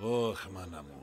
[0.00, 0.98] Ωχ, μάνα μου.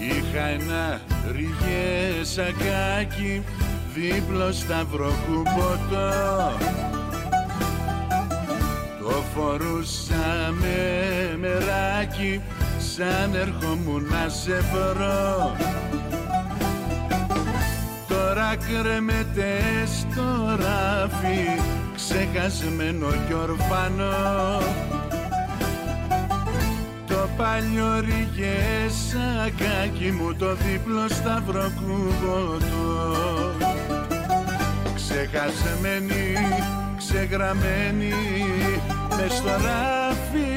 [0.00, 1.00] Είχα ένα
[1.32, 3.42] ριγές σακάκι
[3.94, 6.85] δίπλο σταυροκουποτό
[9.36, 12.42] το φορούσα με μεράκι
[12.78, 15.56] σαν ερχόμουν να σε βρω.
[18.08, 21.60] Τώρα κρέμεται στο ράφι
[21.94, 24.60] ξεχασμένο κι ορφανό.
[27.06, 28.04] Το παλιό
[29.08, 32.64] σακάκι μου το δίπλο σταυροκούμποτο
[34.94, 36.34] Ξεχασμένη,
[36.96, 38.12] ξεγραμμένη
[39.16, 40.48] μες στο ράφι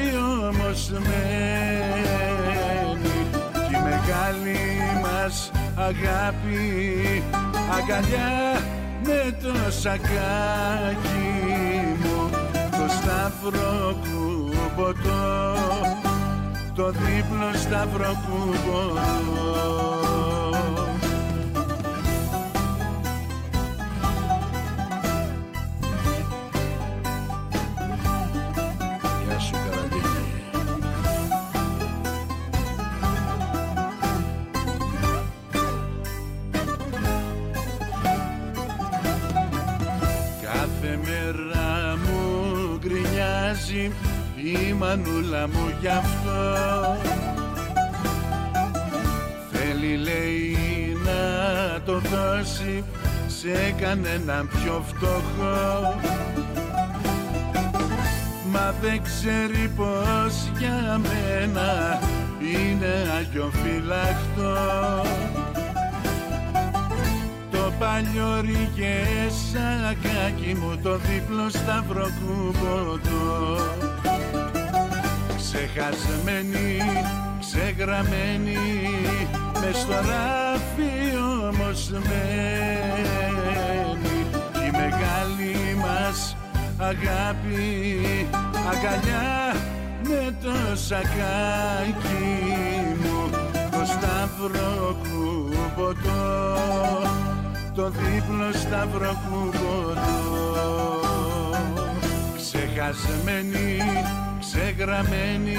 [0.46, 2.18] όμως μένει.
[3.68, 4.62] Κι η μεγάλη
[5.02, 6.62] μας αγάπη
[7.76, 8.34] αγκαλιά
[9.04, 11.28] με το σακάκι
[12.02, 12.20] μου.
[12.52, 13.80] Το σταυροκούμποτο
[16.74, 18.80] το δίπλο σταυροκούμπο
[19.42, 19.59] Γεια
[44.90, 46.38] μανούλα μου γι' αυτό.
[49.50, 50.56] Θέλει λέει
[51.04, 51.20] να
[51.80, 52.84] το δώσει
[53.26, 55.94] σε κανέναν πιο φτωχό.
[58.52, 61.98] Μα δεν ξέρει πως για μένα
[62.40, 64.56] είναι αγιοφυλακτό.
[67.50, 68.44] Το παλιό
[69.52, 73.89] σακάκι μου το δίπλο σταυροκούμποτο
[75.52, 76.78] Ξεχασμένη,
[77.40, 78.58] ξεγραμμένη
[79.60, 80.94] μες στο ράφι
[81.48, 82.98] όμως μένει.
[84.52, 86.36] Κι η μεγάλη μας
[86.78, 87.96] αγάπη
[88.70, 89.54] αγκαλιά
[90.02, 92.28] με το σακάκι
[93.02, 93.30] μου.
[93.52, 95.00] Το σταυροκούμποτο
[97.74, 100.00] το δίπλο σταυροκούμποτο
[102.36, 103.78] Ξεχασμένη,
[104.52, 105.58] ξεγραμμένη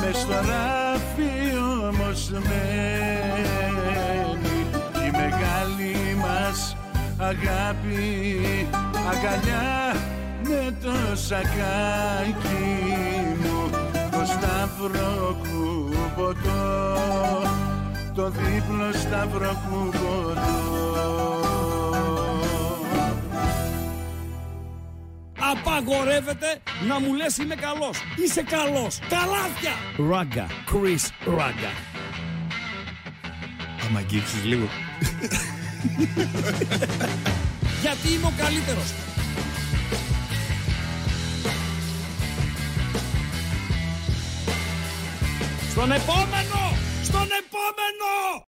[0.00, 1.56] μες στο ράφι
[1.88, 4.58] όμως μένει.
[4.92, 6.76] Κι η μεγάλη μας
[7.18, 8.38] αγάπη
[9.10, 9.94] αγκαλιά
[10.42, 12.66] με το σακάκι
[13.42, 13.70] μου.
[13.92, 16.62] Το σταυροκούμποτο
[18.14, 21.59] το δίπλο σταυροκούμποτο
[25.50, 27.98] Απαγορεύεται να μου λες είμαι καλός.
[28.24, 28.98] Είσαι καλός.
[28.98, 29.72] Καλάθια.
[30.10, 30.46] Ράγκα.
[30.70, 31.70] Chris Ράγκα.
[33.86, 34.68] Άμα αγγίξεις λίγο.
[37.80, 38.92] Γιατί είμαι ο καλύτερος.
[45.70, 46.76] Στον επόμενο!
[47.02, 48.44] Στον επόμενο!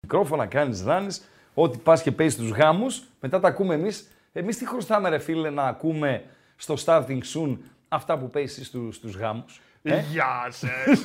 [0.00, 1.22] Μικρόφωνα κάνεις, ράνεις,
[1.54, 4.08] ό,τι πας και παίζεις στους γάμους, μετά τα ακούμε εμείς.
[4.32, 6.24] Εμείς τι χρωστάμε, ρε φίλε, να ακούμε
[6.56, 7.56] στο starting soon
[7.88, 9.60] αυτά που παίζεις στους στους γάμους.
[9.82, 10.98] Ε; Γεια σας.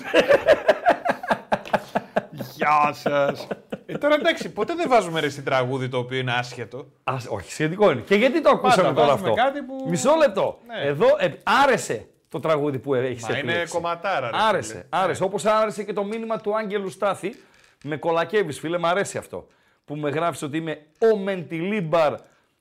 [2.56, 3.48] Γεια σας.
[3.86, 6.88] Ε, τώρα εντάξει, ποτέ δεν βάζουμε ρε στην τραγούδι το οποίο είναι άσχετο.
[7.04, 8.02] Α, όχι, σχετικό είναι.
[8.02, 10.60] Και γιατί το ακούσαμε Πάντα τώρα βάζουμε αυτό; κάτι που- Μισό λεπτό.
[10.68, 10.88] Ναι.
[10.88, 11.34] Εδώ ε,
[11.64, 14.72] άρεσε το τραγούδι που έχεις Μα είναι κομματάρα, ρε Άρεσε.
[14.72, 14.84] φίλε.
[14.90, 15.24] άρεσε.
[15.24, 17.36] Όπως άρεσε και το μήνυμα του Άγγελου Στάθη.
[17.84, 19.48] Με κολακεύεις φίλε, μου αρέσει αυτό.
[19.88, 22.16] Που με γράφεις ότι είμαι ο Μεντιλίμπαρ.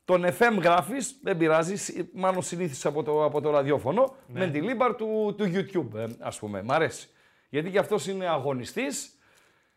[0.04, 4.14] Τον FM γράφεις, δεν πειράζει, συ- μάλλον συνήθισε από το, από το ραδιόφωνο.
[4.26, 4.38] Ναι.
[4.38, 6.62] Μεντιλίμπαρ του, του YouTube, ε, ας πούμε.
[6.62, 7.08] Μ' αρέσει.
[7.48, 9.18] Γιατί και αυτός είναι αγωνιστής,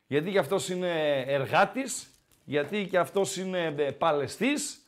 [0.08, 2.10] γιατί και αυτός είναι εργάτης,
[2.46, 4.84] γιατί και αυτός είναι ε, παλαιστής.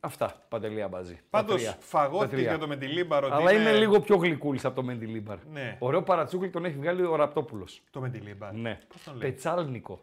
[0.00, 1.14] Αυτά, παντελία μπαζί.
[1.14, 1.70] Τα Πάντως, τρία.
[1.70, 2.48] Τα φαγώθηκε τρία.
[2.48, 3.26] για το Μεντιλίμπαρο.
[3.26, 3.60] ότι Αλλά είναι...
[3.68, 5.36] είμαι λίγο πιο γλυκούλης από το Μεντιλίμπαρ.
[5.52, 5.76] Ναι.
[5.78, 7.82] Ωραίο παρατσούκλι τον έχει βγάλει ο Ραπτόπουλος.
[7.90, 8.56] Το Μεντιλίμπαρο.
[8.56, 8.78] Ναι.
[8.88, 9.30] Πώς τον λέει.
[9.30, 10.00] Πετσάλνικο.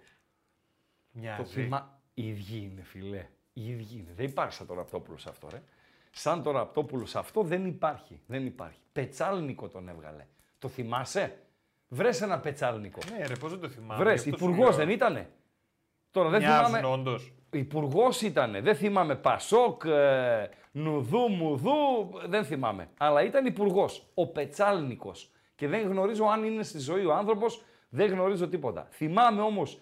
[1.14, 1.44] Το Μοιάζει.
[1.44, 1.98] θυμά...
[2.14, 3.26] Οι ίδιοι είναι, φιλέ.
[3.54, 4.12] Οι ίδιοι είναι.
[4.16, 5.62] Δεν υπάρχει σαν το Ραπτόπουλος αυτό, ρε.
[6.12, 8.22] Σαν το Ραπτόπουλος αυτό δεν υπάρχει.
[8.26, 8.80] Δεν υπάρχει.
[8.92, 10.26] Πετσάλνικο τον έβγαλε.
[10.60, 11.40] Το θυμάσαι;
[11.88, 13.00] Βρες ένα πετσάλνικο.
[13.18, 14.04] Ναι, ρε, πώς δεν το θυμάμαι.
[14.04, 14.24] Βρες.
[14.24, 14.86] γι' αυτό σου Υπουργός λέω.
[14.86, 15.30] δεν ήτανε;
[16.12, 16.88] Τώρα δεν Μοιάζουν θυμάμαι.
[16.94, 17.34] όντως.
[17.52, 21.72] Υπουργός ήταν, δεν θυμάμαι, Πασόκ, ε, Νουδού, Μουδού,
[22.28, 22.90] δεν θυμάμαι.
[22.98, 25.32] Αλλά ήταν υπουργός, ο Πετσάλνικος.
[25.56, 28.88] Και δεν γνωρίζω αν είναι στη ζωή ο άνθρωπος, δεν γνωρίζω τίποτα.
[28.92, 29.80] Θυμάμαι όμως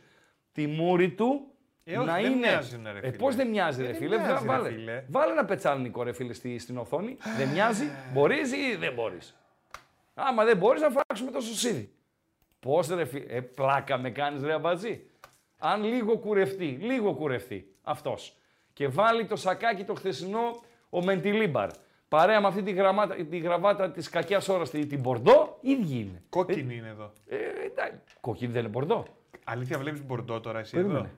[0.57, 1.51] τη μούρη του
[1.83, 2.36] Ε, όχι, να δεν είναι.
[2.48, 3.12] μοιάζουν, ρε ε, φίλε.
[3.12, 4.18] Πώς δεν μοιάζει, ρε δεν φίλε.
[4.18, 5.04] μοιάζει, ρε βάλε, φίλε.
[5.09, 7.18] βάλε ένα πετσάλνικο, ρε φίλε, στη, στην οθόνη.
[7.38, 9.36] δεν μοιάζει, μπορείς ή δεν μπορείς.
[10.13, 11.92] Άμα δεν μπορείς, να φάξουμε το σωσίδι.
[12.59, 15.06] Πώς ρε φίλε, ε, πλάκα με κάνεις ρε αμπατζή.
[15.57, 18.38] Αν λίγο κουρευτεί, λίγο κουρευτεί αυτός
[18.74, 21.69] και βάλει το σακάκι το χθεσινό ο Μεντιλίμπαρ
[22.07, 26.24] παρέα με αυτή τη, γραμμάτα, τη γραβάτα της κακιάς ώρας την την Μπορντό, ίδιοι είναι.
[26.30, 27.12] Κόκκινη είναι εδώ.
[27.27, 29.06] Ε, εντάξει, κόκκινη δεν είναι Μπορντό.
[29.49, 30.97] Αλήθεια, βλέπεις μπορντό τώρα εσύ Περίμενε.
[30.97, 31.09] εδώ;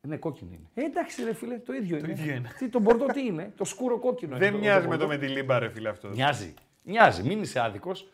[0.00, 0.68] Ναι, κόκκινη είναι.
[0.74, 2.10] Ε, εντάξει, ρε φίλε, το ίδιο είναι.
[2.10, 2.50] ίδιο είναι.
[2.58, 4.50] Τι, το Μπορντό τι είναι, το σκούρο κόκκινο είναι.
[4.50, 6.08] Δεν μοιάζει με Μπορντό; το με τη λίμπα, ρε φίλε αυτό.
[6.08, 6.54] Μοιάζει.
[6.82, 8.10] Μοιάζει, μην είσαι άδικος.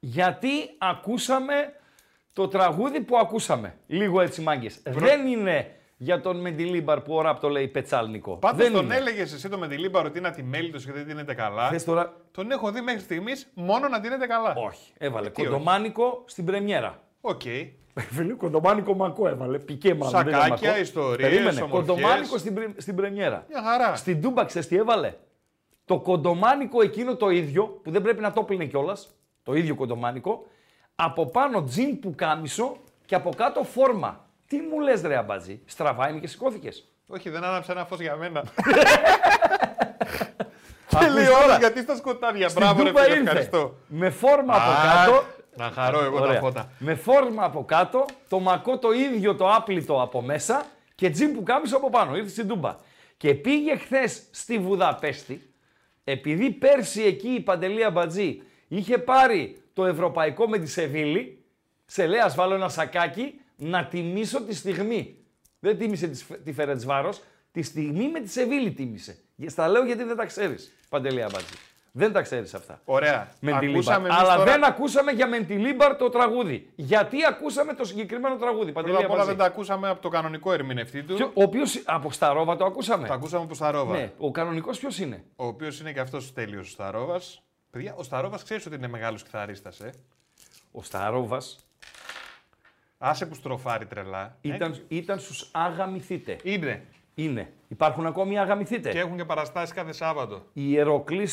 [0.00, 0.48] Γιατί
[0.78, 1.72] ακούσαμε
[2.32, 3.78] το τραγούδι που ακούσαμε.
[3.86, 4.82] Λίγο έτσι μάγκες.
[4.84, 8.36] Δεν είναι για τον Μεντιλίμπαρ που ο Ραπ το λέει πετσάλνικο.
[8.36, 8.96] Πάντως δεν τον είναι.
[8.96, 11.68] έλεγες εσύ το με τη λίμπα ότι είναι ατιμέλητο και δεν δίνεται καλά.
[11.68, 12.16] Θες τώρα.
[12.30, 14.54] Τον έχω δει μέχρι στιγμής μόνο να δίνεται καλά.
[14.56, 14.92] Όχι.
[14.98, 15.50] Έβαλε τι όχι.
[15.50, 17.02] κοντομάνικο στην πρεμιέρα.
[17.20, 17.40] Οκ.
[18.10, 19.58] Φίλε, κοντομάνικο μακό έβαλε.
[19.58, 20.12] Πικέ μάλλον.
[20.24, 20.80] δεν ήταν Σακάκια, μακό.
[20.80, 21.60] ιστορίες, Περίμενε.
[21.60, 21.86] ομορφιές.
[21.96, 23.44] Κοντομάνικο στην, πρε- στην πρεμιέρα.
[23.48, 23.96] Μια χαρά.
[23.96, 25.14] Στην Τούμπα, ξέρεις τι έβαλε;
[25.84, 29.08] Το κοντομάνικο εκείνο το ίδιο, που δεν πρέπει να το πλύνε κιόλας,
[29.42, 30.46] το ίδιο κοντομάνικο,
[30.94, 34.26] από πάνω τζιν πουκάμισο και από κάτω φόρμα.
[34.46, 36.88] Τι μου λες ρε Αμπατζή, στραβά είναι και σηκώθηκες.
[37.06, 38.42] Όχι, δεν άναψε ένα φως για μένα.
[40.92, 41.44] Ακούς Τέλει τώρα.
[41.44, 42.48] ώρα γιατί στα σκοτάδια.
[42.48, 43.26] Στην Μπράβο, ρε Τούμπα φίλε, ήρθε.
[43.28, 43.74] ευχαριστώ.
[43.86, 44.74] Με φόρμα από Α,
[45.04, 45.22] κάτω.
[45.58, 46.40] Να χαρώ εγώ τα Ωραία.
[46.40, 46.72] φώτα.
[46.78, 51.42] Με φόρμα από κάτω, το μακό το ίδιο το άπλητο από μέσα και τζιν που
[51.42, 52.16] κάμισο από πάνω.
[52.16, 52.76] Ήρθε στην Τούμπα.
[53.16, 55.50] Και πήγε χθες στη Βουδαπέστη,
[56.04, 61.44] επειδή πέρσι εκεί η Παντελή Αμπατζή είχε πάρει το ευρωπαϊκό με τη Σεβίλη,
[61.86, 65.16] σε λέει ας βάλω ένα σακάκι να τιμήσω τη στιγμή.
[65.60, 67.20] Δεν τίμησε τη, Σφ- τη Φερετσβάρος,
[67.52, 69.18] τη στιγμή με τη Σεβίλη τίμησε.
[69.46, 71.54] Στα λέω γιατί δεν τα ξέρεις, Παντελή Αμπατζή.
[71.98, 72.80] Δεν τα ξέρεις αυτά.
[72.84, 73.28] Ωραία.
[73.40, 73.74] Μεντιλίμπαρ.
[73.76, 76.70] Ακούσαμε εμείς Αλλά τώρα- δεν ακούσαμε για Μεντιλίμπαρ το τραγούδι.
[76.74, 78.72] Γιατί ακούσαμε το συγκεκριμένο τραγούδι.
[78.72, 79.36] Παντελή Πρώτα απ' όλα Αμπατζή.
[79.40, 81.14] δεν τα ακούσαμε από το κανονικό ερμηνευτή του.
[81.14, 83.08] Ποιο- Ο οποίο από Σταρόβα το ακούσαμε.
[83.08, 83.96] Τα ακούσαμε από Σταρόβα.
[83.96, 87.42] Ναι, ο κανονικός ποιος είναι; Ο οποίος είναι και αυτός τέλειος ο Σταρόβας.
[87.70, 89.90] Παιδιά, ο Σταρόβας ξέρεις ότι είναι μεγάλος κιθαρίστας, ε;
[90.72, 91.58] Ο Σταρόβας
[92.98, 94.36] Άσε που στροφάρει τρελά.
[94.40, 96.36] Ε, ήταν, ήταν στους Αγαμηθείτε.
[96.42, 96.84] Είναι.
[97.22, 97.52] Είναι.
[97.68, 98.90] Υπάρχουν ακόμη Αγαμηθείτε.
[98.90, 100.42] Και έχουν και παραστάσεις κάθε Σάββατο.
[100.52, 101.28] Η Ιεροκλή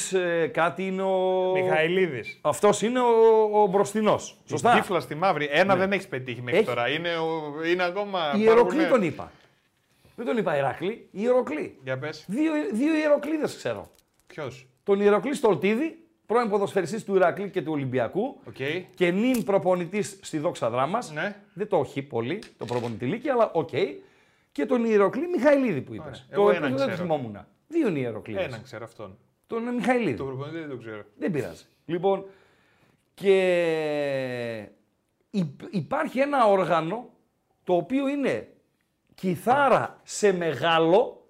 [0.51, 1.51] κάτι είναι ο.
[1.53, 2.39] Μιχαηλίδης.
[2.41, 4.37] Αυτός είναι ο, ο μπροστινός.
[4.45, 4.73] Σωστά.
[4.73, 5.47] Τύφλα στη μαύρη.
[5.51, 6.67] Ένα δεν έχεις πετύχει μέχρι Έχει.
[6.67, 6.89] τώρα.
[6.89, 7.53] Είναι, ο...
[7.71, 8.19] είναι ακόμα.
[8.35, 9.31] Η Ιεροκλή πάρουνε- τον είπα.
[10.15, 10.89] Δεν τον είπα Ηράκλη.
[10.89, 11.77] Η Ιεροκλή.
[11.83, 12.25] Για πες.
[12.27, 13.89] Δύο, δύο Ιεροκλίδε ξέρω.
[14.27, 18.55] Ποιος; Τον Ιεροκλή Στολτίδη, πρώην ποδοσφαιριστής του Ηρακλή και του Ολυμπιακού Οκ.
[18.95, 21.00] και νυν προπονητής στη Δόξα Δράμας.
[21.13, 21.35] Ναι.
[21.53, 23.69] Δεν το έχει πολύ το προπονητηλίκι, αλλά οκ.
[24.55, 26.05] Και τον Ιεροκλή Μιχαηλίδη που είπες.
[26.07, 26.35] Ωραία.
[26.35, 27.07] Το Εγώ επίθετο έναν δεν το ξέρω.
[27.07, 27.45] θυμόμουν.
[27.67, 28.45] Δύο είναι οι Ιεροκλήδες.
[28.45, 29.17] Έναν ξέρω αυτόν.
[29.47, 30.17] Τον Μιχαηλίδη.
[30.17, 31.03] Τον προπονητή δεν το ξέρω.
[31.17, 31.63] Δεν πειράζει.
[31.85, 32.25] Λοιπόν,
[33.13, 34.69] και
[35.29, 37.09] υ- υπάρχει ένα όργανο
[37.63, 38.53] το οποίο είναι
[39.15, 41.27] κιθάρα σε μεγάλο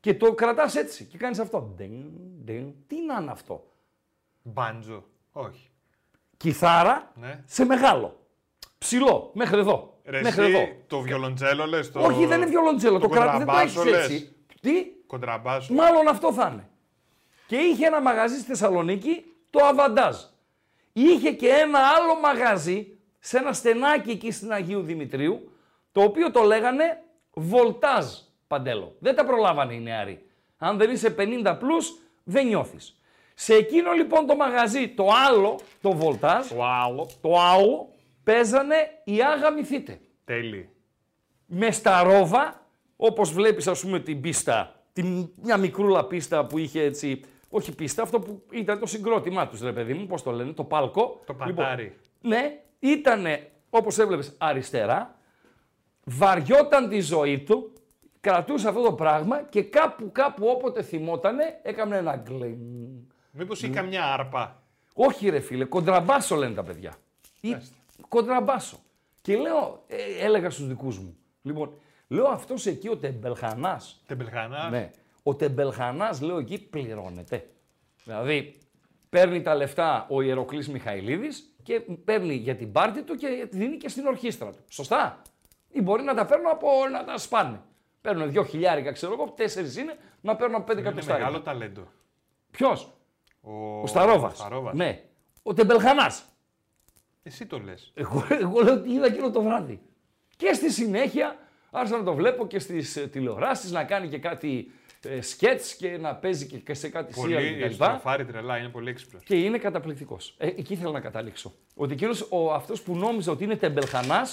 [0.00, 1.72] και το κρατάς έτσι και κάνεις αυτό.
[1.76, 2.04] Ντιν,
[2.44, 2.72] ντιν.
[2.86, 3.66] Τι να είναι αυτό;
[4.42, 5.04] Μπάντζο.
[5.32, 5.70] Όχι.
[6.36, 7.42] Κιθάρα Ναι.
[7.46, 8.17] σε μεγάλο.
[8.78, 9.98] Ψηλό, μέχρι εδώ.
[10.04, 10.68] Ρε, μέχρι εσύ, εδώ.
[10.86, 11.92] το βιολοντσέλο λες.
[11.92, 12.00] Το...
[12.00, 12.98] Όχι, δεν είναι βιολοντζέλο.
[12.98, 14.04] Το, το κρατάς, δεν το έχεις κοντραμπάσο, λες.
[14.10, 14.32] έτσι.
[14.60, 15.74] Τι, Κοντραμπάσο.
[15.74, 16.68] Μάλλον αυτό θα είναι.
[17.46, 20.16] Και είχε ένα μαγαζί στη Θεσσαλονίκη, το Αβαντάζ.
[20.92, 25.52] Είχε και ένα άλλο μαγαζί σε ένα στενάκι εκεί στην Αγίου Δημητρίου,
[25.92, 28.06] το οποίο το λέγανε Βολτάζ
[28.46, 28.96] Παντέλο.
[28.98, 30.26] Δεν τα προλάβανε οι νεαροί.
[30.58, 33.00] Αν δεν είσαι 50 πλούς, δεν νιώθεις.
[33.34, 37.08] Σε εκείνο λοιπόν το μαγαζί, το άλλο, το Βολτάζ, Το άλλο.
[37.20, 37.88] το άλλο,
[38.28, 40.68] παίζανε οι Άγαμηθείτε Τέλει.
[41.46, 42.66] με στα ρόβα,
[42.96, 48.02] όπως βλέπεις ας πούμε την πίστα, την, μια μικρούλα πίστα που είχε έτσι, όχι πίστα,
[48.02, 51.20] αυτό που ήταν το συγκρότημά τους ρε παιδί μου, πώς το λένε, το πάλκο.
[51.26, 51.82] Το πατάρι.
[51.82, 55.18] Λοιπόν, ναι, ήτανε, όπως έβλεπες, αριστερά,
[56.04, 57.72] βαριόταν τη ζωή του,
[58.20, 62.58] κρατούσε αυτό το πράγμα και κάπου κάπου όποτε θυμότανε έκανε ένα γκλιν.
[63.30, 64.62] Μήπως είχε καμιά άρπα.
[64.94, 66.94] Όχι ρε φίλε, κοντραμπάσο λένε τα παιδιά.
[67.40, 67.77] Ή Μάλιστα.
[68.08, 68.78] Κοντραμπάσο.
[69.20, 71.72] Και λέω, ε, έλεγα στους δικούς μου, λοιπόν,
[72.08, 74.70] λέω αυτός εκεί ο Τεμπελχανάς, Τεμπελχανάς.
[74.70, 74.90] ναι,
[75.22, 77.48] ο Τεμπελχανάς λέω εκεί πληρώνεται.
[78.04, 78.58] Δηλαδή,
[79.08, 83.88] παίρνει τα λεφτά ο Ιεροκλής Μιχαηλίδης και παίρνει για την πάρτη του και δίνει και
[83.88, 84.58] στην ορχήστρα του.
[84.68, 85.22] Σωστά;
[85.68, 87.60] Ή μπορεί να τα παίρνουν από να τα σπάνε.
[88.00, 91.24] Παίρνουν δύο χιλιάρικα, ξέρω εγώ, τέσσερις είναι, να παίρνουν από πέντε Είναι εκατοστάρια.
[91.24, 91.86] μεγάλο ταλέντο.
[92.50, 92.92] Ποιος;
[93.40, 94.36] Ο, Ο Σταρόβας.
[94.38, 94.74] Σταρόβας.
[94.74, 95.02] Ναι.
[95.42, 96.24] Ο Τεμπελχανάς.
[97.28, 97.92] Εσύ το λες.
[97.94, 99.80] Εγώ, εγώ λέω ότι είδα εκείνο το βράδυ.
[100.36, 101.36] Και στη συνέχεια
[101.70, 104.70] Άρχισα να το βλέπω και στις τηλεοράσεις να κάνει και κάτι
[105.02, 107.72] ε, σκέτς και να παίζει και, και σε κάτι σειρά Πολύ κτλ.
[107.72, 109.22] στροφάρει τρελά, είναι πολύ έξυπνος.
[109.24, 110.34] Και είναι καταπληκτικός.
[110.38, 111.52] Ε, εκεί ήθελα να καταλήξω.
[111.74, 114.26] Ότι εκείνος αυτός που νόμιζε ότι είναι τεμπελχανά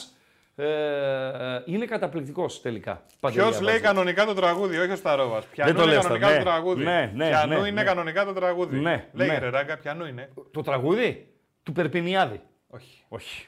[0.55, 3.05] ε, ε, είναι καταπληκτικός τελικά.
[3.19, 3.87] Παντελή Ποιος λέει Αμπατζή.
[3.87, 5.45] κανονικά το τραγούδι, όχι ο Σταρόβας.
[5.45, 6.51] Πιανού το είναι λες κανονικά αυτό, το ναι.
[6.51, 6.83] τραγούδι.
[6.83, 7.83] Ναι, ναι, Πιανού ναι, είναι ναι.
[7.83, 8.79] κανονικά το τραγούδι.
[8.79, 9.37] Ναι, Λέγε ναι.
[9.37, 10.29] ρε ράγκα, πιανού είναι.
[10.51, 11.27] Το τραγούδι
[11.63, 12.41] του Περπινιάδη.
[12.67, 13.03] Όχι.
[13.07, 13.48] Όχι.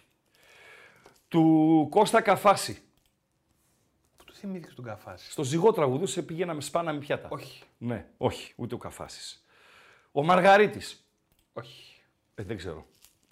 [1.28, 2.82] Του Κώστα Καφάση.
[4.18, 5.32] Πού του θυμήθηκε τον καφάση.
[5.32, 7.28] Στο ζυγό τραγουδούσε πήγαινα με σπάνα με πιάτα.
[7.32, 7.64] Όχι.
[7.78, 9.46] Ναι, όχι, ούτε ο Καφάσης.
[10.12, 11.06] Ο Μαργαρίτης.
[11.54, 12.02] Όχι.
[12.36, 12.86] Ε, δεν ξέρω.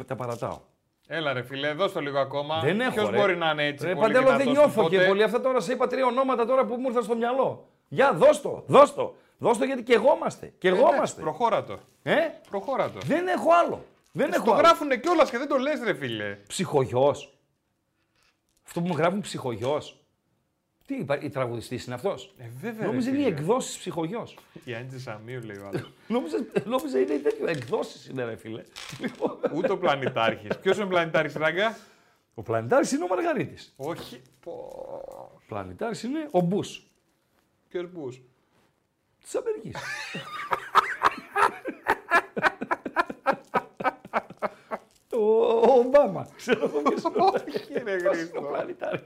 [0.05, 0.59] Τα παρατάω.
[1.07, 2.59] Έλα ρε φίλε, δώσ' το λίγο ακόμα.
[2.59, 2.93] Δεν έχω.
[2.93, 3.17] Ποιος ρε.
[3.17, 3.85] μπορεί να είναι έτσι.
[3.85, 5.07] Ρε, πολύ Παντέλο, δεν δυνατός νιώθω του και πότε.
[5.07, 5.23] πολύ.
[5.23, 7.69] Αυτά τώρα σε είπα τρία ονόματα τώρα που μου ήρθαν στο μυαλό.
[7.87, 9.15] Για δώσ' το, δώσ' το.
[9.37, 10.53] Δώσ' το γιατί και εγώ είμαστε.
[10.57, 11.21] Και εγώ Εντάξει, είμαστε.
[11.21, 11.79] Προχώρα το.
[12.03, 12.15] Ε,
[12.49, 12.99] Προχώρα το.
[13.05, 13.85] δεν έχω άλλο.
[14.17, 14.61] Δεν έχω Το άλλο.
[14.61, 16.37] γράφουνε κιόλας και δεν το λες ρε φίλε.
[16.47, 17.15] Ψυχογειό.
[18.65, 19.81] Αυτό που μου γράφουν ψυχογειό.
[20.85, 22.85] Τι είπα, η τραγουδιστής είναι αυτός; Ε, βέβαια.
[22.85, 23.39] Νόμιζε ρε, είναι οι φίλε.
[23.41, 24.27] εκδόσεις ψυχογειό.
[24.63, 25.91] Η Άντζη Σαμίου λέει ο άλλος.
[26.07, 27.47] νόμιζε, νόμιζε είναι τέτοιο.
[27.47, 28.63] Εκδόσεις είναι, ρε φίλε.
[28.99, 30.57] Λοιπόν, Ούτε ο πλανητάρχης.
[30.61, 31.77] Ποιος είναι ο πλανητάρχης, ράγκα;
[32.33, 33.73] ο πλανητάρη είναι ο Μαργαρίτης.
[33.75, 34.21] Όχι.
[34.45, 36.83] Ο πλανητάρη είναι ο Μπούς
[37.69, 38.09] Ποιος μπου.
[39.23, 39.75] της Αμερικής.
[45.19, 46.27] ο Ομπάμα.
[46.35, 48.41] Ξέρω εγώ ποιος είναι ο Όχι ρε Χρήστο.
[48.41, 49.01] πλανητάρης.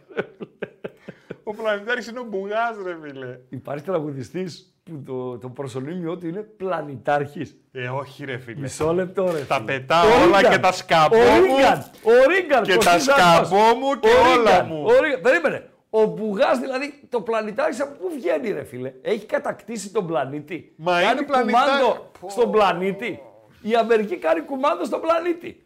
[1.44, 3.40] Ο πλανητάρχη είναι ο μπουγάς, ρε φίλε.
[3.50, 7.56] Υπάρχει τραγουδιστής που το, το προσωνύμιό του είναι πλανητάρχης.
[7.72, 8.60] Ε, όχι ρε φίλε.
[8.60, 9.40] Μισό λεπτό ρε.
[9.40, 9.66] Τα φίλε.
[9.66, 10.52] πετάω Ο όλα Ρίγκαν.
[10.52, 11.56] και τα σκαμπώ Ο μου.
[11.56, 11.86] Ρίγκαν.
[12.04, 12.64] Ο Ρίγκαν.
[12.64, 13.48] Και τα Κωστής Δάσκος.
[13.48, 14.66] σκαμπώ μου και Ο όλα Ρίγκαν.
[14.68, 14.84] μου.
[14.86, 15.22] Ο Ρίγκαν.
[15.22, 15.70] Περίμενε.
[15.90, 20.74] Ο Μπουγάς δηλαδή το πλανητάρχη από πού βγαίνει, ρε φίλε; Έχει κατακτήσει τον πλανήτη.
[20.78, 22.30] Μα κάνει είναι πλανητά- κουμάντο Πω.
[22.30, 23.20] στον πλανήτη.
[23.62, 25.64] Η Αμερική κάνει κουμάντο στον πλανήτη.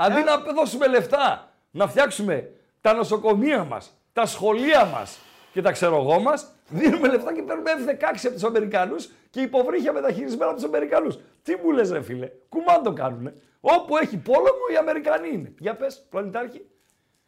[0.00, 2.50] Αντί να δώσουμε λεφτά, να φτιάξουμε
[2.80, 5.18] τα νοσοκομεία μας, τα σχολεία μας
[5.52, 9.92] και τα ξέρω εγώ μας, δίνουμε λεφτά και παίρνουμε F-16 από τους Αμερικανούς και υποβρύχια
[9.92, 11.18] μεταχειρισμένα από τους Αμερικανούς.
[11.42, 13.34] Τι μου λες, ρε φίλε, κουμάντο κάνουνε.
[13.60, 15.54] Όπου έχει πόλεμο, οι Αμερικανοί είναι.
[15.58, 16.66] Για πες, πλανητάρχη.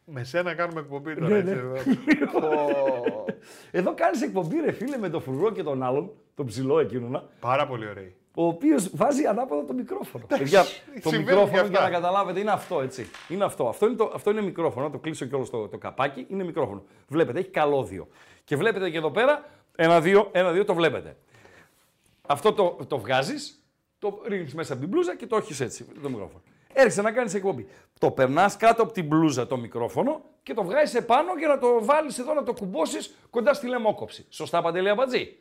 [0.05, 1.27] Με σένα κάνουμε εκπομπή τώρα.
[1.29, 1.59] Ναι, έτσι, ναι.
[1.59, 1.75] εδώ.
[2.39, 3.25] Πω.
[3.71, 7.67] Εδώ κάνεις εκπομπή, ρε φίλε, με τον φρουρό και τον άλλον, τον ψηλό εκείνο, Πάρα
[7.67, 8.15] πολύ ωραίοι.
[8.35, 10.25] Ο οποίος βάζει ανάποδα το μικρόφωνο.
[10.25, 10.63] Παιδιά,
[11.01, 11.71] το συμβαίνουν και μικρόφωνο αυτά.
[11.71, 13.09] για να καταλάβετε είναι αυτό, έτσι.
[13.29, 13.67] Είναι αυτό.
[13.67, 14.85] Αυτό είναι, το, αυτό είναι μικρόφωνο.
[14.85, 16.25] Να το κλείσω κιόλα το, το καπάκι.
[16.29, 16.83] Είναι μικρόφωνο.
[17.07, 18.07] Βλέπετε, έχει καλώδιο.
[18.43, 21.17] Και βλέπετε και εδώ πέρα, ένα-δύο, ένα-δύο το βλέπετε.
[22.27, 23.65] Αυτό το, το βγάζεις,
[23.99, 26.41] το ρίχνεις μέσα από την μπλούζα και το έχεις έτσι, το μικρόφωνο.
[26.73, 27.67] Έρχεσαι να κάνεις εκπομπή.
[27.99, 31.67] Το περνάς κάτω από την μπλούζα το μικρόφωνο και το βγάζεις επάνω για να το
[31.85, 34.25] βάλεις εδώ να το κουμπώσεις κοντά στη λαιμόκοψη.
[34.29, 35.37] Σωστά, Παντελή Αμπατζή.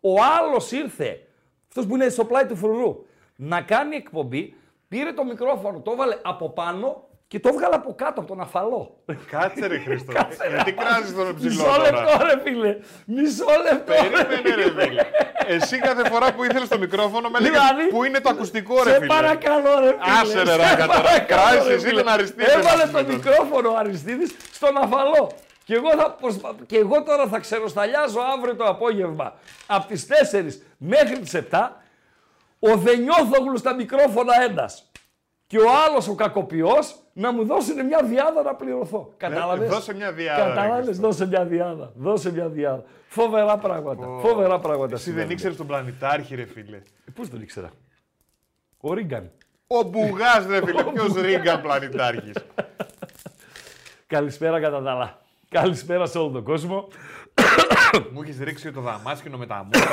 [0.00, 1.26] Ο άλλος ήρθε,
[1.70, 3.04] αυτός που είναι στο πλάι του φρουρού,
[3.36, 4.54] να κάνει εκπομπή,
[4.88, 8.96] πήρε το μικρόφωνο, το έβαλε από πάνω και το έβγαλε από κάτω, από τον αφαλό.
[9.30, 10.12] Κάτσε ρε Χρήστο.
[10.18, 10.54] Κάτσε, ρε.
[10.54, 11.82] Γιατί κράζεις τον ψηλό Μισό τώρα.
[11.82, 12.76] λεπτό, ρε φίλε.
[13.06, 13.92] Μισό λεπτό.
[13.92, 13.98] ρε.
[14.24, 15.02] Περίμενε ρε φίλε.
[15.46, 18.90] Εσύ κάθε φορά που ήθελες το μικρόφωνο με έλεγες Δηλαδή, πού είναι το ακουστικό ρε
[18.90, 20.18] Σε φίλε; παρακαλώ, ρε φίλε.
[20.20, 21.00] Άσε, ρε, Σε ράγκα, τώρα.
[21.00, 22.02] παρακαλώ, Κράζεις ρε, εσύ φίλε.
[22.02, 25.30] τον Αριστίδη, Έβαλε να το πούμε μικρόφωνο ο Αριστίδης στον αφαλό.
[25.70, 26.54] Και εγώ, θα προσπα...
[26.66, 29.34] και εγώ τώρα θα ξεροσταλιάζω αύριο το απόγευμα
[29.66, 30.44] από τις 4
[30.78, 31.68] μέχρι τις 7
[32.58, 34.90] ο Δενιόθογλους στα μικρόφωνα ένας
[35.46, 39.14] και ο άλλος ο κακοποιός να μου δώσουν μια διάδα να πληρωθώ.
[39.16, 41.06] Κατάλαβες; Ε, δώσε μια διάδα, ρε Κατάλαβες, Χριστό.
[41.06, 41.92] δώσε μια διάδα.
[41.96, 42.84] Δώσε μια διάδα.
[43.08, 44.06] Φοβερά πράγματα.
[44.20, 44.94] Φοβερά πράγματα.
[44.94, 45.30] Εσύ δεν συμβαίνουν.
[45.30, 46.76] ήξερες τον πλανητάρχη ρε φίλε.
[46.76, 47.70] Ε, Πώς τον ήξερα;
[48.80, 49.30] Ο Ρίγκαν.
[49.66, 50.82] Ο Μπουγάς ρε φίλε.
[50.84, 52.34] Ποιος Ρίγκαν πλανητάρχης;
[54.06, 55.18] Καλησπέρα κατά τα άλλα.
[55.54, 56.88] Καλησπέρα σε όλο τον κόσμο.
[58.12, 59.90] Μου έχεις ρίξει το δαμάσκηνο με τα μούτρα.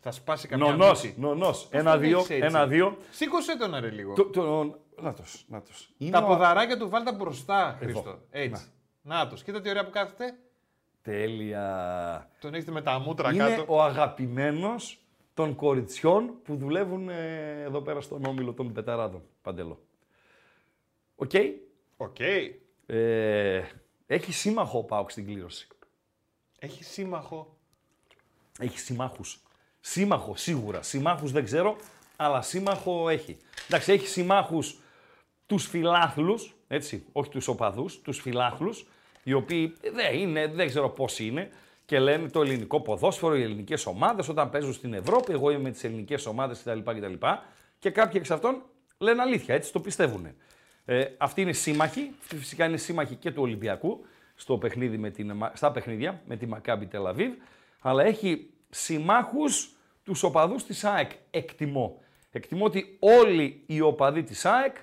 [0.00, 1.20] Θα σπάσει καμιά Νονός, μύτη.
[1.20, 1.68] νονός.
[1.68, 2.96] τον Ένα-δύο, έχεις έτσι; ένα-δύο.
[3.10, 4.12] Σήκωσέ τον ρε λίγο.
[4.14, 5.90] Το, το, νάτος, νάτος.
[5.98, 7.98] Είναι Τα ο- ποδαράκια του βάλτε μπροστά, Χρήστο.
[8.08, 8.18] Εδώ.
[8.30, 8.64] Έτσι.
[9.02, 9.42] Νάτος.
[9.42, 10.34] Κοίτα τι ωραία που κάθεται.
[11.02, 12.30] Τέλεια.
[12.40, 13.64] Τον έχετε με τα μούτρα Είναι κάτω.
[13.68, 14.98] ο αγαπημένος
[15.34, 19.22] των κοριτσιών που δουλεύουν ε, εδώ πέρα στον όμιλο των Πεταράδων.
[19.42, 19.80] Παντελό.
[21.16, 21.30] Ok.
[21.96, 22.16] Ok.
[22.86, 23.62] Ε,
[24.10, 25.66] έχει σύμμαχο ο ΠΑΟΚ στην κλήρωση.
[26.58, 27.56] Έχει σύμμαχο.
[28.58, 29.40] Έχει συμμάχους.
[29.80, 30.82] Σύμμαχο σίγουρα.
[30.82, 31.76] Συμμάχους δεν ξέρω,
[32.16, 33.36] αλλά σύμμαχο έχει.
[33.66, 34.78] Εντάξει, έχει συμμάχους
[35.46, 38.86] τους φιλάθλους, έτσι, όχι τους οπαδούς, τους φιλάθλους,
[39.22, 41.50] οι οποίοι δεν, είναι, δεν ξέρω πώς είναι
[41.84, 45.32] και λένε το ελληνικό ποδόσφαιρο, οι ελληνικές ομάδες όταν παίζουν στην Ευρώπη.
[45.32, 47.26] Εγώ είμαι με τις ελληνικές ομάδες κτλ, κτλ.
[47.78, 48.62] Και κάποιοι εξ αυτών
[48.98, 50.34] λένε αλήθεια, έτσι το πιστεύουν.
[50.90, 54.04] Ε, αυτοί είναι σύμμαχοι, αυτοί φυσικά είναι σύμμαχοι και του Ολυμπιακού
[54.34, 57.32] στο παιχνίδι με την, στα παιχνίδια με τη Μακάμπι Τελαβίβ,
[57.80, 59.70] αλλά έχει συμμάχους
[60.02, 62.02] τους οπαδούς της ΑΕΚ, εκτιμώ.
[62.30, 64.76] Εκτιμώ ότι όλοι οι οπαδοί της ΑΕΚ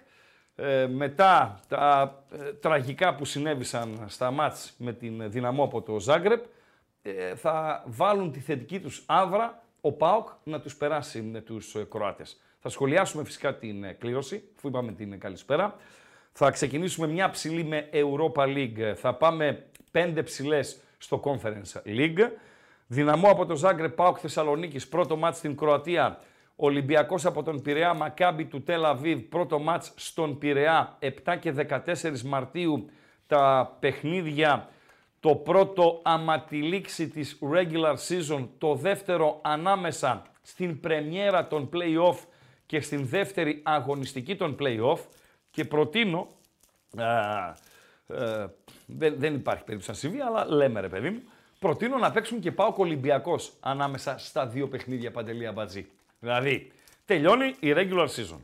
[0.55, 6.45] ε, μετά τα ε, τραγικά που συνέβησαν στα μάτς με την Δυναμό από το Ζάγκρεπ,
[7.01, 11.83] ε, θα βάλουν τη θετική τους άβρα ο ΠΑΟΚ να τους περάσει με τους ε,
[11.89, 12.39] Κροάτες.
[12.67, 15.75] Θα σχολιάσουμε φυσικά την ε, κλήρωση, αφού είπαμε την καλησπέρα.
[16.31, 18.93] Θα ξεκινήσουμε μια ψηλή με Europa League.
[18.95, 22.29] Θα πάμε πέντε ψηλές στο Conference League.
[22.87, 26.19] Δυναμό από το Ζάγκρε, Πάοκ Θεσσαλονίκης, πρώτο μάτς στην Κροατία.
[26.55, 32.21] Ολυμπιακός από τον Πειραιά, Μακάμπι του Τελ Αβίβ, πρώτο μάτς στον Πειραιά, 7 και 14
[32.21, 32.89] Μαρτίου
[33.27, 34.69] τα παιχνίδια.
[35.19, 42.17] Το πρώτο άμα τη λήξη της regular season, το δεύτερο ανάμεσα στην πρεμιέρα των play-off
[42.65, 44.99] και στην δεύτερη αγωνιστική των play-off
[45.51, 46.27] και προτείνω,
[46.97, 47.47] α,
[48.07, 48.47] ε,
[48.85, 51.21] δεν, δεν υπάρχει περίπτωση να συμβεί, αλλά λέμε ρε παιδί μου,
[51.59, 55.87] προτείνω να παίξουν και πάω Ολυμπιακός ανάμεσα στα δύο παιχνίδια Παντελία Μπατζή.
[56.19, 56.71] Δηλαδή,
[57.05, 58.39] τελειώνει η regular season.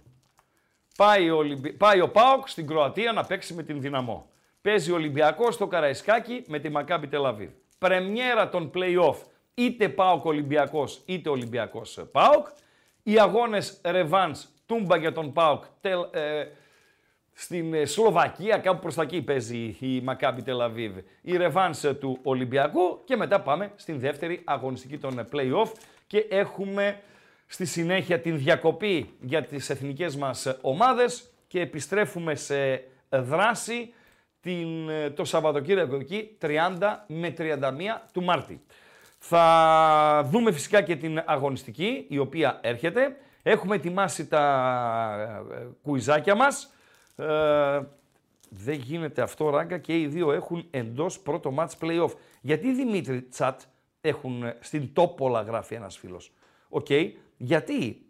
[0.98, 1.72] Πάει ο, Ολυμπι...
[1.72, 4.30] Πάει ο ΠΑΟΚ στην Κροατία να παίξει με την Δυναμό.
[4.62, 7.50] Παίζει ο Ολυμπιακός στο Καραϊσκάκι με τη Μακάμπι Τελαβίβ.
[7.78, 9.16] Πρεμιέρα των play-off
[9.54, 12.48] είτε ΠΑΟΚ Ολυμπιακός είτε Ολυμπιακός ΠΑΟΚ.
[13.04, 16.46] Οι αγώνες Revans, τούμπα για τον ΠΑΟΚ, τελ, ε,
[17.34, 23.02] στην ε, Σλοβακία, κάπου προς τα εκεί παίζει η Μακάμπι Τελαβίβ, η Revans του Ολυμπιακού
[23.06, 25.72] και μετά πάμε στην δεύτερη αγωνιστική των play-off
[26.08, 27.00] και έχουμε
[27.48, 33.94] στη συνέχεια την διακοπή για τις εθνικές μας ομάδες και επιστρέφουμε σε δράση
[34.42, 38.62] την, ε, το Σαββατοκύριακο εκεί 30 με 31 του Μάρτη.
[39.24, 43.18] Θα δούμε φυσικά και την αγωνιστική η οποία έρχεται.
[43.44, 44.44] Έχουμε ετοιμάσει τα
[45.52, 46.74] ε, κουιζάκια μας.
[47.16, 47.80] Ε,
[48.50, 52.12] δεν γίνεται αυτό ράγκα και οι δύο έχουν εντός πρώτο match play-off.
[52.42, 53.62] Γιατί Δημήτρη Τσάτ
[54.02, 56.34] έχουν ε, στην τόμπολα γράφει ένας φίλος.
[56.70, 56.88] Οκ,
[57.38, 58.06] γιατί;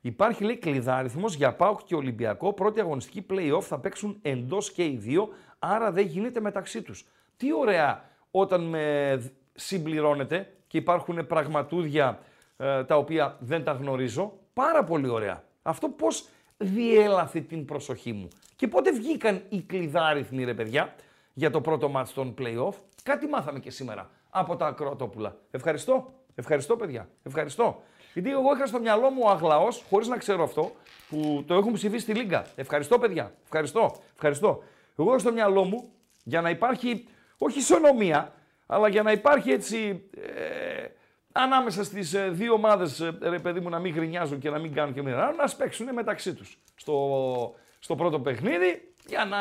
[0.00, 4.96] Υπάρχει λέει κλειδάριθμος για ΠΑΟΚ και Ολυμπιακό, πρώτη αγωνιστική play-off θα παίξουν εντός και οι
[4.96, 7.06] δύο, άρα δεν γίνεται μεταξύ τους.
[7.36, 9.18] Τι ωραία όταν με
[9.56, 12.18] συμπληρώνεται και υπάρχουν πραγματούδια
[12.56, 15.42] ε, τα οποία δεν τα γνωρίζω, πάρα πολύ ωραία.
[15.62, 18.28] Αυτό πώς διέλαθε την προσοχή μου.
[18.56, 20.94] Και πότε βγήκαν οι κλειδάριθμοι ρε παιδιά
[21.32, 22.72] για το πρώτο μάτς των play-off.
[23.02, 25.36] Κάτι μάθαμε και σήμερα από τα ακροατόπουλα.
[25.50, 26.12] Ευχαριστώ.
[26.34, 27.08] Ευχαριστώ παιδιά.
[27.22, 27.82] Ευχαριστώ.
[28.12, 30.72] Γιατί εγώ είχα στο μυαλό μου ο Αγλαός, χωρίς να ξέρω αυτό,
[31.08, 32.46] που το έχουν ψηφίσει στη Λίγκα.
[32.54, 33.32] Ευχαριστώ, παιδιά.
[33.44, 33.96] Ευχαριστώ.
[34.14, 34.62] Ευχαριστώ.
[34.98, 35.88] Εγώ είχα στο μυαλό μου
[36.24, 37.06] για να υπάρχει
[37.38, 38.32] όχι ισονομία,
[38.66, 40.86] αλλά για να υπάρχει έτσι ε,
[41.32, 44.72] ανάμεσα στις ε, δύο ομάδες, ε, ρε παιδί μου, να μην γκρινιάζουν και να μην
[44.72, 49.38] κάνουν και μην να παίξουν μεταξύ τους στο, στο πρώτο παιχνίδι για να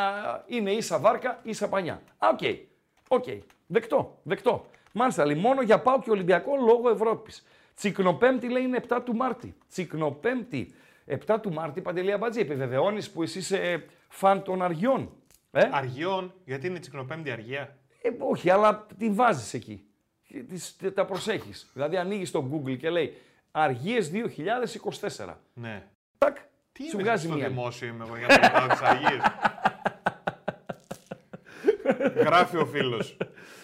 [0.47, 2.01] είναι ίσα βάρκα, ίσα πανιά.
[2.17, 2.39] Ok.
[2.41, 2.57] Okay.
[3.07, 3.39] Okay.
[3.67, 4.19] Δεκτό.
[4.23, 4.65] Δεκτό.
[4.91, 7.45] Μάλιστα, λέει, μόνο για ΠΑΟΚ και Ολυμπιακό λόγω Ευρώπης.
[7.75, 9.55] Τσικνοπέμπτη λέει είναι 7 του Μάρτη.
[9.69, 10.73] Τσικνοπέμπτη
[11.27, 12.39] 7 του Μάρτη, Παντελή Αμπατζή.
[12.39, 15.11] Επιβεβαιώνεις που εσύ είσαι φαν των αργιών.
[15.51, 19.85] Ε; Αργιών, γιατί είναι Τσικνοπέμπτη αργία; Ε, όχι, αλλά τη βάζεις εκεί.
[20.49, 21.69] Τις, τα προσέχεις.
[21.73, 23.17] Δηλαδή ανοίγεις το Google και λέει
[23.51, 25.33] Αργίες 2024.
[25.53, 25.83] Ναι.
[26.17, 26.37] Τακ,
[26.71, 27.47] Τι σου είμαι βγάζει στο μία.
[27.47, 29.21] δημόσιο είμαι εγώ για να πάω τις Αργίες;
[32.15, 33.17] Γράφει ο φίλος.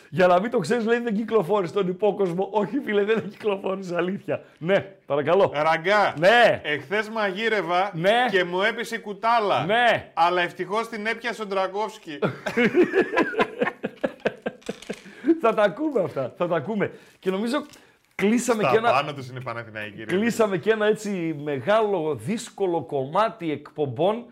[0.09, 2.49] Για να μην το ξέρεις, λέει δεν κυκλοφόρησε στον υπόκοσμο.
[2.51, 4.43] Όχι, φίλε, δεν κυκλοφόρησε αλήθεια.
[4.57, 5.51] Ναι, παρακαλώ.
[5.55, 6.61] Ραγκά, Ναι.
[6.63, 8.25] εχθές μαγείρευα Ναι.
[8.29, 9.65] και μου έπεσε η κουτάλα.
[9.65, 10.11] Ναι.
[10.13, 12.19] Αλλά ευτυχώς την έπιασε ο Ντραγκόφσκι.
[15.41, 16.33] θα τα ακούμε αυτά.
[16.37, 16.91] Θα τα ακούμε.
[17.19, 17.65] Και νομίζω
[18.15, 18.91] κλείσαμε και Τα ένα.
[18.91, 19.97] πάνω τους είναι Παναθηναϊκοί.
[19.97, 20.05] ρε.
[20.05, 24.25] Κλείσαμε και ένα έτσι μεγάλο δύσκολο κομμάτι εκπομπών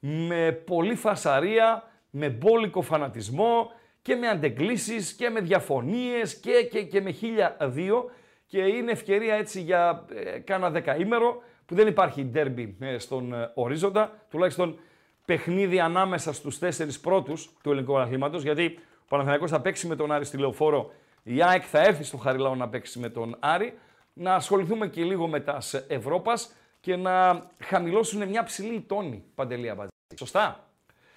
[0.00, 3.70] με πολλή φασαρία, με μπόλικο φανατισμό
[4.02, 8.10] και με αντεγκλήσεις και με διαφωνίες και, και, και με χίλια δύο
[8.46, 13.50] και είναι ευκαιρία έτσι για ε, κάνα δεκαήμερο που δεν υπάρχει ντέρμπι ε, στον ε,
[13.54, 14.78] ορίζοντα, τουλάχιστον
[15.24, 20.12] παιχνίδι ανάμεσα στους τέσσερις πρώτους του ελληνικού αθλήματος, γιατί ο Παναθηναϊκός θα παίξει με τον
[20.12, 20.92] Άρη στη Λεωφόρο,
[21.22, 23.78] η ΑΕΚ θα έρθει στο Χαριλάο να παίξει με τον Άρη,
[24.12, 29.68] να ασχοληθούμε και λίγο με τα Σ Ευρώπας και να χαμηλώσουν μια ψηλή τόνη, Παντελή
[29.70, 29.90] Αμπατζή.
[30.18, 30.68] Σωστά;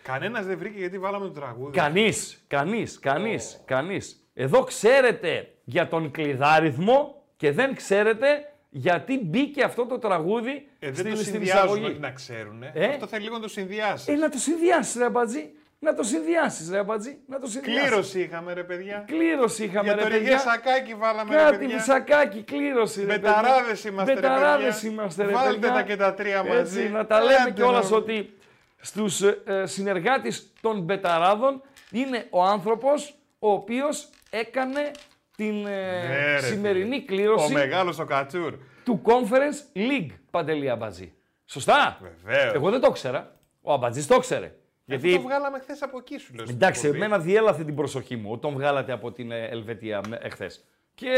[0.03, 1.77] Κανένας δεν βρήκε γιατί βάλαμε το τραγούδι.
[1.77, 4.27] Κανείς, κανείς, κανείς, κανείς.
[4.33, 10.95] Εδώ ξέρετε για τον κλειδάριθμο και δεν ξέρετε γιατί μπήκε αυτό το τραγούδι Ε, δεν
[10.95, 11.85] στην, το στην συνδυάζουν, εισαγωγή.
[11.85, 12.63] όχι να ξέρουν.
[12.73, 14.07] Ε; Αυτό θέλει λίγο να το συνδυάσεις.
[14.07, 15.51] Ε, να το συνδυάσεις ρε Αμπατζή.
[15.83, 17.17] Να το συνδυάσεις ρε Αμπατζή.
[17.27, 17.81] Να το συνδυάσεις.
[17.89, 19.03] Κλήρωση είχαμε ρε παιδιά.
[19.07, 20.19] Κλήρωση είχαμε Για ρε το παιδιά.
[20.27, 21.75] Ριγέ Σακάκι βάλαμε ρε Κάτι παιδιά.
[21.75, 23.31] μισακάκι, κλήρωση ρε παιδιά.
[23.41, 24.89] Μπεταράδες είμαστε ρε Μπεταράδες παιδιά.
[24.89, 25.73] είμαστε ρε Βάλτε παιδιά.
[25.73, 26.59] τα και τα τρία μαζί.
[26.81, 28.33] Έτσι, να τα λέμε Άντε, κιόλας να- ότι
[28.81, 34.91] στους ε, ε, συνεργάτες των Μπεταράδων είναι ο άνθρωπος ο οποίος έκανε
[35.35, 35.69] την ε,
[36.07, 37.05] Ναι, ρε, σημερινή φίλε.
[37.05, 38.53] κλήρωση Ο μεγάλος ο Κατσούρ.
[38.83, 41.13] του Conference League, Παντελή Αμπατζή.
[41.45, 42.53] Σωστά; Βεβαίως.
[42.53, 43.35] Εγώ δεν το ήξερα.
[43.61, 44.55] Ο Αμπατζής το ήξερε.
[44.85, 46.45] Γιατί το βγάλαμε χθες από εκεί σου λέω.
[46.49, 50.65] Εντάξει, εμένα διέλαθε την προσοχή μου όταν βγάλατε από την ε, Ελβετία εχθές.
[50.93, 51.09] Και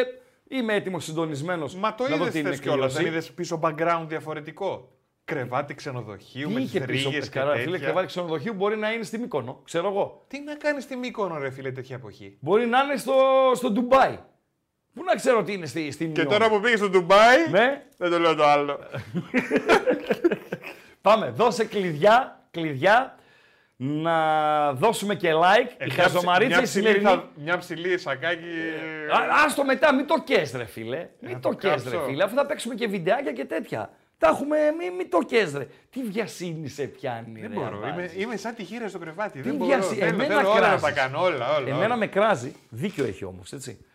[0.48, 1.76] είμαι έτοιμος συντονισμένος.
[1.76, 2.94] Μα το είδες χθες κιόλας.
[2.94, 4.90] Δεν είδες πίσω background διαφορετικό;
[5.26, 9.62] Κρεβάτι ξενοδοχείου, με είχε πίσω και καρά, φίλε, κρεβάτι ξενοδοχείου μπορεί να είναι στη Μύκονο,
[9.64, 10.26] ξέρω εγώ.
[10.28, 13.14] Τι να κάνει στη Μύκονο, ρε φίλε, τέτοια εποχή; Μπορεί να είναι στο,
[13.54, 14.20] στο Ντουμπάι.
[14.94, 17.84] Πού να ξέρω τι είναι στη, στη Και τώρα που πήγες στο Ντουμπάι, ναι.
[17.98, 18.80] δεν το λέω το άλλο.
[21.02, 23.16] Πάμε, δώσε κλειδιά, κλειδιά,
[23.78, 25.74] να δώσουμε και like.
[25.78, 27.22] Ε, η Χαζομαρίτσα η σημερινή...
[27.36, 28.46] Μια ψηλή σακάκι...
[29.12, 31.10] Α, το μετά, μην το κες ρε φίλε.
[31.20, 33.90] Μην το, το κες ρε φίλε, αφού θα παίξουμε και βιντεάκια και τέτοια.
[34.18, 35.52] Τα έχουμε, μην μη το κες
[35.90, 39.42] Τι βιασύνη σε πιάνει Δεν ρε, μπορώ, είμαι, είμαι σαν τη χείρα στο κρεβάτι.
[39.42, 41.70] Τι δεν βιασύνη, μπορώ, εμένα θέλω, όλα τα κάνω, όλα, όλα.
[41.70, 43.86] Εμένα με κράζει, δίκιο έχει όμως, έτσι.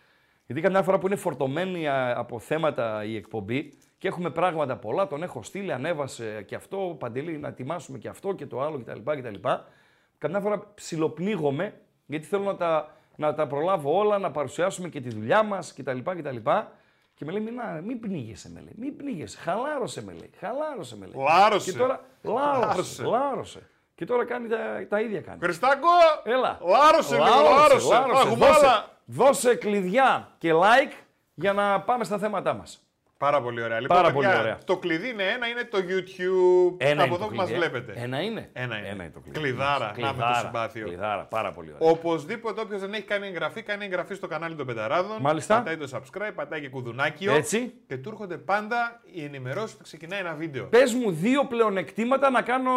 [0.47, 5.23] Γιατί καμιά φορά που είναι φορτωμένη από θέματα η εκπομπή και έχουμε πράγματα πολλά, τον
[5.23, 9.11] έχω στείλει, ανέβασε και αυτό, παντελή, να ετοιμάσουμε και αυτό και το άλλο κτλ.
[9.19, 9.49] κτλ.
[10.19, 15.09] Καμιά φορά ψιλοπνίγομαι, γιατί θέλω να τα, να τα προλάβω όλα, να παρουσιάσουμε και τη
[15.09, 15.99] δουλειά μας κτλ.
[15.99, 16.37] κτλ.
[17.15, 18.75] Και με λέει, μην, μην πνίγεσαι, με λέει.
[18.77, 19.39] Μην πνίγεσαι.
[19.39, 20.31] Χαλάρωσε, με λέει.
[20.39, 21.25] Χαλάρωσε, με λέει.
[21.25, 21.71] Λάρωσε.
[21.71, 23.03] Και τώρα, λάρωσε.
[23.03, 23.69] λάρωσε.
[23.95, 25.39] Και τώρα κάνει τα, τα ίδια κάνει.
[25.43, 25.89] Χριστάκο!
[26.25, 26.59] Έλα.
[26.63, 27.89] Λάρωσε, λάρωσε.
[27.89, 28.35] λάρωσε.
[28.35, 30.93] Δώσε, δώσε κλειδιά και like
[31.35, 32.85] για να πάμε στα θέματά μας.
[33.27, 33.81] Πάρα πολύ ωραία.
[33.81, 34.59] Λοιπόν, Πάρα πολύ ωραία.
[34.65, 36.75] Το κλειδί είναι ένα, είναι το YouTube.
[36.79, 37.93] Ένα από εδώ που μας βλέπετε.
[37.97, 38.49] Ένα είναι.
[38.53, 38.89] Ένα είναι.
[38.89, 39.39] Ένα είναι το κλειδί.
[39.39, 39.91] Κλειδάρα.
[39.95, 40.17] Κλειδάρα.
[40.17, 40.87] Να με το συμπάθειο.
[40.87, 41.25] Κλειδάρα.
[41.25, 41.91] Πάρα πολύ ωραία.
[41.91, 45.17] Οπωσδήποτε όποιος δεν έχει κάνει εγγραφή, κάνει εγγραφή στο κανάλι των Μπεταράδων.
[45.21, 45.57] Μάλιστα.
[45.57, 47.33] Πατάει το subscribe, πατάει και κουδουνάκιο.
[47.33, 47.73] Έτσι.
[47.87, 50.65] Και του έρχονται πάντα οι ενημερώσεις ότι ξεκινάει ένα βίντεο.
[50.65, 52.71] Πες μου δύο πλεονεκτήματα να κάνω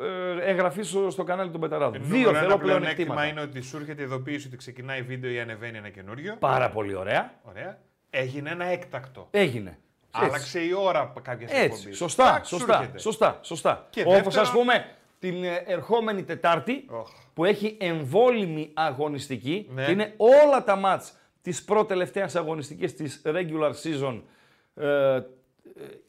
[0.00, 2.00] ε, εγγραφή στο, κανάλι των Μπεταράδων.
[2.04, 6.36] δύο θέλω πλεονέκτημα είναι ότι σου έρχεται ειδοποίηση ότι ξεκινάει βίντεο ή ανεβαίνει ένα καινούριο.
[6.38, 7.34] Πάρα πολύ ωραία.
[7.42, 7.78] ωραία.
[8.10, 9.28] Έγινε ένα έκτακτο.
[9.30, 9.78] Έγινε.
[10.10, 11.66] Άλλαξε η ώρα κάποιας στιγμή.
[11.66, 11.92] Έτσι.
[11.92, 13.88] Σωστά, σωστά, σωστά, σωστά.
[14.04, 14.86] Όπως ας πούμε
[15.18, 16.86] την ε, ερχόμενη Τετάρτη
[17.34, 19.84] που έχει εμβόλυμη αγωνιστική ναι.
[19.84, 24.22] και είναι όλα τα μάτς της πρώτη-τελευταίας αγωνιστικής της regular season
[24.74, 25.22] ε, ε,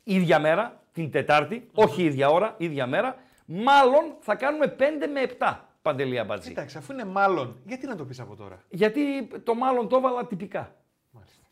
[0.03, 4.81] ίδια μέρα, την Τετάρτη, όχι ίδια ώρα, ίδια μέρα, μάλλον θα κάνουμε 5
[5.13, 6.51] με 7 Παντελή Αμπατζή.
[6.51, 10.25] Εντάξει, αφού είναι μάλλον, γιατί να το πεις από τώρα; Γιατί το μάλλον το έβαλα
[10.25, 10.75] τυπικά.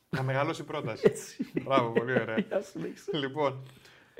[0.09, 1.13] Να μεγαλώσει η πρόταση.
[1.63, 2.37] Μπράβο, πολύ ωραία.
[3.21, 3.63] λοιπόν,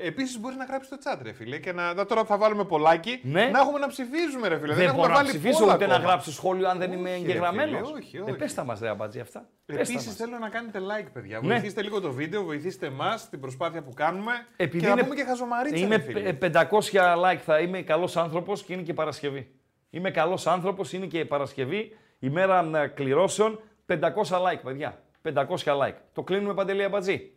[0.02, 1.58] Επίσης μπορείς να γράψεις το chat, ρε φίλε.
[1.58, 3.20] Και να, τώρα θα βάλουμε πολλάκι.
[3.24, 3.46] Ναι.
[3.46, 4.74] Να έχουμε να ψηφίζουμε, ρε φίλε.
[4.74, 7.92] Δεν, δεν μπορώ να ψηφίσω ούτε να γράψω σχόλιο αν δεν είμαι εγγεγραμμένος.
[7.92, 8.32] Όχι, όχι.
[8.32, 9.50] Ε, πες τα μας, ρε αμπατζή αυτά.
[9.66, 11.40] Επίσης θέλω να κάνετε like, παιδιά.
[11.42, 11.48] Ναι.
[11.48, 14.32] Βοηθήστε λίγο το βίντεο, βοηθήστε εμά στην προσπάθεια που κάνουμε.
[14.56, 14.96] Επειδή και είναι...
[14.96, 15.86] να πούμε και χαζομαρίτσα.
[15.86, 19.52] Είμαι 500 like, θα είμαι καλός άνθρωπος και είναι και Παρασκευή.
[19.90, 23.60] Είμαι καλός άνθρωπος, είναι και Παρασκευή, ημέρα κληρώσεων.
[23.88, 25.04] 500 like, παιδιά.
[25.36, 25.96] 500 like.
[26.14, 27.32] Το κλείνουμε παντελή αμπατζή.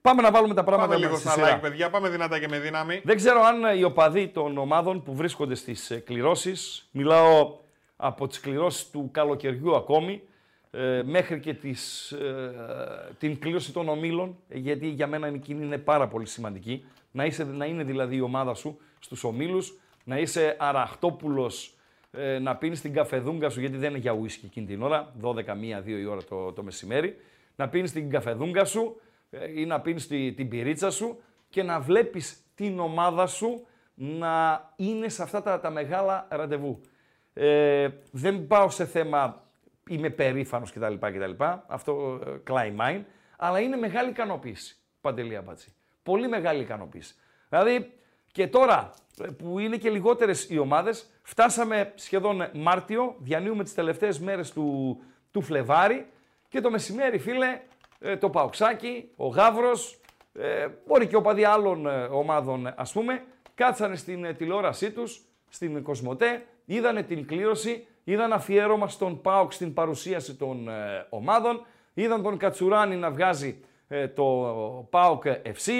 [0.00, 1.90] Πάμε να βάλουμε τα πράγματα Πάμε λίγο στα like, παιδιά.
[1.90, 3.00] Πάμε δυνατά και με δύναμη.
[3.04, 7.58] Δεν ξέρω αν οι οπαδοί των ομάδων που βρίσκονται στις ε, κληρώσεις, μιλάω
[7.96, 10.22] από τις κληρώσεις του καλοκαιριού ακόμη,
[10.70, 12.54] ε, μέχρι και τις, ε,
[13.18, 16.84] την κλήρωση των ομίλων, γιατί για μένα εκείνη είναι πάρα πολύ σημαντική.
[17.10, 21.74] Να, είσαι, να είναι δηλαδή η ομάδα σου στους ομίλους, να είσαι αραχτόπουλος,
[22.12, 25.54] ε, να πίνεις την καφεδούγκα σου, γιατί δεν είναι για ουίσκι εκείνη την ώρα, 12,
[25.54, 27.16] 1, 2 η ώρα το, το μεσημέρι,
[27.56, 29.00] να πίνεις την καφεδούγκα σου,
[29.54, 35.08] ή να πίνεις τη, την πυρίτσα σου και να βλέπεις την ομάδα σου να είναι
[35.08, 36.80] σε αυτά τα, τα μεγάλα ραντεβού.
[37.32, 39.44] Ε, δεν πάω σε θέμα
[39.88, 40.94] είμαι περήφανος κτλ.
[40.94, 41.44] κτλ.
[41.66, 43.02] Αυτό ε, climb mine.
[43.36, 44.76] Αλλά είναι μεγάλη ικανοποίηση.
[45.00, 45.68] Παντελή Αμπατζή.
[46.02, 47.14] Πολύ μεγάλη ικανοποίηση.
[47.48, 47.92] Δηλαδή
[48.32, 48.90] και τώρα
[49.20, 54.98] ε, που είναι και λιγότερες οι ομάδες, φτάσαμε σχεδόν Μάρτιο, διανύουμε τις τελευταίες μέρες του,
[55.30, 56.06] του Φλεβάρι
[56.56, 57.60] και το μεσημέρι φίλε
[57.98, 60.00] ε, το Παοξάκι, ο Γάβρος,
[60.32, 65.82] ε, μπορεί και οπαδοί άλλων ε, ομάδων ας πούμε, κάτσανε στην ε, τηλεόρασή τους, στην
[65.82, 70.68] Κοσμοτέ, είδανε την κλήρωση, είδαν αφιέρωμα στον ΠΑΟΚ στην παρουσίαση των
[71.08, 73.60] ομάδων, είδαν τον Κατσουράνη να βγάζει
[74.14, 74.24] το
[74.90, 75.72] ΠΑΟΚ FC,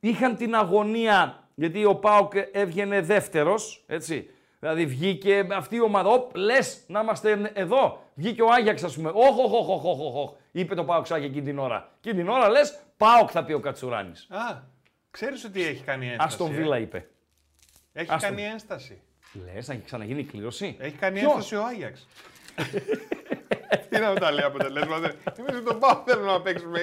[0.00, 6.36] είχαν την αγωνία, γιατί ο ΠΑΟΚ έβγαινε δεύτερος, έτσι, Δηλαδή βγήκε αυτή η ομάδα, Οπ,
[6.36, 8.02] λες να είμαστε εδώ.
[8.14, 9.08] Βγήκε ο Άγιαξ, ας πούμε.
[9.08, 11.92] Όχι, όχι, όχι, όχι, όχι, είπε το Πάοξάκι εκείνη την ώρα.
[11.98, 14.26] Εκείνη την ώρα λες, Πάοκ θα πει ο Κατσουράνης.
[14.30, 14.62] Α,
[15.10, 16.34] ξέρεις ότι έχει κάνει ένσταση.
[16.34, 17.08] Α τον Βίλα ε; είπε.
[17.92, 19.02] Έχει κάνει ένσταση.
[19.44, 20.76] Λες, να έχει ξαναγίνει κλήρωση.
[20.80, 22.06] Έχει κάνει Ποιος; ένσταση ο Άγιαξ.
[23.88, 25.12] Τι να τα λέει αποτελέσματα.
[25.38, 26.78] Εμείς τον πάω θέλουμε να παίξουμε.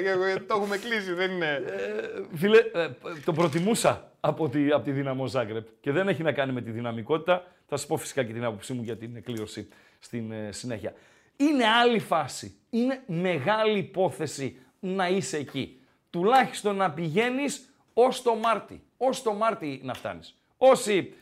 [0.48, 1.64] Το έχουμε κλείσει, δεν είναι.
[1.66, 2.90] Ε, φίλε, ε,
[3.26, 5.68] το προτιμούσα από τη, από τη Δύναμο Ζάγκρεπ.
[5.80, 7.44] Και δεν έχει να κάνει με τη δυναμικότητα.
[7.68, 9.68] Θα σας πω φυσικά και την άποψή μου για την κλήρωση
[10.00, 10.94] στην ε, συνέχεια.
[11.38, 12.56] Είναι άλλη φάση.
[12.70, 15.80] Είναι μεγάλη υπόθεση να είσαι εκεί.
[16.10, 18.84] Τουλάχιστον να πηγαίνεις ως το Μάρτι.
[18.98, 20.36] Ω το Μάρτι να φτάνεις.
[20.58, 21.14] Όσοι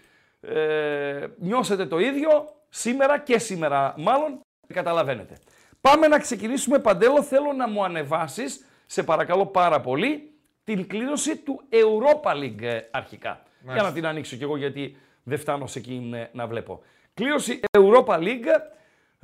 [0.42, 4.40] ε, νιώσετε το ίδιο σήμερα και σήμερα μάλλον,
[4.74, 5.38] καταλαβαίνετε.
[5.82, 10.32] Πάμε να ξεκινήσουμε, Παντέλο, θέλω να μου ανεβάσεις, σε παρακαλώ πάρα πολύ,
[10.64, 13.44] την κλήρωση του Europa League ε, αρχικά.
[13.64, 16.82] Για να την ανοίξω κι εγώ γιατί δεν φτάνω σε εκείνη ε, να βλέπω.
[17.14, 18.48] Κλήρωση Europa League.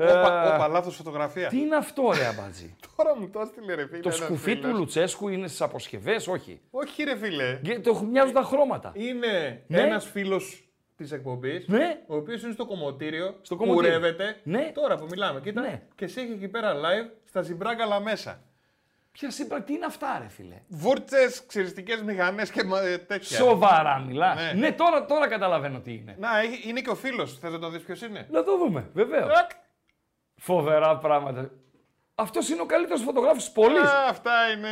[0.01, 1.47] Όπα, ε, όπα, λάθος φωτογραφία.
[1.47, 3.99] τι είναι αυτό, ρε Αμπάτζη; Τώρα μου το έστειλε ρε φίλε.
[3.99, 4.77] το ένας σκουφί του φίλος.
[4.79, 6.61] Λουτσέσκου είναι στις αποσκευές, όχι.
[6.71, 7.59] Όχι ρε φίλε.
[7.63, 8.91] Και Το μοιάζουν τα χρώματα.
[8.95, 9.81] Είναι Ναι.
[9.81, 10.63] ένας φίλος
[10.95, 12.01] της εκπομπής, Ναι.
[12.07, 13.89] ο οποίος είναι στο κομμωτήριο, Στο κομμωτήριο.
[13.97, 14.71] κουρεύεται, Ναι.
[14.73, 15.81] τώρα που μιλάμε, κοίτα, Ναι.
[15.95, 18.41] και σε έχει εκεί πέρα live στα ζυμπράγκαλα μέσα.
[19.19, 23.37] Ποια σύμπρα, τι είναι αυτά, ρε φίλε; Βούρτσες, ξυριστικές μηχανές και μα- ε, τέτοια.
[23.37, 24.33] Σοβαρά μιλά.
[24.35, 24.71] Ναι, Ναι.
[24.71, 26.15] τώρα, τώρα καταλαβαίνω τι είναι.
[26.19, 27.37] Να, έχει- είναι και ο φίλος.
[27.39, 29.29] Θες να το δεις ποιος είναι; Να το δούμε, βεβαίως.
[29.39, 29.49] Ακ.
[30.35, 31.49] Φοβερά πράγματα.
[32.15, 33.79] Αυτός είναι ο καλύτερος φωτογράφος της πόλης.
[33.81, 34.69] Α, αυτά είναι...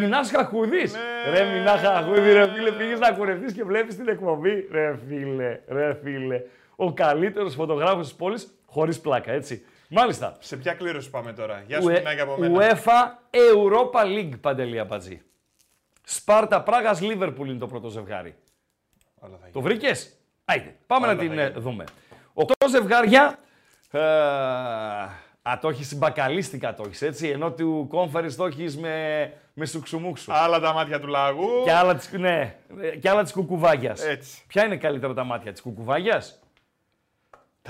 [0.00, 0.82] Μινάς Χαχουδή.
[0.90, 1.30] Ναι.
[1.38, 4.68] Ρε Μινάς Χαχουδή, ρε φίλε, πήγες να κουρευτείς και βλέπεις την εκπομπή.
[4.70, 6.40] Ρε φίλε, ρε φίλε.
[6.76, 9.64] Ο καλύτερος φωτογράφος της πόλης, χωρίς πλάκα, έτσι.
[9.88, 10.36] Μάλιστα.
[10.40, 12.58] Σε ποια κλήρωση πάμε τώρα; Γεια σου, Ουε- Μινάκη από μένα.
[12.58, 15.22] UEFA Europa League, Παντελή Αμπατζή.
[16.04, 18.34] Σπάρτα Πράγας Λίβερπουλ είναι το πρώτο ζευγάρι.
[19.20, 19.62] Όλα θα Το γίνει.
[19.64, 20.76] βρήκες; Άιτε.
[20.86, 21.60] Πάμε Όλα να την θα ε, γίνει.
[21.60, 21.84] δούμε.
[22.32, 23.38] Οκτώ ζευγάρια.
[23.90, 24.00] Ε,
[25.42, 30.32] α, το έχεις μπακαλίστικα το έχεις, έτσι, ενώ του conference το έχεις με, με σουξουμούξου.
[30.32, 31.48] Άλλα τα μάτια του λαγού.
[31.64, 34.04] Και άλλα της, ναι, ε, και άλλα της κουκουβάγιας.
[34.04, 34.42] Έτσι.
[34.46, 36.40] Ποια είναι καλύτερα τα μάτια της κουκουβάγιας;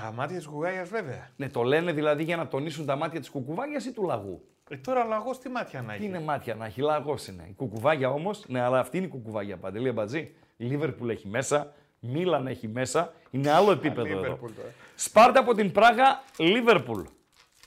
[0.03, 1.29] Τα μάτια της Γουγάγιας βέβαια.
[1.37, 4.43] Ναι, το λένε δηλαδή για να τονίσουν τα μάτια της κουκουβάγιας ή του λαγού.
[4.71, 7.47] Ε, τώρα λαγός τι μάτια να Τι έχει; είναι μάτια να έχει, λαγός είναι.
[7.49, 10.35] Η κουκουβάγια όμως, ναι, αλλά αυτή είναι η κουκουβάγια, Παντελή Αμπατζή.
[10.57, 14.21] Η Λίβερπουλ έχει μέσα, Μίλαν έχει μέσα, είναι άλλο επίπεδο εδώ.
[14.21, 14.69] Λίβερπουλ τώρα.
[14.95, 17.03] Σπάρτα από την Πράγα, Λίβερπουλ.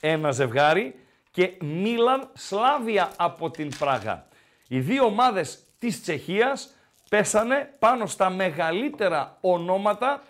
[0.00, 0.94] Ένα ζευγάρι.
[1.30, 4.26] Και Μίλαν, Σλάβια από την Πράγα.
[4.68, 6.74] Οι δύο ομάδες της Τσεχίας
[7.08, 10.22] πέσανε πάνω στα μεγαλύτερα ονόματα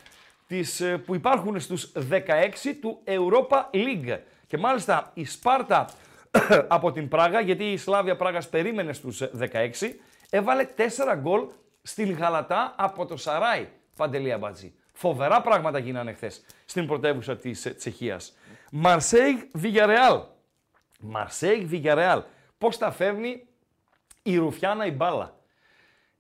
[0.53, 4.19] της, ε, που υπάρχουν στους 16 του Europa League.
[4.47, 5.89] Και μάλιστα η Σπάρτα
[6.69, 9.31] από την Πράγα, γιατί η Σλάβια Πράγας περίμενε στους ε,
[9.81, 9.95] 16,
[10.31, 10.83] έβαλε 4
[11.17, 11.47] γκολ
[11.83, 14.75] στην Γαλατά από το Σαράι, Παντελία Μπατζή.
[14.93, 18.37] Φοβερά πράγματα γίνανε χθες στην πρωτεύουσα της ε, Τσεχίας.
[18.73, 20.21] Μαρσέιγ Βιγιαρεάλ.
[21.01, 22.23] Μαρσέιγ Βιγιαρεάλ.
[22.59, 23.47] Πώς τα φέρνει
[24.23, 25.37] η Ρουφιάνα η μπάλα.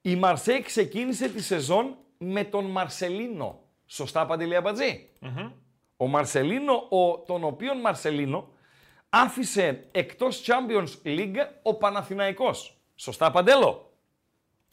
[0.03, 3.62] Η Μαρσέη ξεκίνησε τη σεζόν με τον Μαρσελίνο.
[3.95, 5.09] Σωστά, Παντελή Αμπατζή;
[5.97, 8.49] Ο Μαρσελίνο, ο, τον οποίον Μαρσελίνο
[9.09, 12.77] άφησε εκτός Champions League ο Παναθηναϊκός.
[12.95, 13.93] Σωστά, Παντέλο;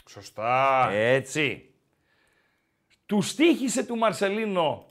[0.09, 0.89] Σωστά.
[0.91, 1.73] Έτσι.
[3.05, 4.85] Του στήχησε του Μαρσελίνο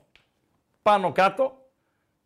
[0.83, 1.71] πάνω κάτω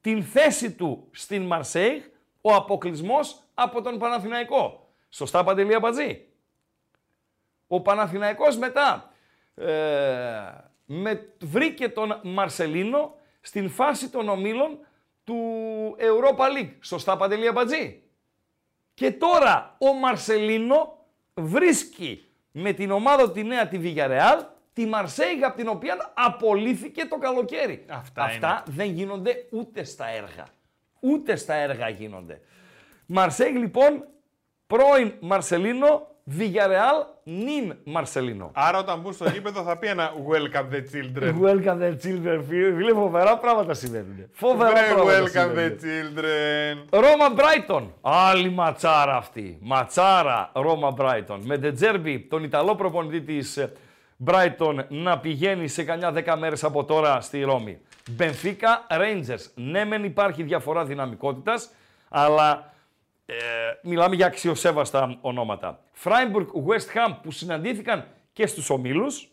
[0.01, 2.03] την θέση του στην Μαρσέιγ
[2.41, 4.93] ο αποκλεισμός από τον Παναθηναϊκό.
[5.09, 6.27] Σωστά, Παντελή Αμπατζή;
[7.67, 9.13] Ο Παναθηναϊκός μετά
[9.55, 14.79] ε, με, βρήκε τον Μαρσελίνο στην φάση των ομίλων
[15.25, 15.37] του
[15.99, 16.73] Europa League.
[16.81, 18.03] Σωστά, Παντελή Αμπατζή.
[18.95, 25.57] Και τώρα ο Μαρσελίνο βρίσκει με την ομάδα τη νέα τη Villarreal τη Μαρσέιγ από
[25.57, 27.85] την οποία απολύθηκε το καλοκαίρι.
[27.89, 30.47] Αυτά Αυτά δεν γίνονται ούτε στα έργα.
[31.01, 32.41] Ούτε στα έργα γίνονται.
[33.07, 34.05] Μαρσέιγ λοιπόν,
[34.67, 38.51] πρώην Μαρσελίνο, Villarreal, νυν Μαρσελίνο.
[38.55, 41.41] Άρα όταν μπουν στο γήπεδο θα πει ένα Welcome the children.
[41.43, 42.75] Welcome the children, φίλε.
[42.77, 44.29] Φίλε, φοβερά πράγματα συμβαίνουν.
[44.33, 45.79] Φοβερά Βρε, πράγματα welcome the συμβαίνουν.
[45.81, 47.01] children.
[47.01, 47.95] Ρώμα Μπράιτον.
[48.01, 49.59] Άλλη ματσάρα αυτή.
[49.61, 51.41] Ματσάρα Ρώμα Μπράιτον.
[51.45, 53.69] Με Ντετζέρμπι, τον Ιταλό προπονητή της
[54.17, 57.79] Μπράιτον, να πηγαίνει σε κανιά 10 μέρες από τώρα στη Ρώμη.
[58.11, 59.51] Μπενφίκα Rangers.
[59.55, 61.69] Ναι, μεν υπάρχει διαφορά δυναμικότητας,
[62.09, 62.72] αλλά
[63.33, 65.81] ε, μιλάμε για αξιοσέβαστα ονόματα.
[65.93, 69.29] Φράιμπουργκ West Ham που συναντήθηκαν και στους ομίλους.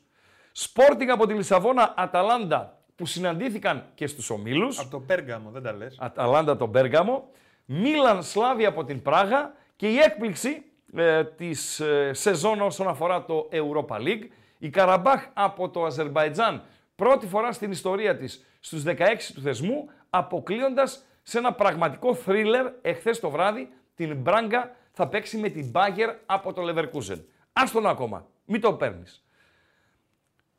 [0.57, 4.79] Sporting από τη Λισαβόνα Αταλάντα που συναντήθηκαν και στους ομίλους.
[4.79, 5.97] Από το Πέργαμο, δεν τα λες.
[5.99, 7.29] Αταλάντα τον Πέργαμο,
[7.65, 10.63] Μίλαν Σλάβια από την Πράγα και η έκπληξη
[10.95, 16.63] ε, της ε, σεζόν όσον αφορά το Europa League, η Καραμπάχ από το Αζερβαϊτζάν,
[16.95, 18.95] πρώτη φορά στην ιστορία της στους 16
[19.33, 25.49] του θεσμού, αποκλείοντας σε ένα πραγματικό θρίλερ εχθές το βράδυ την Μπράγκα θα παίξει με
[25.49, 27.23] την Μπάγκερ από το Leverkusen.
[27.53, 29.23] Άστον ακόμα, μην το παίρνεις.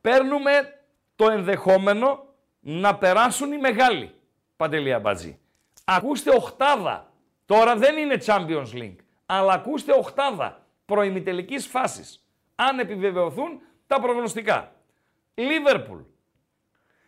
[0.01, 0.81] Παίρνουμε
[1.17, 2.27] το ενδεχόμενο
[2.61, 4.15] να περάσουν οι μεγάλοι.
[4.57, 5.39] Παντελία Μπατζή.
[5.85, 7.13] Ακούστε οχτάδα.
[7.47, 8.97] Τώρα δεν είναι Champions League.
[9.27, 12.27] Αλλά ακούστε οχτάδα προημιτελικής φάσης.
[12.55, 14.73] Αν επιβεβαιωθούν τα προγνωστικά.
[15.35, 16.01] Λίβερπουλ.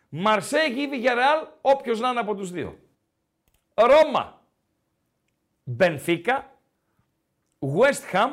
[0.09, 2.79] Μαρσέγ ή Villarreal, όποιος να είναι από τους δύο.
[3.73, 4.41] Ρώμα.
[5.63, 6.51] Μπενφίκα.
[7.59, 8.29] West Ham.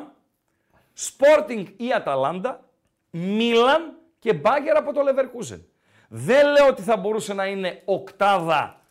[0.97, 2.69] Sporting ή Αταλάντα.
[3.09, 5.59] Μίλαν και Μπάγκερ από το Leverkusen.
[6.07, 8.81] Δεν λέω ότι θα μπορούσε να είναι οκτάδα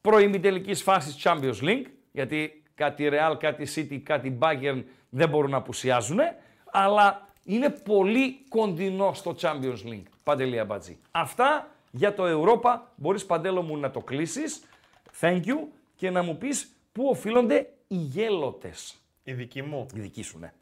[0.00, 6.18] προημιτελικής φάσης Champions League, γιατί κάτι Real, κάτι City, κάτι Bayern δεν μπορούν να απουσιάζουν,
[6.70, 10.02] αλλά είναι πολύ κοντινό στο Champions League.
[10.22, 10.98] Παντελία Μπατζή.
[11.10, 12.80] Αυτά για το Europa.
[12.96, 14.62] Μπορείς Παντέλο μου να το κλείσεις.
[15.20, 15.56] Thank you.
[15.96, 19.86] Και να μου πεις πού οφείλονται οι γέλοτες; Η δική μου.
[19.94, 20.52] Η δική σου, ναι.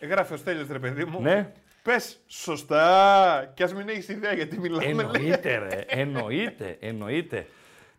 [0.00, 1.20] Γράφει ο Στέλιος, ρε παιδί μου.
[1.20, 1.52] Ναι.
[1.82, 4.84] Πες σωστά και ας μην έχεις ιδέα γιατί μιλάμε.
[4.84, 4.90] λέει.
[4.90, 7.46] Εννοείται ρε, εννοείται, εννοείται.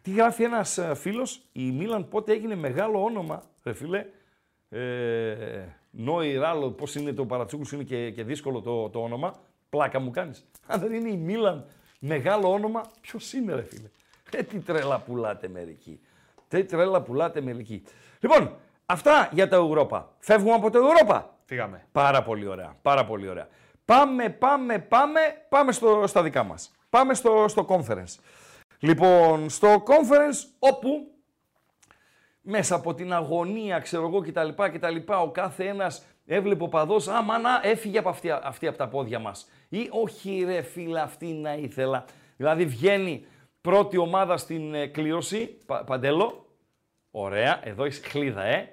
[0.02, 4.06] Τι γράφει ένας ε, φίλος, η Μίλαν πότε έγινε μεγάλο όνομα, ρε φίλε.
[4.70, 9.40] Ε, Νόη Ράλο, πώς είναι το παρατσούκους σου είναι και, και δύσκολο το, το όνομα.
[9.70, 10.46] Πλάκα μου κάνεις.
[10.68, 11.66] Αν δεν είναι η Μίλαν
[12.00, 13.90] μεγάλο όνομα, ποιος είναι ρε φίλε.
[14.32, 16.00] Ε, τι τρέλα πουλάτε μερικοί.
[16.52, 17.84] Τι τρέλα πουλάτε μερικοί.
[18.20, 20.14] Λοιπόν, αυτά για τα Ευρώπα.
[20.20, 21.38] Φεύγουμε από το Ευρώπα.
[21.46, 21.86] Φύγαμε.
[21.92, 22.76] Πάρα πολύ ωραία.
[22.82, 23.48] Πάρα πολύ ωραία.
[23.86, 26.72] Πάμε, πάμε, πάμε, πάμε στο, στα δικά μας.
[26.90, 28.16] Πάμε στο, στο conference.
[28.80, 31.08] Λοιπόν, στο conference όπου
[32.42, 34.50] μέσα από την αγωνία, ξέρω εγώ κτλ.
[34.74, 38.88] κτλ ο κάθε ένας έβλεπε ο παδός, α, μάνα, έφυγε από αυτή, αυτή από τα
[38.88, 39.50] πόδια μας.
[39.70, 42.06] Ή, όχι ρε φίλε, αυτή να ήθελα.
[42.38, 43.26] Δηλαδή βγαίνει
[43.62, 46.41] πρώτη ομάδα στην ε, κλήρωση, Πα- Παντέλο.
[47.12, 48.70] Ωραία, εδώ έχει χλίδα, ε.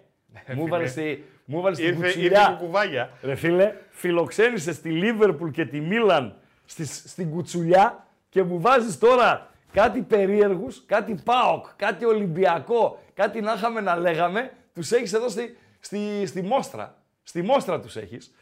[0.55, 2.41] μου έβαλες τη, μου έβαλες την Ήρθε, κουτσουλιά.
[2.41, 3.11] ήρθε η κουκουβάγια.
[3.23, 9.51] Ρε φίλε, φιλοξένησες στη Λίβερπουλ και τη Μίλαν στις, στην κουτσουλιά και μου βάζεις τώρα
[9.73, 15.57] κάτι περίεργους, κάτι ΠΑΟΚ, κάτι Ολυμπιακό, κάτι να είχαμε να λέγαμε, τους έχεις εδώ στη,
[15.81, 17.03] στη, στη Μόστρα.
[17.23, 18.35] Στη Μόστρα τους έχεις.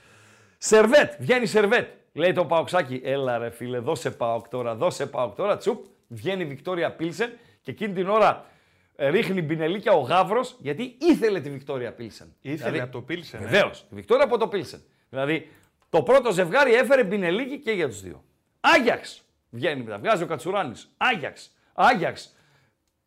[0.59, 1.89] Σερβέτ, βγαίνει Σερβέτ.
[2.13, 5.57] Λέει το Παοξάκι, έλα ρε φίλε, δώσε Πάοκ τώρα, δώσε Πάοκ τώρα.
[5.57, 8.56] Τσουπ, βγαίνει η Βικτόρια Πίλσεν και εκείνη την ώρα ε,
[8.97, 12.35] ρίχνει μπινελίκια ο Γαύρος γιατί ήθελε τη Βικτόρια Πίλσεν.
[12.41, 13.41] Ήθελε Δηλαδή, από το Πίλσεν.
[13.41, 13.45] ε.
[13.45, 13.81] Βεβαίως.
[13.91, 14.83] Η Βικτόρια από το Πίλσεν.
[15.09, 15.51] Δηλαδή
[15.89, 18.25] το πρώτο ζευγάρι έφερε μπινελίκι και για τους δύο.
[18.61, 19.23] Άγιαξ.
[19.51, 19.99] Βγαίνει μετά.
[19.99, 20.93] Βγάζει ο Κατσουράνης.
[20.97, 21.51] Άγιαξ.
[21.75, 22.37] Άγιαξ.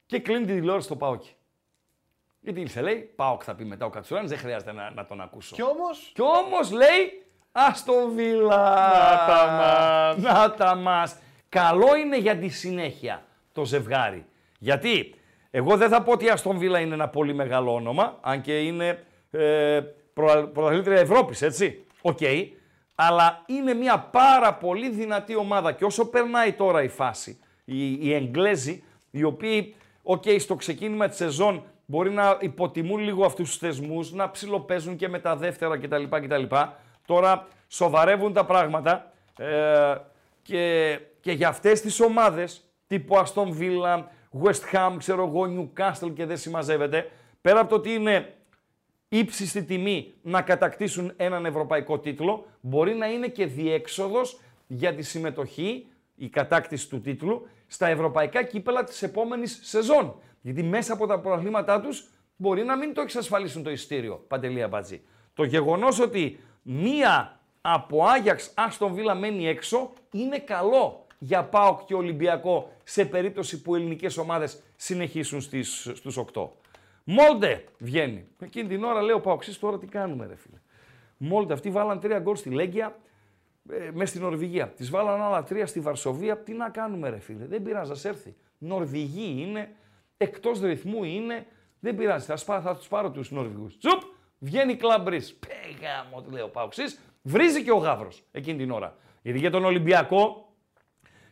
[0.06, 1.34] Και κλείνει τη τηλεόραση στο Πάοκι.
[2.40, 5.56] Γιατί ήρθε, λέει, Πάοκ θα πει μετά ο Κατσουράνης, δεν χρειάζεται να, να τον ακούσω.
[5.56, 8.90] Κι όμως, Κι όμως λέει Αστον Βίλα.
[8.90, 10.18] Να τα μας.
[10.18, 11.18] Να τα μας.
[11.50, 14.26] Καλό είναι για τη συνέχεια το ζευγάρι.
[14.60, 15.14] Γιατί
[15.52, 18.60] εγώ δεν θα πω ότι η Αστον Βίλα είναι ένα πολύ μεγάλο όνομα, αν και
[18.60, 19.82] είναι ε,
[20.14, 21.86] προ- πρωταθλήτρια Ευρώπης, έτσι.
[22.02, 22.20] Οκ.
[22.96, 28.14] Αλλά είναι μια πάρα πολύ δυνατή ομάδα και όσο περνάει τώρα η φάση, οι, οι
[28.14, 34.12] Εγγλέζοι, οι οποίοι, οκ, στο ξεκίνημα της σεζόν μπορεί να υποτιμούν λίγο αυτούς τους θεσμούς,
[34.12, 36.04] να ψιλοπαίζουν και με τα δεύτερα κτλ.
[36.10, 36.56] κτλ.
[37.06, 39.96] Τώρα σοβαρεύουν τα πράγματα ε,
[40.42, 44.04] και, και για αυτές τις ομάδες τύπου Aston Villa,
[44.44, 47.12] West Ham, ξέρω εγώ, Newcastle και δεν συμμαζεύεται,
[47.42, 48.34] πέρα από το ότι είναι
[49.10, 55.88] ύψιστη τιμή να κατακτήσουν έναν ευρωπαϊκό τίτλο, μπορεί να είναι και διέξοδος για τη συμμετοχή,
[56.16, 60.16] η κατάκτηση του τίτλου, στα ευρωπαϊκά κύπελα της επόμενης σεζόν.
[60.42, 65.02] Γιατί μέσα από τα προαθλήματά τους μπορεί να μην το εξασφαλίσουν το ειστήριο, Παντελία Μπατζή.
[65.34, 71.94] Το γεγονός ότι μία από Άγιαξ Άστον Βίλα μένει έξω είναι καλό για ΠΑΟΚ και
[71.94, 76.48] Ολυμπιακό σε περίπτωση που ελληνικές ομάδες συνεχίσουν στις, στους 8.
[77.04, 78.28] Μόλντε βγαίνει.
[78.40, 80.58] Εκείνη την ώρα λέω Παοξής τώρα τι κάνουμε ρε φίλε.
[81.18, 83.00] Μόλντε αυτοί βάλαν τρία γκολ στη Λέγκια
[83.70, 84.68] ε, μέσα στην Νορβηγία.
[84.68, 86.38] Τη βάλαν άλλα τρία στη Βαρσοβία.
[86.38, 87.46] Τι να κάνουμε ρε φίλε.
[87.46, 88.36] Δεν πειράζει, ας έρθει.
[88.58, 89.76] Νορβηγοί είναι,
[90.18, 91.46] εκτός ρυθμού είναι.
[91.80, 93.78] Δεν πειράζει, θα, σπά, θα τους πάρω τους Νορβηγούς.
[93.78, 94.02] Τσουπ,
[94.40, 95.36] βγαίνει κλαμπρίς.
[95.36, 97.00] Πέγα μου, λέει ο Παοξής.
[97.22, 98.98] Βρίζει και ο Γαύρος εκείνη την ώρα.
[99.22, 100.49] Γιατί για τον Ολυμπιακό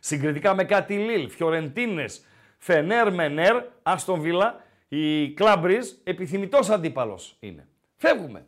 [0.00, 2.24] συγκριτικά με κάτι Λίλ, Φιωρεντίνες,
[2.58, 7.68] Φενέρ, Μενέρ, Άστον Βίλα, η Κλάμπριζ επιθυμητός αντίπαλος είναι.
[7.96, 8.46] Φεύγουμε.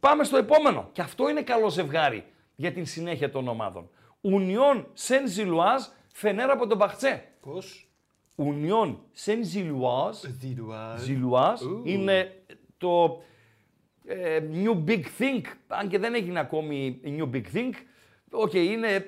[0.00, 0.88] Πάμε στο επόμενο.
[0.92, 2.24] Και αυτό είναι καλό ζευγάρι
[2.54, 3.90] για την συνέχεια των ομάδων.
[4.20, 5.82] Ουνιόν Σεν Ζιλουάζ,
[6.12, 7.24] Φενέρ από τον Μπαχτσέ.
[7.40, 7.88] πώς;
[8.34, 11.02] Ουνιόν Σεν Ζιλουάζ, Ζιλουάζ.
[11.02, 12.42] Ζιλουάζ είναι
[12.78, 13.22] το
[14.04, 17.72] ε, New Big Thing, αν και δεν έγινε ακόμη New Big Thing,
[18.30, 19.04] ok, είναι ε,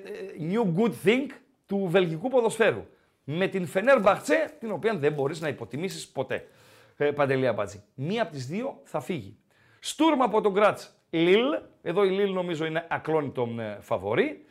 [0.51, 1.27] New Good Thing
[1.67, 2.87] του βελγικού ποδοσφαίρου.
[3.25, 6.49] Με την Φενέρ Μπαχτσέ, την οποία δεν μπορείς να υποτιμήσεις ποτέ.
[6.97, 7.83] Ε, Παντελή Αμπατζή.
[7.95, 9.37] Μία από τις δύο θα φύγει.
[9.81, 11.45] Στούρμ από τον Γκράτς Λίλ,
[11.83, 14.45] εδώ η Λίλ νομίζω είναι ακλόνητο ε, φαβορή.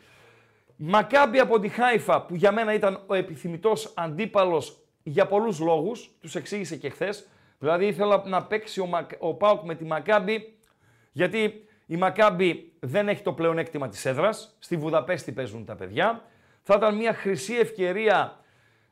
[0.75, 6.35] Μακάμπι από τη Χάιφα που για μένα ήταν ο επιθυμητός αντίπαλος για πολλούς λόγους, τους
[6.35, 7.27] εξήγησε και χθες.
[7.59, 10.57] Δηλαδή ήθελα να παίξει ο, Μακ- ο Πάουκ με τη Μακάμπι
[11.11, 16.23] γιατί η Μακάμπι δεν έχει το πλεονέκτημα της έδρας, στη Βουδαπέστη παίζουν τα παιδιά.
[16.65, 18.39] Θα ήταν μια χρυσή ευκαιρία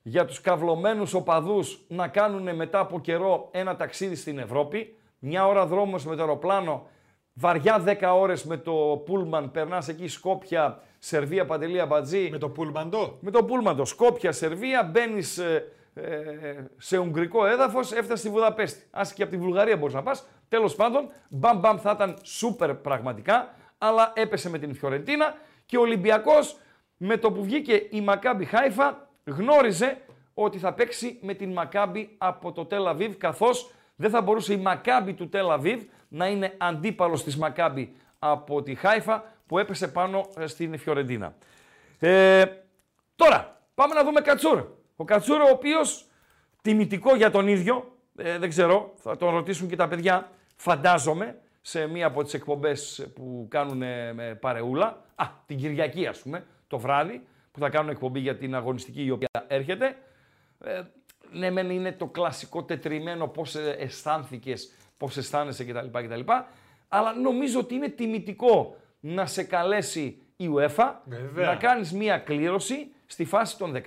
[0.02, 4.96] για τους καυλωμένους οπαδούς να κάνουν μετά από καιρό ένα ταξίδι στην Ευρώπη.
[5.20, 6.88] Μια ώρα δρόμος με το αεροπλάνο
[7.34, 12.30] βαριά 10 ώρες με το Πούλμαν, περνάς εκεί Σκόπια, Σερβία, Παντελία, Μπατζή.
[12.32, 18.16] Με το Πούλμαντο; Με το Πούλμαν, το Σκόπια, Σερβία, μπαίνεις ε, σε ουγγρικό έδαφος, έφτασε
[18.16, 18.88] στη Βουδαπέστη.
[18.92, 20.28] Α και από τη Βουλγαρία μπορείς να πας.
[20.48, 25.82] Τέλος πάντων, μπαμ μπαμ θα ήταν σούπερ πραγματικά, αλλά έπεσε με την Φιωρεντίνα και ο
[25.82, 26.58] Ολυμπιακός
[27.04, 29.98] με το που βγήκε η Μακάμπι Χάιφα γνώριζε
[30.34, 35.14] ότι θα παίξει με την Μακάμπι από το Τελαβίβ, καθώς δεν θα μπορούσε η Μακάμπι
[35.14, 40.78] του Τελαβίβ να είναι αντίπαλος της Μακάμπι από τη Χάιφα που έπεσε πάνω ε, στην
[40.78, 41.36] Φιωρεντίνα.
[42.00, 42.46] Ε,
[43.16, 44.66] τώρα, πάμε να δούμε Κατσούρ.
[44.96, 46.06] Ο Κατσούρ ο οποίος,
[46.62, 51.88] τιμητικό για τον ίδιο, ε, δεν ξέρω, θα τον ρωτήσουν και τα παιδιά, φαντάζομαι, σε
[51.88, 53.78] μία από τις εκπομπές που κάνουν
[54.14, 58.56] με παρεούλα, α, την Κυριακή ας πούμε, το βράδυ, που θα κάνουν εκπομπή για την
[58.56, 59.98] αγωνιστική η οποία έρχεται.
[60.64, 60.82] Ε,
[61.32, 66.32] ναι, μεν είναι το κλασικό τετριμένο πώς αισθάνθηκες, πώς αισθάνεσαι κτλ, κτλ.
[66.88, 70.94] Αλλά νομίζω ότι είναι τιμητικό να σε καλέσει η UEFA,
[71.34, 73.80] να κάνεις μία κλήρωση στη φάση των 16,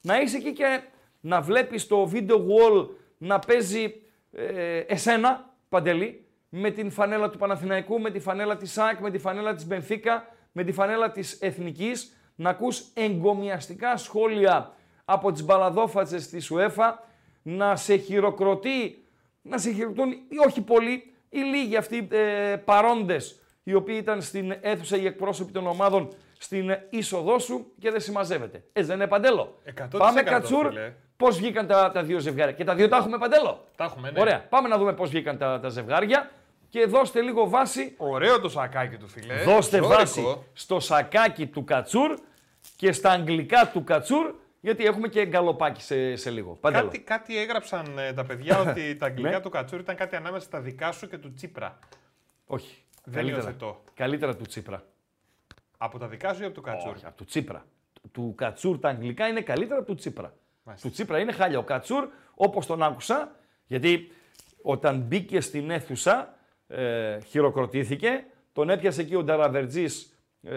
[0.00, 0.82] να είσαι εκεί και
[1.20, 8.00] να βλέπεις το video wall να παίζει ε, εσένα, Παντελή, με την φανέλα του Παναθηναϊκού,
[8.00, 12.16] με τη φανέλα της ΑΕΚ, με τη φανέλα της Μπενφίκα, με τη φανέλα της Εθνικής,
[12.34, 14.74] να ακούς εγκομιαστικά σχόλια
[15.04, 16.92] από τις μπαλαδόφατσες της UEFA,
[17.42, 19.04] να σε χειροκροτεί,
[19.42, 24.54] να σε χειροκροτούν ή όχι πολλοί, οι λίγοι αυτοί ε, παρόντες, οι οποίοι ήταν στην
[24.60, 28.64] αίθουσα οι εκπρόσωποι των ομάδων στην είσοδό σου και δεν συμμαζεύεται.
[28.72, 29.60] Έτσι δεν είναι παντέλο;
[29.98, 30.72] Πάμε κατσούρ.
[31.16, 34.20] Πώς βγήκαν τα, τα δύο ζευγάρια; Και τα δύο τα έχουμε παντέλο; Τα έχουμε, ναι.
[34.20, 34.46] Ωραία.
[34.48, 36.30] Πάμε να δούμε πώς βγήκαν τα, τα ζευγάρια
[36.74, 37.94] και δώστε λίγο βάση.
[37.96, 39.42] Ωραίο το σακάκι του, φιλέ.
[39.42, 42.18] Δώστε βάση στο σακάκι του Κατσούρ
[42.76, 46.58] και στα αγγλικά του Κατσούρ, γιατί έχουμε και γκαλοπάκι σε, σε λίγο.
[46.60, 49.40] Κάτι, κάτι έγραψαν ε, τα παιδιά ότι τα αγγλικά ναι.
[49.40, 51.78] του Κατσούρ ήταν κάτι ανάμεσα στα δικά σου και του Τσίπρα.
[52.46, 52.82] Όχι.
[53.04, 53.56] Δεν καλύτερα,
[53.94, 54.84] καλύτερα του Τσίπρα.
[55.78, 57.64] Από τα δικά σου ή από του Κατσούρ; Όχι, από του Τσίπρα.
[58.12, 60.34] Του Κατσούρ τα αγγλικά είναι καλύτερα από του Τσίπρα.
[60.62, 60.88] Μάλιστα.
[60.88, 61.58] Του Τσίπρα είναι χάλια.
[61.58, 64.12] Ο Κατσούρ, όπως τον άκουσα, γιατί
[64.62, 66.34] όταν μπήκε στην αίθουσα,
[66.76, 68.24] ε, χειροκροτήθηκε.
[68.52, 70.54] Τον έπιασε εκεί ο Νταραβερτζής, ε,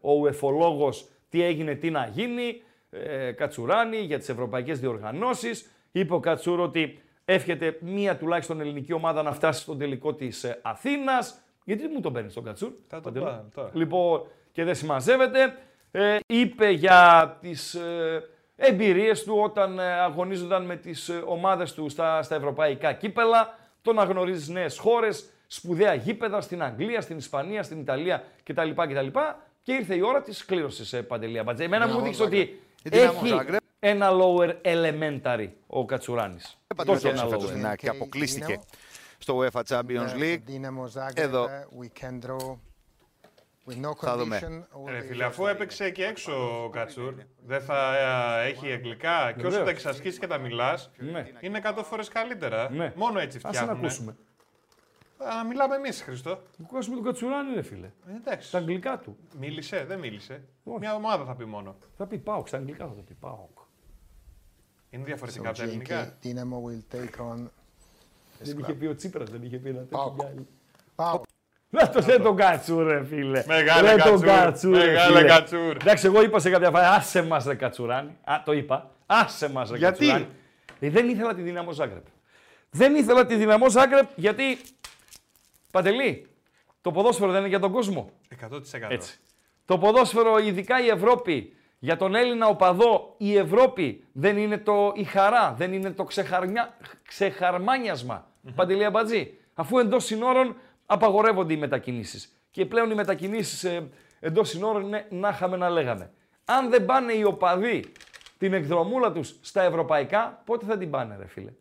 [0.00, 5.70] ο ουεφολόγος, τι έγινε, τι να γίνει, ε, Κατσουράνη για τις ευρωπαϊκές διοργανώσεις.
[5.92, 10.58] Είπε ο Κατσούρ ότι εύχεται μία τουλάχιστον ελληνική ομάδα να φτάσει στον τελικό της ε,
[10.62, 11.40] Αθήνας.
[11.64, 12.72] Γιατί μου τον παίρνεις τον Κατσούρ.
[12.88, 13.70] Θα το τώρα.
[13.72, 15.54] Λοιπόν, και δεν συμμαζεύεται.
[15.90, 21.88] Ε, είπε για τις ε, εμπειρίες του όταν ε, αγωνίζονταν με τις ε, ομάδες του
[21.88, 27.62] στα, στα ευρωπαϊκά κύπελα το να γνωρίζεις νέες χώρες, σπουδαία γήπεδα στην Αγγλία, στην Ισπανία,
[27.62, 28.70] στην Ιταλία κτλ.
[28.70, 29.18] κτλ.
[29.62, 31.64] Και ήρθε η ώρα της κλήρωσης, ε, Παντελία Μπατζέ.
[31.64, 32.60] Εμένα μου δείξει ότι
[32.90, 33.40] έχει
[33.78, 36.58] ένα lower elementary ο Κατσουράνης.
[36.84, 37.74] Το έχει ένα lower.
[37.76, 38.60] Και αποκλείστηκε
[39.18, 40.42] στο UEFA Champions League.
[41.14, 41.48] Εδώ
[43.98, 44.40] θα δούμε.
[44.86, 47.14] Ρε φίλε, αφού έπαιξε και έξω ο Κατσούρ,
[47.46, 47.96] δεν θα
[48.42, 51.30] ε, έχει αγγλικά και όσο τα εξασκήσεις και τα μιλάς, ναι.
[51.40, 52.70] είναι 100 φορές καλύτερα.
[52.70, 52.92] Ναι.
[52.96, 53.72] Μόνο έτσι φτιάχνουμε.
[53.72, 54.16] Ας ακούσουμε.
[55.18, 56.42] Α, μιλάμε εμείς, Χριστό.
[56.62, 57.86] Ακούσουμε τον Κατσουράνη, ρε φίλε.
[57.86, 58.50] Ε, εντάξει.
[58.50, 59.16] Τα αγγλικά του.
[59.38, 60.42] Μίλησε, δεν μίλησε.
[60.78, 61.76] Μια ομάδα θα πει μόνο.
[61.96, 63.58] Θα πει Πάοκ, στα αγγλικά θα το πει Πάοκ.
[64.90, 66.16] Είναι διαφορετικά από τα ελληνικά.
[68.38, 70.16] Δεν είχε πει ο Τσίπρας, δεν είχε πει ένα τέτοιο.
[70.96, 71.20] Να
[71.70, 73.44] το λέει τον Κατσούρ, ρε φίλε.
[73.46, 74.26] Μεγάλε ρε Κατσούρ.
[74.26, 75.76] Κατσούρ, Μεγάλε Κατσούρ.
[75.80, 78.16] Εντάξει, εγώ είπα σε κάποια φάση, άσε μας ρε Κατσουράνη.
[78.24, 78.90] Α, το είπα.
[79.06, 80.28] Άσε μας ρε γιατί; Κατσουράνη.
[80.80, 82.04] Ε, δεν ήθελα τη δυναμό Ζάγκρεπ.
[82.70, 84.58] Δεν ήθελα τη δυναμό Ζάγκρεπ γιατί,
[85.72, 86.26] Παντελή,
[86.80, 88.10] το ποδόσφαιρο δεν είναι για τον κόσμο.
[88.50, 88.60] 100%.
[88.88, 89.18] Έτσι.
[89.64, 95.04] Το ποδόσφαιρο, ειδικά η Ευρώπη, για τον Έλληνα οπαδό, η Ευρώπη δεν είναι το η
[95.04, 98.26] χαρά, δεν είναι το ξεχαρμιά, ξεχαρμάνιασμα.
[98.26, 98.52] Mm-hmm.
[98.54, 99.38] Παντελή Αμπατζή.
[99.54, 100.56] Αφού εντός συνόρων
[100.86, 102.40] απαγορεύονται οι μετακινήσεις.
[102.50, 103.88] Και πλέον οι μετακινήσεις ε,
[104.20, 106.10] εντός συνόρων είναι να είχαμε να λέγαμε.
[106.44, 107.84] Αν δεν πάνε οι οπαδοί
[108.38, 111.52] την εκδρομούλα τους στα ευρωπαϊκά, πότε θα την πάνε ρε φίλε;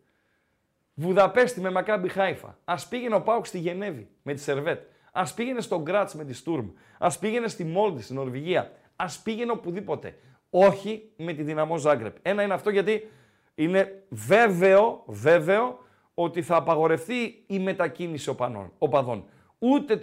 [0.93, 2.57] Βουδαπέστη με Μακάμπι Χάιφα.
[2.65, 4.82] Α πήγαινε ο Πάουκ στη Γενέβη με τη Σερβέτ.
[5.11, 6.69] Α πήγαινε στο Γκράτς με τη Στουρμ.
[6.97, 8.71] Α πήγαινε στη Μόλντι στην Νορβηγία.
[8.95, 10.17] Α πήγαινε οπουδήποτε.
[10.49, 12.15] Όχι με τη δυναμό Ζάγκρεπ.
[12.21, 13.11] Ένα είναι αυτό γιατί
[13.55, 15.85] είναι βέβαιο, βέβαιο
[16.16, 18.36] ότι θα απαγορευτεί η μετακίνηση
[18.78, 19.24] οπαδών.
[19.59, 19.99] Ούτε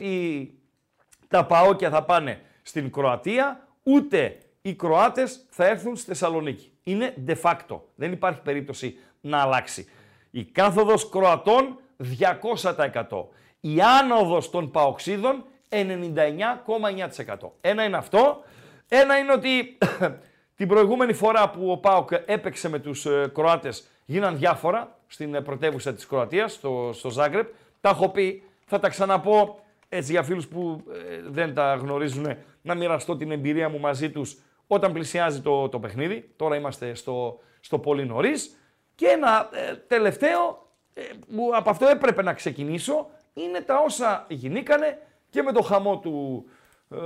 [1.29, 6.73] τα παόκια θα πάνε στην Κροατία, ούτε οι Κροάτες θα έρθουν στη Θεσσαλονίκη.
[6.83, 7.81] Είναι de facto.
[7.95, 9.89] Δεν υπάρχει περίπτωση να αλλάξει.
[10.31, 11.79] Η κάθοδος Κροατών
[12.61, 13.25] 200%.
[13.61, 17.51] Η άνοδος των Παοξίδων 99,9%.
[17.61, 18.43] Ένα είναι αυτό.
[18.89, 19.79] Ένα είναι ότι
[20.57, 25.93] την προηγούμενη φορά που ο ΠΑΟΚ έπαιξε με τους ε, Κροάτες γίναν διάφορα στην πρωτεύουσα
[25.93, 27.49] της Κροατίας, στο, στο Ζάγκρεπ.
[27.81, 32.75] Τα έχω πει Θα τα ξαναπώ έτσι για φίλους που ε, δεν τα γνωρίζουν, να
[32.75, 36.31] μοιραστώ την εμπειρία μου μαζί τους όταν πλησιάζει το, το παιχνίδι.
[36.37, 38.57] Τώρα είμαστε στο, στο πολύ νωρίς.
[38.95, 41.03] Και ένα ε, τελευταίο ε,
[41.37, 44.99] που από αυτό έπρεπε να ξεκινήσω είναι τα όσα γινήκανε
[45.31, 46.45] και με το χαμό του,
[46.91, 46.97] ε,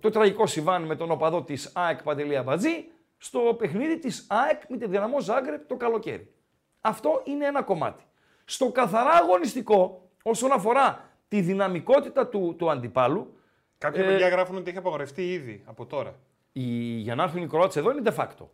[0.00, 2.84] το τραγικό συμβάν με τον οπαδό της ΑΕΚ Παντελία Μπατζή
[3.24, 6.32] στο παιχνίδι της ΑΕΚ με τη Δυναμό Ζάγκρεπ το καλοκαίρι.
[6.80, 8.04] Αυτό είναι ένα κομμάτι.
[8.44, 13.38] Στο καθαρά αγωνιστικό, όσον αφορά τη δυναμικότητα του, του αντιπάλου.
[13.78, 16.14] Κάποια ε, παιδιά γράφουν ότι έχει απογορευτεί ήδη από τώρα.
[16.52, 16.62] Η,
[16.96, 18.46] για να έρθουν οι Κροάτες εδώ είναι de facto.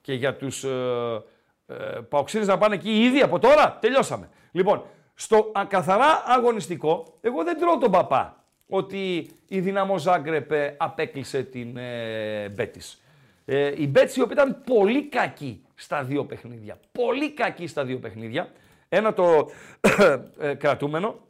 [0.00, 1.22] Και για τους ε,
[1.66, 4.28] ε, να πάνε εκεί ήδη από τώρα, τελειώσαμε.
[4.52, 4.84] Λοιπόν,
[5.14, 11.76] στο καθαρά αγωνιστικό, εγώ δεν τρώω τον παπά ότι η Δυναμό Ζάγκρεπ ε, απέκλεισε την
[11.76, 13.02] ε, Μπέτης.
[13.50, 16.80] Ε, η Μπέτης η οποία ήταν πολύ κακή στα δύο παιχνίδια.
[16.92, 18.52] Πολύ κακή στα δύο παιχνίδια.
[18.88, 19.50] Ένα το
[20.38, 21.20] ε, κρατούμενο.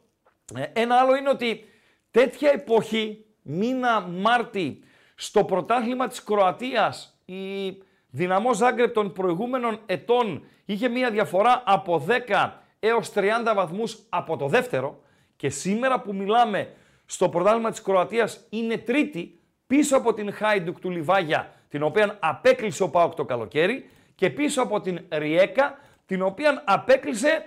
[0.55, 1.65] Ε, ένα άλλο είναι ότι
[2.11, 4.79] τέτοια εποχή, μήνα Μάρτη,
[5.15, 7.67] στο πρωτάθλημα της Κροατίας, η
[8.09, 14.47] Δυναμό Ζάγκρεπ των προηγούμενων ετών είχε μία διαφορά από 10 έως 30 βαθμούς από το
[14.47, 15.01] δεύτερο
[15.35, 16.73] και σήμερα που μιλάμε
[17.05, 22.83] στο πρωτάθλημα της Κροατίας είναι τρίτη πίσω από την Χάιντουκ του Λιβάγια την οποία απέκλεισε
[22.83, 27.45] ο Πάοκ το καλοκαίρι και πίσω από την Ριέκα την οποία απέκλεισε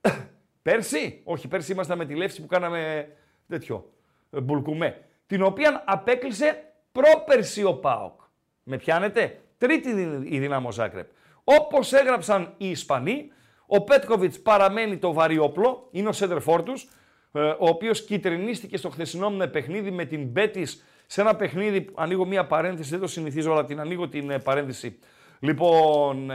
[0.62, 3.08] πέρσι, όχι πέρσι ήμασταν με τη Λεύση που κάναμε
[3.48, 3.90] τέτοιο,
[4.30, 8.20] ε, μπουλκουμέ, την οποία απέκλεισε πρόπερσι ο Πάοκ.
[8.62, 9.90] Με πιάνετε, τρίτη
[10.24, 11.08] η Δυνάμο Ζάκρεπ.
[11.44, 13.32] Όπως έγραψαν οι Ισπανοί,
[13.66, 16.88] ο Πέτκοβιτς παραμένει το βαριόπλο, είναι ο σέντερφόρ τους,
[17.32, 22.26] ε, ο οποίος κυτρινίστηκε στο χθεσινό μου παιχνίδι με την Μπέτης σε ένα παιχνίδι, ανοίγω
[22.26, 24.98] μία παρένθεση, δεν το συνηθίζω, αλλά την ανοίγω την ε, παρένθεση.
[25.38, 26.30] Λοιπόν,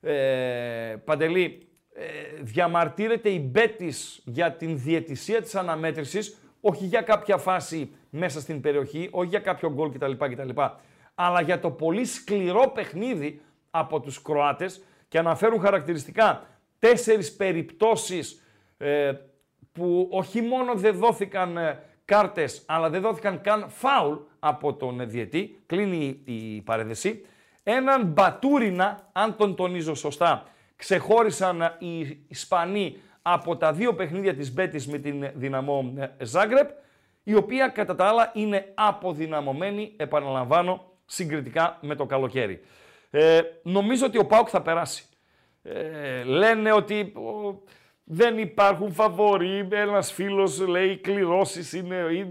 [0.00, 2.04] ε, Παντελή, ε,
[2.40, 9.08] διαμαρτύρεται η Μπέτης για την διαιτησία της αναμέτρησης, όχι για κάποια φάση μέσα στην περιοχή,
[9.10, 10.60] όχι για κάποιο γκολ κτλ, κτλ.
[11.14, 16.46] Αλλά για το πολύ σκληρό παιχνίδι από τους Κροάτες και αναφέρουν χαρακτηριστικά
[16.78, 18.42] τέσσερις περιπτώσεις
[18.76, 19.12] ε,
[19.72, 21.58] που όχι μόνο δεν δόθηκαν
[22.04, 27.26] ε, κάρτες, αλλά δεν δόθηκαν καν φάουλ από τον διετή, κλείνει η παρένθεση.
[27.62, 30.46] Έναν Μπατούρινα, αν τον τονίζω σωστά,
[30.76, 36.70] ξεχώρισαν οι Ισπανοί από τα δύο παιχνίδια της Μπέτης με την δυναμό ε, Ζάγκρεπ,
[37.22, 42.60] η οποία κατά τα άλλα είναι αποδυναμωμένη, επαναλαμβάνω, συγκριτικά με το καλοκαίρι.
[43.10, 45.04] Ε, νομίζω ότι ο Πάουκ θα περάσει.
[45.62, 47.12] Ε, λένε ότι
[48.04, 52.30] δεν υπάρχουν φαβοροί, ένας φίλος λέει κληρώσεις είναι...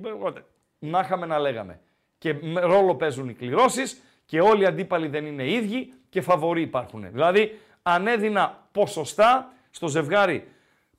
[0.80, 1.80] Να είχαμε να λέγαμε.
[2.18, 7.12] Και ρόλο παίζουν οι κληρώσεις και όλοι οι αντίπαλοι δεν είναι ίδιοι και φαβοροί υπάρχουν.
[7.12, 10.48] Δηλαδή, αν έδινα ποσοστά στο ζευγάρι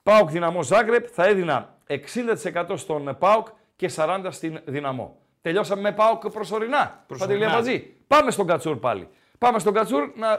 [0.03, 5.17] Πάοκ Δυναμό Ζάγκρεπ, θα έδινα 60% στον Πάοκ και 40% στην Δυναμό.
[5.41, 7.05] Τελειώσαμε με Πάοκ προσωρινά.
[7.17, 7.95] Παντελία μαζί.
[8.07, 9.07] Πάμε στον Κατσούρ πάλι.
[9.37, 10.29] Πάμε στον Κατσούρ να.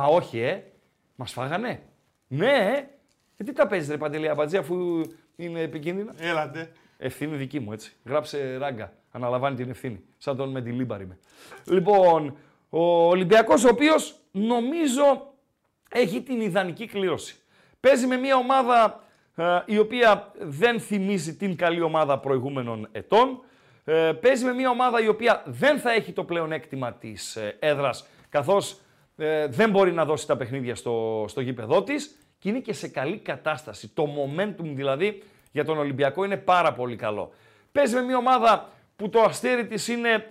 [0.00, 0.62] Α, όχι, ε.
[1.14, 1.82] Μας φάγανε.
[2.26, 2.88] Ναι,
[3.42, 3.48] ε.
[3.48, 5.00] ε τι τα παίζεις, ρε Παντελή Αμπατζή, αφού
[5.36, 6.72] είναι επικίνδυνα; Έλατε.
[6.98, 7.92] Ευθύνη δική μου, έτσι.
[8.04, 8.92] Γράψε ράγκα.
[9.10, 10.04] Αναλαμβάνει την ευθύνη.
[10.18, 11.18] Σαν τον Μεντιλίμπαρ είμαι.
[11.64, 12.36] Λοιπόν,
[12.70, 15.34] ο Ολυμπιακός, ο οποίος νομίζω
[15.88, 17.36] έχει την ιδανική κλήρωση.
[17.80, 23.40] Παίζει με μια ομάδα ε, η οποία δεν θυμίζει την καλή ομάδα προηγούμενων ετών.
[23.84, 28.06] Ε, παίζει με μια ομάδα η οποία δεν θα έχει το πλεονέκτημα της ε, έδρας,
[28.28, 28.80] καθώς
[29.16, 32.88] ε, δεν μπορεί να δώσει τα παιχνίδια στο, στο γήπεδό της και είναι και σε
[32.88, 33.88] καλή κατάσταση.
[33.88, 35.22] Το momentum δηλαδή
[35.52, 37.32] για τον Ολυμπιακό είναι πάρα πολύ καλό.
[37.72, 40.26] Παίζει με μια ομάδα που το αστέρι της είναι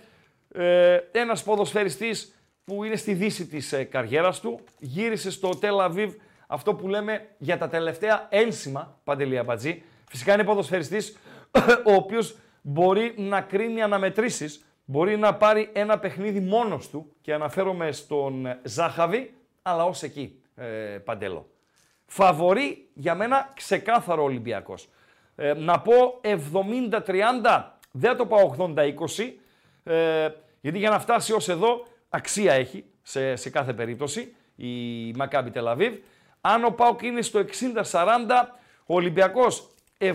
[0.54, 2.34] ε, ένας ποδοσφαιριστής
[2.64, 4.60] που είναι στη δύση της ε, καριέρας του.
[4.78, 6.08] Γύρισε στο Tel Aviv
[6.46, 9.82] αυτό που λέμε για τα τελευταία ένσημα, Παντελή Αμπατζή.
[10.08, 11.16] Φυσικά είναι ποδοσφαιριστής
[11.90, 17.92] ο οποίος μπορεί να κρίνει αναμετρήσεις, μπορεί να πάρει ένα παιχνίδι μόνος του και αναφέρομαι
[17.92, 20.64] στον Ζάχαβη, αλλά ως εκεί, ε,
[21.04, 21.51] Παντέλο.
[22.14, 24.88] Φαβορεί για μένα ξεκάθαρο Ολυμπιακός.
[25.36, 29.32] Ε, να πω 70-30, δεν το πάω 80-20,
[29.82, 30.28] ε,
[30.60, 35.94] γιατί για να φτάσει ως εδώ αξία έχει σε, σε κάθε περίπτωση η Μακάμπι Τελαβίβ.
[36.40, 37.44] Αν ο Πάοκ είναι στο
[37.90, 38.06] 60-40,
[38.86, 40.08] ο Ολυμπιακός 70-30,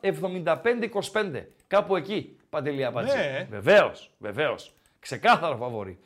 [0.00, 1.44] 75-25.
[1.66, 3.16] Κάπου εκεί, Παντελή Αμπατζή.
[3.16, 3.46] Ναι.
[3.50, 4.74] Βεβαίως, βεβαίως.
[4.98, 5.98] Ξεκάθαρο φαβόρι.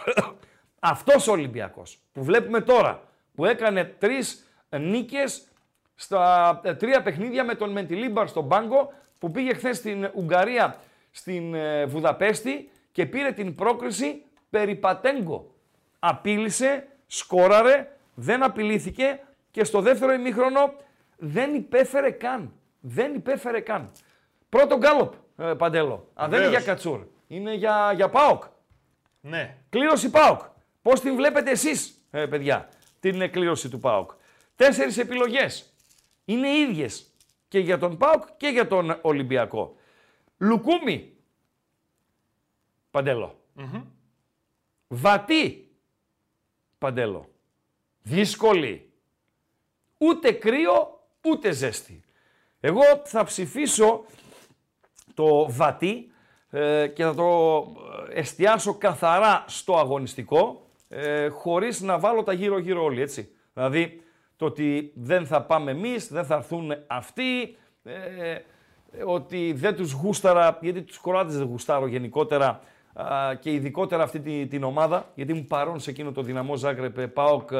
[0.78, 3.07] Αυτός ο Ολυμπιακός που βλέπουμε τώρα,
[3.38, 5.46] που έκανε τρεις νίκες
[5.94, 10.76] στα ε, τρία παιχνίδια με τον Μεντιλίμπαρ στον Πάγκο, που πήγε χθες στην Ουγγαρία,
[11.10, 15.54] στην ε, Βουδαπέστη και πήρε την πρόκριση περί Πατέγκο.
[15.98, 19.20] Απείλησε, σκόραρε, δεν απειλήθηκε
[19.50, 20.74] και στο δεύτερο ημίχρονο
[21.16, 22.52] δεν υπέφερε καν.
[22.80, 23.92] Δεν υπέφερε καν.
[24.48, 26.08] Πρώτο γκάλοπ, ε, Παντέλο.
[26.14, 28.42] Αν δεν είναι για Κατσούρ, είναι για, για ΠΑΟΚ.
[29.20, 29.56] Ναι.
[29.70, 30.40] Κλήρωση ΠΑΟΚ.
[30.82, 32.68] Πώς την βλέπετε εσείς, ε, παιδιά,
[33.00, 34.10] την κλήρωση του ΠΑΟΚ.
[34.56, 35.72] Τέσσερις επιλογές.
[36.24, 37.12] Είναι ίδιες
[37.48, 39.76] και για τον ΠΑΟΚ και για τον Ολυμπιακό.
[40.38, 41.16] Λουκούμι.
[42.90, 43.38] Παντέλο.
[44.88, 45.70] Βατή.
[46.78, 47.28] Παντέλο.
[48.02, 48.92] Δύσκολη.
[49.98, 52.02] Ούτε κρύο, ούτε ζέστη.
[52.60, 54.04] Εγώ θα ψηφίσω
[55.14, 56.12] το βατή
[56.50, 57.66] ε, και θα το
[58.12, 63.28] εστιάσω καθαρά στο αγωνιστικό, ε, χωρίς να βάλω τα γύρω-γύρω όλοι, έτσι.
[63.54, 64.02] Δηλαδή,
[64.36, 68.38] το ότι δεν θα πάμε εμείς, δεν θα έρθουν αυτοί, ε,
[69.04, 72.60] ότι δεν τους γούσταρα, γιατί τους κοράτες δεν γουστάρω γενικότερα
[73.40, 77.50] και ειδικότερα αυτή την, ομάδα, γιατί μου παρόν σε εκείνο το δυναμό Ζάγκρεπ ΠΑΟΚ,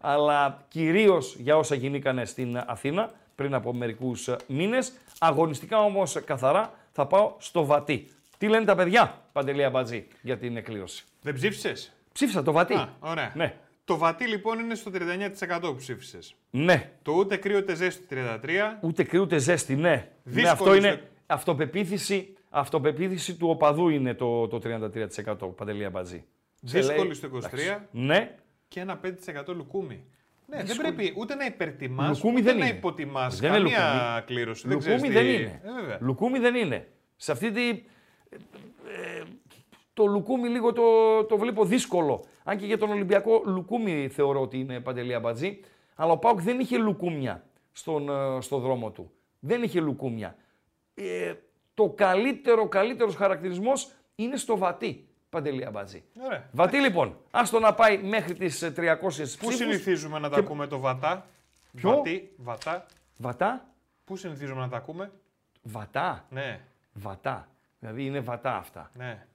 [0.00, 4.92] αλλά κυρίως για όσα γινήκανε στην Αθήνα πριν από μερικούς μήνες.
[5.18, 8.10] Αγωνιστικά όμως καθαρά θα πάω στο Βατί.
[8.38, 12.74] Τι λένε τα παιδιά, Παντελία Μπατζή, για την εκκλήρωση; Δεν ψήφισες; Ψήφισα το Βατί.
[12.74, 13.32] Α, ωραία.
[13.34, 13.54] Ναι.
[13.84, 16.34] Το βατί λοιπόν είναι στο 39% που ψήφισες.
[16.50, 16.90] Ναι.
[17.02, 18.48] Το ούτε κρύο ούτε ζέστη 33.
[18.80, 20.08] Ούτε κρύο ούτε ζέστη, ναι.
[20.22, 24.60] ναι αυτό είναι αυτοπεποίθηση, αυτοπεποίθηση του οπαδού είναι το, το
[25.24, 26.24] 33% Παντελία Μπατζή.
[26.60, 27.78] Δύσκολη στο 23.
[27.90, 28.34] Ναι.
[28.68, 29.00] Και ένα
[29.46, 30.04] 5% λουκούμι.
[30.46, 32.76] Ναι, δεν πρέπει ούτε να υπερτιμάς ούτε δεν να είναι.
[32.76, 34.22] υποτιμάς καμία λουκούμι.
[34.26, 34.66] κλήρωση.
[34.66, 35.60] Λουκούμι δεν, είναι.
[35.90, 36.88] Ε, λουκούμι δεν είναι.
[37.16, 37.68] Σε αυτή τη.
[37.68, 39.22] Ε,
[39.94, 40.82] το λουκούμι λίγο το,
[41.24, 42.24] το βλέπω δύσκολο.
[42.44, 45.60] Αν και για τον Ολυμπιακό λουκούμι θεωρώ ότι είναι παντελή αμπατζή.
[45.94, 49.10] Αλλά ο Πάουκ δεν είχε λουκούμια στον, ε, στο δρόμο του.
[49.40, 50.36] Δεν είχε λουκούμια.
[50.94, 51.34] Ε,
[51.74, 55.08] το καλύτερο, καλύτερος χαρακτηρισμός είναι στο βατί.
[55.30, 56.02] Παντελή Αμπατζή.
[56.52, 59.36] Βατί λοιπόν, άστο να πάει μέχρι τις 300 ε, ψήφους.
[59.36, 61.26] Πού συνηθίζουμε να τα ακούμε το βατά;
[61.76, 62.86] Ποιο; Βατί, βατά.
[63.16, 63.68] Βατά;
[64.04, 65.12] Πού συνηθίζουμε να τα ακούμε;
[65.62, 66.24] Βατά.
[66.30, 66.60] Ναι.
[66.92, 67.48] Βατά.
[67.78, 68.90] Δηλαδή είναι βατά αυτά.
[68.94, 69.26] Ναι.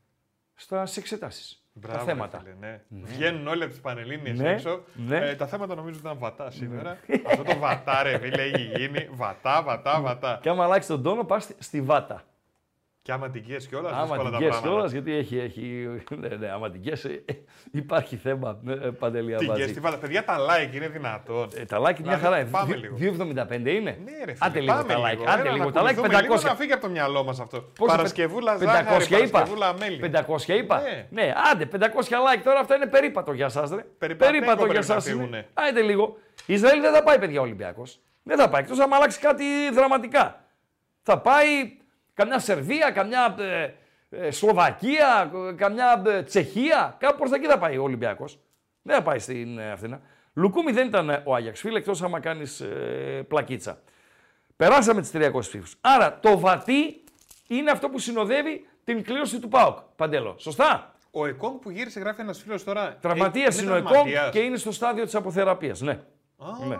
[0.59, 1.63] Στα εξετάσεις.
[1.73, 2.39] Μπράβο, τα θέματα.
[2.39, 2.81] Φίλε, ναι.
[2.87, 3.07] ναι.
[3.07, 4.49] Βγαίνουν όλοι από τις Πανελλήνιες ναι.
[4.49, 4.83] έξω.
[4.93, 5.17] Ναι.
[5.29, 6.97] Ε, τα θέματα νομίζω ότι ήταν βατά σήμερα.
[7.27, 9.09] Αυτό το βατά, ρε φίλε, έχει γίνει.
[9.11, 10.39] Βατά, βατά, βατά.
[10.41, 12.23] Και άμα αλλάξει τον τόνο, πας στη βάτα.
[13.09, 16.81] Και άμα την κιόλας, άμα την κιόλας, γιατί έχει, έχει, ναι, ναι, άμα την
[17.25, 17.33] ε,
[17.71, 21.49] υπάρχει θέμα ε, παντελή Την κιες στη Παιδιά, τα like είναι δυνατόν.
[21.55, 22.49] Ε, τα like μια δηλαδή, χαρά είναι.
[22.49, 22.97] Πάμε λίγο.
[22.99, 23.97] 2,75 είναι.
[24.03, 25.25] Ναι, ρε, Άντε λίγο τα like.
[25.27, 26.17] Άντε λίγο τα like.
[26.17, 26.21] 500.
[26.21, 27.61] Λίγο να φύγει από το μυαλό μας αυτό.
[27.61, 29.47] Πόσο, Παρασκευούλα ζάχαρη, 500 είπα.
[30.47, 30.81] 500 είπα.
[30.81, 31.07] Ναι.
[31.09, 33.85] ναι, άντε 500 like τώρα αυτά είναι περίπατο για εσά.
[33.97, 34.95] Περίπατο για εσά.
[35.53, 36.17] Άντε λίγο.
[36.45, 37.99] Ισραήλ δεν θα πάει, παιδιά, Ολυμπιακός.
[38.23, 38.61] Δεν θα πάει.
[38.61, 39.43] Εκτός αν αλλάξει κάτι
[39.73, 40.43] δραματικά.
[41.01, 41.78] Θα πάει
[42.19, 43.73] καμιά Σερβία, καμιά ε,
[44.09, 46.95] ε, Σλοβακία, καμιά ε, Τσεχία.
[46.99, 48.39] Κάπου προ τα εκεί θα πάει ο Ολυμπιακός.
[48.81, 50.01] Δεν θα πάει στην ε, Αθήνα.
[50.33, 53.81] Λουκούμι δεν ήταν ο Άγιαξ, φίλε, εκτός άμα κάνεις ε, πλακίτσα.
[54.55, 55.77] Περάσαμε τις 300 ψήφους.
[55.81, 57.03] Άρα το βατί
[57.47, 59.77] είναι αυτό που συνοδεύει την κλήρωση του ΠΑΟΚ.
[59.95, 60.35] Παντέλο.
[60.37, 62.97] Σωστά; Ο Εκόνγκ που γύρισε, γράφει ένας φίλος τώρα.
[63.01, 65.81] Τραυματίας ε, είναι ο Εκόνγκ και είναι στο στάδιο της αποθεραπείας.
[65.81, 65.99] Ναι.
[66.67, 66.77] ναι.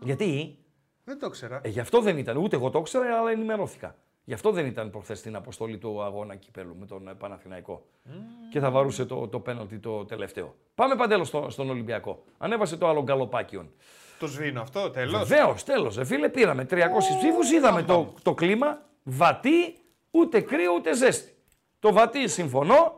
[0.00, 0.58] Γιατί;
[1.04, 1.60] Δεν το ξέρα.
[1.62, 2.36] Ε, γι' αυτό δεν ήταν.
[2.36, 3.94] Ούτε εγώ το ήξερα, αλλά ενημερώθηκα.
[4.28, 7.86] Γι' αυτό δεν ήταν προχθές στην αποστολή του αγώνα κυπέλου με τον Παναθηναϊκό.
[8.06, 8.10] Mm.
[8.50, 10.54] Και θα βαρούσε το, το πέναλτι το τελευταίο.
[10.74, 12.24] Πάμε παντέλο στο, στον Ολυμπιακό.
[12.38, 13.70] Ανέβασε το άλλο γκαλοπάκιον.
[14.18, 15.28] Το σβήνω αυτό, τέλος.
[15.28, 15.98] Βεβαίως, τέλος.
[15.98, 18.82] Ε, φίλε, πήραμε 300 oh, ψήφους, είδαμε το, το κλίμα.
[19.02, 19.76] Βατή,
[20.10, 21.36] ούτε κρύο ούτε ζέστη.
[21.78, 22.94] Το βατή συμφωνώ.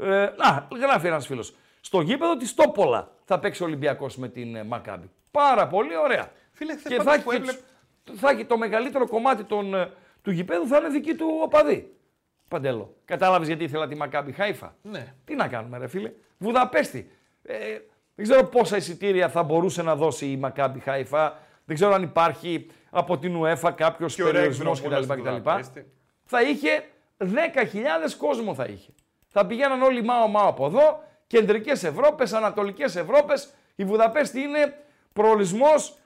[0.00, 1.54] Ε, να, γράφει ένας φίλος.
[1.80, 5.10] Στο γήπεδο της Τόπολα θα παίξει ο Ολυμπιακός με την ε, Μακάμπη.
[5.30, 6.30] Πάρα πολύ ωραία.
[6.52, 7.26] Φίλε, και θα, έχει,
[8.14, 9.90] θα έχει το μεγαλύτερο κομμάτι των ε,
[10.26, 11.94] του γηπέδου θα είναι δική του οπαδή.
[12.48, 12.96] Παντέλο.
[13.04, 15.14] Κατάλαβες γιατί ήθελα τη Μακάμπη Χάιφα; Ναι.
[15.24, 17.10] Τι να κάνουμε, ρε φίλε; Βουδαπέστη.
[17.42, 17.56] Ε,
[18.14, 21.38] δεν ξέρω πόσα εισιτήρια θα μπορούσε να δώσει η Μακάμπη Χάιφα.
[21.64, 25.02] Δεν ξέρω αν υπάρχει από την UEFA κάποιος περιορισμός κτλ.
[26.24, 26.84] Θα είχε
[27.18, 27.26] 10.000
[28.18, 28.92] κόσμο θα είχε.
[29.28, 33.54] Θα πηγαίναν όλοι μάω μάω από εδώ, κεντρικές Ευρώπες, ανατολικές Ευρώπες.
[33.74, 34.78] Η Βουδαπέστη είναι
[35.12, 35.98] προορισμός.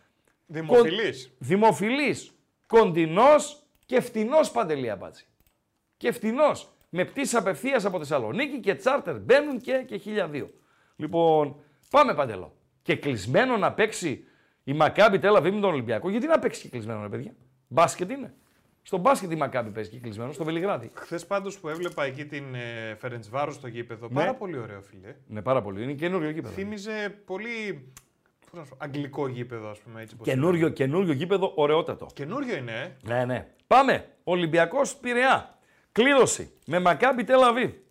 [0.46, 1.32] Δημοφιλής.
[1.38, 2.32] Δημοφιλής.
[2.66, 3.59] Κοντινός
[3.90, 5.26] και φτηνός παντελή αμπάτσι.
[5.96, 6.68] Και φτηνός.
[6.88, 10.00] Με πτήσει απευθείας από Θεσσαλονίκη και τσάρτερ μπαίνουν και, και
[10.32, 10.44] 1002.
[10.96, 11.56] Λοιπόν,
[11.90, 12.56] πάμε παντελό.
[12.82, 14.24] Και κλεισμένο να παίξει
[14.64, 16.10] η Μακάμπη τέλα με τον Ολυμπιακό.
[16.10, 17.34] Γιατί να παίξει και κλεισμένο, ρε παιδιά;
[17.68, 18.34] Μπάσκετ είναι.
[18.82, 20.90] Στο μπάσκετ η Μακάμπη παίζει και κλεισμένο, στο Βελιγράδι.
[20.94, 24.08] Χθες πάντως που έβλεπα εκεί την ε, Φερεντσβάρου στο γήπεδο.
[24.08, 24.14] Ναι.
[24.14, 25.14] Πάρα πολύ ωραίο, φίλε.
[25.26, 25.82] Ναι, πάρα πολύ.
[25.82, 26.54] Είναι καινούριο γήπεδο.
[26.54, 27.88] Θύμιζε πολύ
[28.78, 30.16] αγγλικό γήπεδο, ας πούμε έτσι.
[30.22, 32.06] Καινούριο, καινούριο γήπεδο, ωραιότατο.
[32.14, 33.08] Καινούριο είναι, ε.
[33.08, 33.48] Ναι, ναι.
[33.74, 34.08] Πάμε.
[34.24, 35.58] Ολυμπιακός Πειραιά.
[35.92, 37.82] Κλήρωση με Μακάμπι Τελαβή.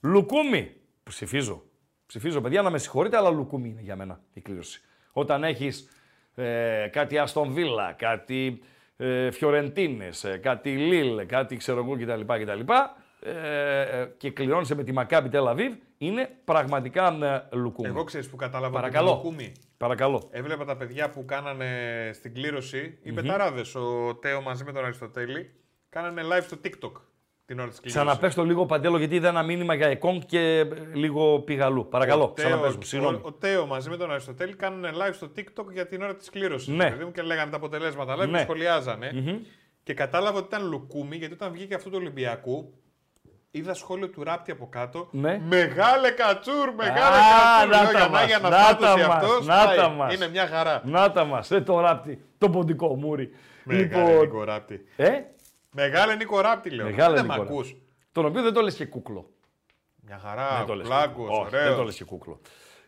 [0.00, 0.74] Λουκούμι.
[1.02, 1.62] Ψηφίζω.
[2.06, 4.80] Ψηφίζω, παιδιά, να με συγχωρείτε, αλλά λουκούμι είναι για μένα η κλήρωση.
[5.12, 5.88] Όταν έχεις
[6.34, 8.60] ε, κάτι Αστον Βίλα, κάτι
[8.96, 12.42] ε, Φιωρεντίνες, ε, κάτι Λίλ, κάτι ξέρω εγώ κτλ.
[12.42, 12.72] κτλ.
[13.20, 17.18] Ε, ε, και κληρώνεσαι με τη Μακάμπι Τελαβίβ, είναι πραγματικά
[17.52, 17.88] ε, λουκούμι.
[17.88, 19.10] Εγώ ξέρεις που κατάλαβα Παρακαλώ.
[19.10, 19.52] λουκούμι.
[19.76, 20.28] Παρακαλώ.
[20.30, 21.66] Έβλεπα τα παιδιά που κάνανε
[22.14, 25.50] στην κλήρωση, οι mm ο Τέο μαζί με τον Αριστοτέλη,
[25.88, 26.92] κάνανε live στο TikTok
[27.48, 28.02] την ώρα της κλήρωσης.
[28.02, 31.88] Ξαναπες το λίγο παντέλο γιατί είδα ένα μήνυμα για εκόν και ε, λίγο πηγαλού.
[31.88, 33.16] Παρακαλώ, ξαναπες μου, συγγνώμη.
[33.16, 36.30] Ο, ο, Τέο μαζί με τον Αριστοτέλη κάνανε live στο TikTok για την ώρα της
[36.30, 36.68] κλήρωσης.
[36.68, 36.90] Ναι.
[36.90, 38.38] Δηλαδή, και λέγανε τα αποτελέσματα live ναι.
[38.38, 39.42] και σχολιαζανε
[39.82, 42.74] Και κατάλαβα ότι ήταν λουκούμι γιατί όταν βγήκε αυτό του Ολυμπιακού,
[43.58, 45.08] είδα σχόλιο του Ράπτη από κάτω.
[45.10, 45.40] Ναι.
[45.48, 47.16] Μεγάλε κατσούρ, μεγάλε
[47.70, 47.94] κατσούρ.
[47.94, 50.14] Να τα μας, για να, να τα μας, να τα μας.
[50.14, 50.82] Είναι μια χαρά.
[50.84, 53.30] Να τα μας, ε, το Ράπτη, το ποντικό μούρι.
[53.64, 54.20] Μεγάλε λοιπόν...
[54.20, 54.84] Νίκο Ράπτη.
[54.96, 55.10] Ε;
[55.70, 56.86] Μεγάλε Νίκο Ράπτη λέω.
[56.86, 57.76] Μεγάλε δεν Νίκο μ' ακούς.
[58.12, 59.30] Τον οποίο δεν το λες και κούκλο.
[59.96, 61.68] Μια χαρά, πλάκος, ωραίος.
[61.68, 62.40] Δεν το λες και κούκλο.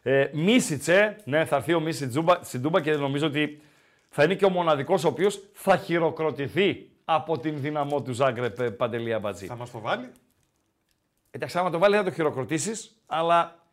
[0.03, 3.61] Ε, Μίσιτσε, ναι, θα έρθει ο Μίσιτς στην Τούμπα και νομίζω ότι
[4.09, 9.19] θα είναι και ο μοναδικός ο οποίος θα χειροκροτηθεί από την δύναμό του Ζάγκρεπ Παντελία
[9.19, 9.47] Μπατζή.
[9.47, 10.13] Θα μας το βάλει;
[11.31, 13.67] Εντάξει, άμα το βάλει θα το χειροκροτήσεις, αλλά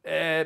[0.00, 0.44] ε,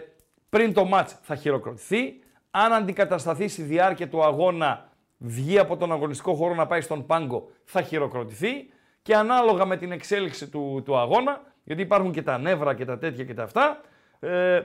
[0.48, 2.20] πριν το μάτς θα χειροκροτηθεί.
[2.50, 7.50] Αν αντικατασταθεί στη διάρκεια του αγώνα, βγει από τον αγωνιστικό χώρο να πάει στον πάγκο,
[7.64, 8.70] θα χειροκροτηθεί.
[9.02, 12.98] Και ανάλογα με την εξέλιξη του, του αγώνα, γιατί υπάρχουν και τα νεύρα και τα
[12.98, 13.80] τέτοια και τα αυτά,
[14.18, 14.60] ε,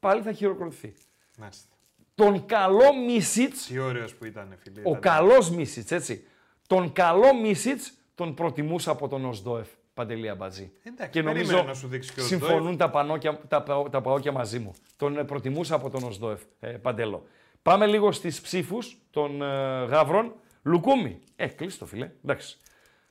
[0.00, 0.94] πάλι θα χειροκροτηθεί.
[1.38, 1.76] Μάλιστα.
[2.14, 3.66] Τον καλό Μίσιτς...
[3.66, 4.80] Τι ωραίος που ήταν, φίλε.
[4.84, 6.26] Ο καλός Μίσιτς, έτσι.
[6.66, 9.68] Τον καλό Μίσιτς τον προτιμούσα από τον Οσδόεφ.
[9.94, 10.72] Παντελή Αμπατζή.
[10.82, 14.58] Εντάξει, και νομίζω να σου δείξει και ο συμφωνούν τα, πανόκια, τα, τα παόκια μαζί
[14.58, 14.74] μου.
[14.96, 17.26] Τον ε, προτιμούσα από τον Οσδόεφ, ε, Παντέλο.
[17.62, 19.46] Πάμε λίγο στις ψήφους των ε,
[19.84, 20.34] γάβρων.
[20.62, 21.18] Λουκούμι.
[21.36, 22.10] Ε, κλείσει το φίλε.
[22.24, 22.58] Εντάξει.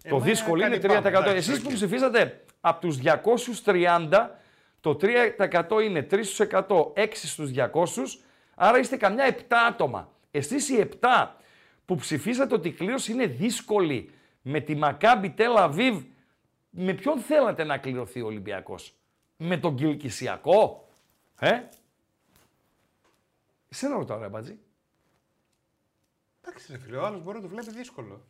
[0.04, 1.12] Ε, το δύσκολο είναι 3%.
[1.14, 2.98] Πάμε, Εσείς που ψηφίσατε από τους
[3.66, 4.30] 230,
[4.80, 7.68] το 3% είναι 3 στους 100, 6 στους 200,
[8.56, 10.12] άρα είστε καμιά 7 άτομα.
[10.32, 11.28] Εσείς οι 7
[11.86, 14.10] που ψηφίσατε ότι η κλήρωση είναι δύσκολη
[14.42, 15.98] με τη Μακάμπι Τελ Αβίβ
[16.72, 18.96] με ποιον θέλατε να κληρωθεί ο Ολυμπιακός;
[19.38, 20.90] Με τον Κιλκυσιακό.
[21.40, 21.62] Ε;
[23.70, 24.60] Εσένα ρωτάω ρε Μπατζή.
[26.42, 28.22] Εντάξει ρε φίλε, ο άλλος μπορεί να το βλέπει δύσκολο.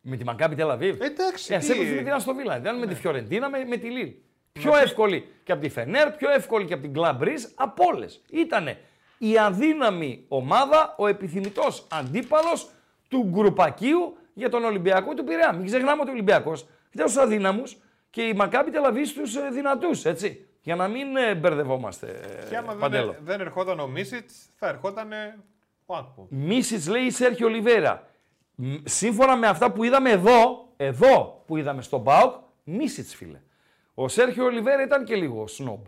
[0.00, 1.00] Με τη Μακάμπι Τελαβίβ.
[1.00, 1.54] Εντάξει.
[1.54, 1.78] Ε, τι...
[1.78, 2.60] με την Αστοβίλα.
[2.60, 2.98] Δεν με τη ναι.
[2.98, 4.14] Φιωρεντίνα, με, με τη Λίλ.
[4.52, 8.22] Πιο εύκολη και από τη Φενέρ, πιο εύκολη και από την Γκλαμπρίζ, από όλες.
[8.30, 8.80] Ήτανε
[9.18, 12.70] η αδύναμη ομάδα, ο επιθυμητός αντίπαλος
[13.08, 15.52] του γκρουπακίου για τον Ολυμπιακό του Πειραιά.
[15.52, 17.76] Μην ξεχνάμε ότι ο Ολυμπιακός ήταν στου αδύναμους
[18.10, 20.48] και η Μακάμπη τελαβεί στους ε, δυνατούς, έτσι.
[20.60, 22.20] Για να μην ε, μπερδευόμαστε.
[22.48, 25.12] Και άμα δεν, δεν ερχόταν ο Μίσιτς, θα ερχόταν
[25.86, 26.26] ο Άκπο.
[26.30, 28.08] Μίσιτς λέει ή Σέρχιο Ολιβέρα.
[28.84, 33.40] Σύμφωνα με αυτά που είδαμε εδώ, εδώ που είδαμε στον ΠΑΟΚ, Μίσιτς φίλε.
[33.94, 35.84] Ο Σέρχιο Ολιβέρα ήταν και λίγο σνόμπ.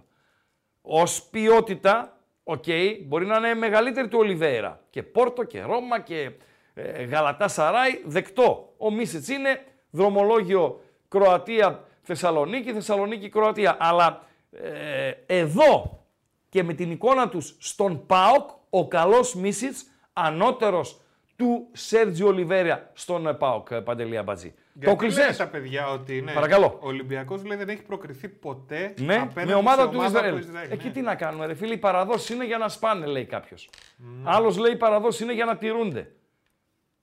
[0.82, 4.80] Ως ποιότητα, ok, okay, μπορεί να είναι μεγαλύτερη του Ολιβέρα.
[4.90, 6.30] Και Πόρτο και Ρώμα και
[6.74, 8.74] ε, Γαλατασαράι, δεκτό.
[8.76, 13.76] Ο Μίσιτς είναι δρομολόγιο Κροατία, Θεσσαλονίκη, Θεσσαλονίκη, Κροατία.
[13.80, 16.04] Αλλά ε, εδώ
[16.48, 21.00] και με την εικόνα τους στον ΠΑΟΚ, ο καλός Μίσιτς, ανώτερος
[21.36, 24.54] του Σέρτζι Ολιβέρια στον ε, ΠΑΟΚ, ε, Παντελία Μπατζή.
[24.84, 25.34] το κλεισέ.
[25.36, 26.78] τα παιδιά ότι ναι, Παρακαλώ.
[26.80, 30.32] ο Ολυμπιακός λέει δεν έχει προκριθεί ποτέ ναι, με ομάδα, του Ισραήλ.
[30.32, 30.70] Του Ισραήλ.
[30.70, 30.92] Εκεί ναι.
[30.92, 33.68] τι να κάνουμε ρε φίλοι, οι παραδόσεις είναι για να σπάνε λέει κάποιος.
[33.72, 34.04] Mm.
[34.24, 36.12] Άλλος λέει οι παραδόσεις είναι για να τηρούνται.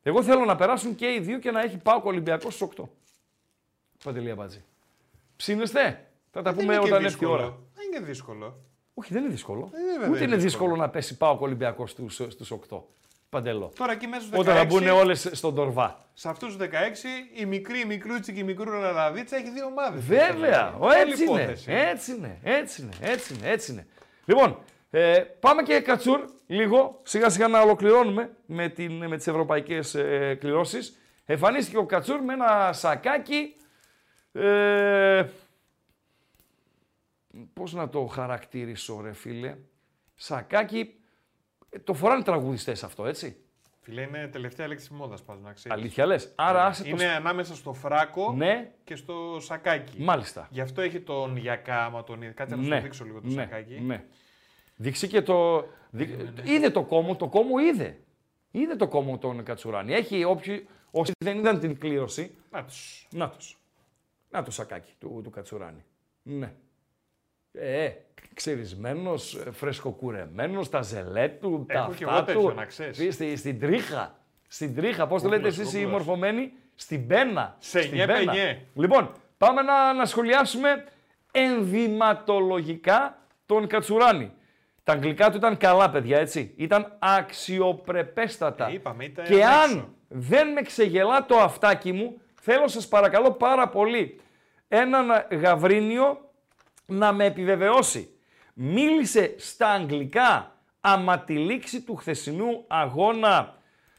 [0.03, 2.83] Εγώ θέλω να περάσουν και οι δύο και να έχει ΠΑΟΚ Ολυμπιακός στους 8.
[4.05, 4.63] Παντελή Αμπάτζη.
[5.35, 7.57] Ψήνεστε; Θα τα πούμε όταν έρθει η ώρα.
[7.73, 8.59] Δεν είναι δύσκολο.
[8.93, 9.71] Όχι, δεν είναι δύσκολο.
[10.03, 10.75] Ε, Ούτε είναι δύσκολο.
[10.75, 11.91] να πέσει πάω Ολυμπιακός
[12.27, 12.81] στους 8.
[13.29, 13.71] Παντελό.
[13.77, 14.39] Τώρα εκεί μέσα στους 16.
[14.39, 15.99] Όταν θα μπουν όλες στον τορβά.
[16.13, 16.69] Σε αυτούς τους 16
[17.35, 20.03] η μικρή, η μικρούτσι και η μικρού Ραλαδίτσα έχει δύο ομάδες.
[20.03, 20.75] Βέβαια.
[20.79, 21.41] Ο, έτσι, είναι.
[21.65, 22.39] έτσι είναι.
[22.43, 22.93] Έτσι είναι.
[23.01, 23.49] Έτσι είναι.
[23.49, 23.87] Έτσι είναι.
[24.25, 24.57] Λοιπόν,
[24.89, 26.99] ε, πάμε και κατσούρ λίγο.
[27.03, 30.99] Σιγά σιγά να ολοκληρώνουμε με, την, με τις ευρωπαϊκές ε, κληρώσεις.
[31.25, 33.55] Εμφανίστηκε ο Κατσούρ με ένα σακάκι
[34.35, 35.29] ε,
[37.53, 39.57] πώς να το χαρακτηρίσω ρε φίλε.
[40.15, 40.93] Σακάκι,
[41.69, 43.37] ε, το φοράνε τραγουδιστές αυτό έτσι.
[43.81, 45.77] Φίλε, είναι τελευταία λέξη μόδας πάντως να ξέρεις.
[45.77, 46.33] Αλήθεια λες.
[46.35, 48.71] Άρα άσε Είναι ανάμεσα στο φράκο ναι.
[48.83, 50.01] και στο σακάκι.
[50.01, 50.47] Μάλιστα.
[50.51, 52.31] Γι' αυτό έχει τον γιακά, άμα τον είδε.
[52.31, 52.79] Κάτσε να σου ναι.
[52.79, 53.33] δείξω λίγο το ναι.
[53.33, 53.79] σακάκι.
[53.79, 54.03] Ναι.
[54.75, 55.65] Δείξει και το...
[55.89, 57.99] Ναι, ναι, είδε το κόμμα, το κόμμα είδε.
[58.51, 59.93] Είδε το κόμμα τον Κατσουράνη.
[59.93, 62.35] Έχει όποιοι, όσοι δεν είδαν την κλήρωση.
[62.51, 63.07] Να τους.
[63.11, 63.57] Να τους.
[64.35, 65.83] Να το σακάκι του, του Κατσουράνη.
[66.21, 66.51] Ναι.
[67.51, 67.91] Ε,
[68.33, 72.53] ξερισμένος, φρεσκοκουρεμένος, τα ζελέ του, τα αυτά του.
[72.55, 73.13] Να ξέρεις.
[73.13, 74.19] Στη, στην τρίχα.
[74.47, 77.55] Στην τρίχα, πώς το λέτε εσείς οι μορφωμένοι, στην πένα.
[77.59, 78.33] Σε στην πένα.
[78.73, 80.83] Λοιπόν, πάμε να, να σχολιάσουμε
[81.31, 84.31] ενδυματολογικά τον Κατσουράνη.
[84.83, 86.53] Τα αγγλικά του ήταν καλά, παιδιά, έτσι.
[86.55, 88.67] Ήταν αξιοπρεπέστατα.
[88.67, 89.47] Ε, είπαμε, ήταν και έξω.
[89.47, 94.19] αν δεν με ξεγελά το αυτάκι μου, θέλω σας παρακαλώ πάρα πολύ
[94.67, 96.31] έναν Γαβρίνιο
[96.85, 98.09] να με επιβεβαιώσει.
[98.53, 103.55] Μίλησε στα αγγλικά άμα τη λήξη του χθεσινού αγώνα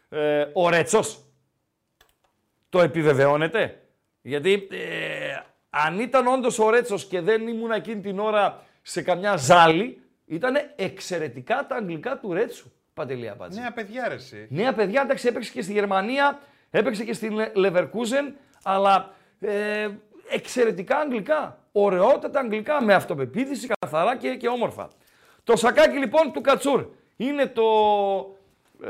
[0.08, 1.24] ε, ο Ρέτσος.
[2.68, 3.80] Το επιβεβαιώνετε.
[4.22, 5.36] Γιατί ε,
[5.70, 10.54] αν ήταν όντως ο Ρέτσος και δεν ήμουν εκείνη την ώρα σε καμιά ζάλη, ήταν
[10.76, 12.70] εξαιρετικά τα αγγλικά του Ρέτσου.
[12.94, 13.60] Παντελία Μπάτζη.
[13.60, 14.46] Νέα παιδιά, ρε, εσύ.
[14.50, 16.40] Νέα παιδιά, εντάξει, έπαιξε και στη Γερμανία,
[16.70, 19.88] έπαιξε και στην Leverkusen, αλλά ε,
[20.30, 21.58] εξαιρετικά αγγλικά.
[21.72, 24.90] Ωραιότατα αγγλικά, με αυτοπεποίθηση, καθαρά και, και όμορφα.
[25.44, 27.64] Το σακάκι λοιπόν του Κατσούρ είναι το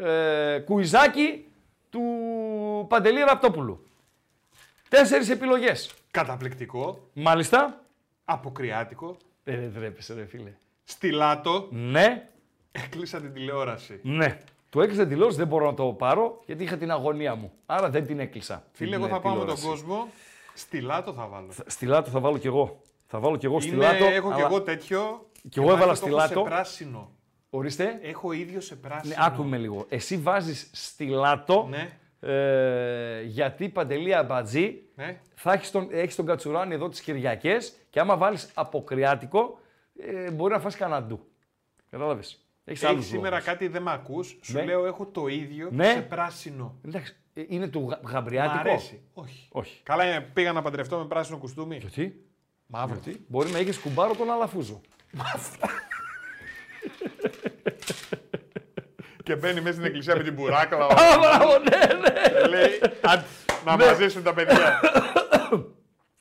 [0.07, 1.45] ε, κουιζάκι
[1.91, 2.03] του
[2.89, 3.87] Παντελή Ραπτόπουλου.
[4.89, 5.95] Τέσσερις επιλογές.
[6.11, 7.09] Καταπληκτικό.
[7.13, 7.81] Μάλιστα.
[8.25, 9.17] Αποκριάτικο.
[9.45, 10.53] Ε, δεν τρέπεσαι ρε φίλε.
[10.85, 11.69] Στυλάτο.
[11.71, 12.29] Ναι,
[12.73, 14.01] Έκλεισα την τηλεόραση.
[14.03, 14.39] ναι.
[14.71, 17.53] Το έκλεισα την τηλεόραση, δεν μπορώ να το πάρω γιατί είχα την αγωνία μου.
[17.67, 18.65] Άρα δεν την έκλεισα.
[18.73, 19.85] Φίλε, την, εγώ θα ε, πάω με τον τηλεόραση.
[19.85, 20.09] κόσμο.
[20.59, 21.49] Στυλάτο θα βάλω.
[21.67, 22.81] Στυλάτο θα βάλω κι εγώ.
[23.07, 24.05] Θα βάλω κι εγώ Είναι, στυλάτο.
[24.05, 25.27] έχω κι αλλά- εγώ τέτοιο.
[25.49, 26.45] Κι εγώ έβαλα μάλιστα το έχω στυλάτο.
[26.49, 27.11] Σε πράσινο.
[27.51, 27.99] Ορίστε.
[28.03, 29.15] Έχω ίδιο σε πράσινο.
[29.19, 29.87] Ναι, άκουμε λίγο.
[29.89, 35.21] Εσύ βάζεις στυλάτο Ναι, ε, γιατί παντελή αμπατζή ναι.
[35.35, 39.59] θα έχεις τον, έχεις τον κατσουράνι εδώ τις Κυριακές και άμα βάλεις αποκριάτικο
[39.99, 41.21] ε, μπορεί να φας κανένα ντου.
[41.91, 42.27] Κατάλαβες.
[42.65, 43.45] Έχεις Έχεις άλλους σήμερα λόγους.
[43.45, 44.39] κάτι δεν με ακούς.
[44.43, 44.65] Σου Ναι.
[44.65, 45.85] λέω έχω το ίδιο Ναι.
[45.93, 46.75] σε πράσινο.
[46.87, 49.01] Εντάξει, ε, είναι του γα- Μ' γαμπριάτικο; αρέσει.
[49.15, 49.49] Όχι.
[49.53, 49.81] Όχι.
[49.83, 51.77] Καλά είναι, πήγα να παντρευτώ με πράσινο κουστούμι.
[51.77, 52.25] Γιατί;
[52.67, 52.99] Μαύρο.
[53.03, 53.25] Γιατί.
[53.29, 54.81] Μπορεί να έχεις κουμπάρο τον αλαφούζο.
[59.23, 60.85] Και μπαίνει μέσα στην εκκλησία με την μπουράκλα.
[60.87, 62.41] Α, μπράβο, ναι, ναι.
[62.41, 63.25] και λέει «Άντε,
[63.65, 64.81] να μαζίσουν τα παιδιά.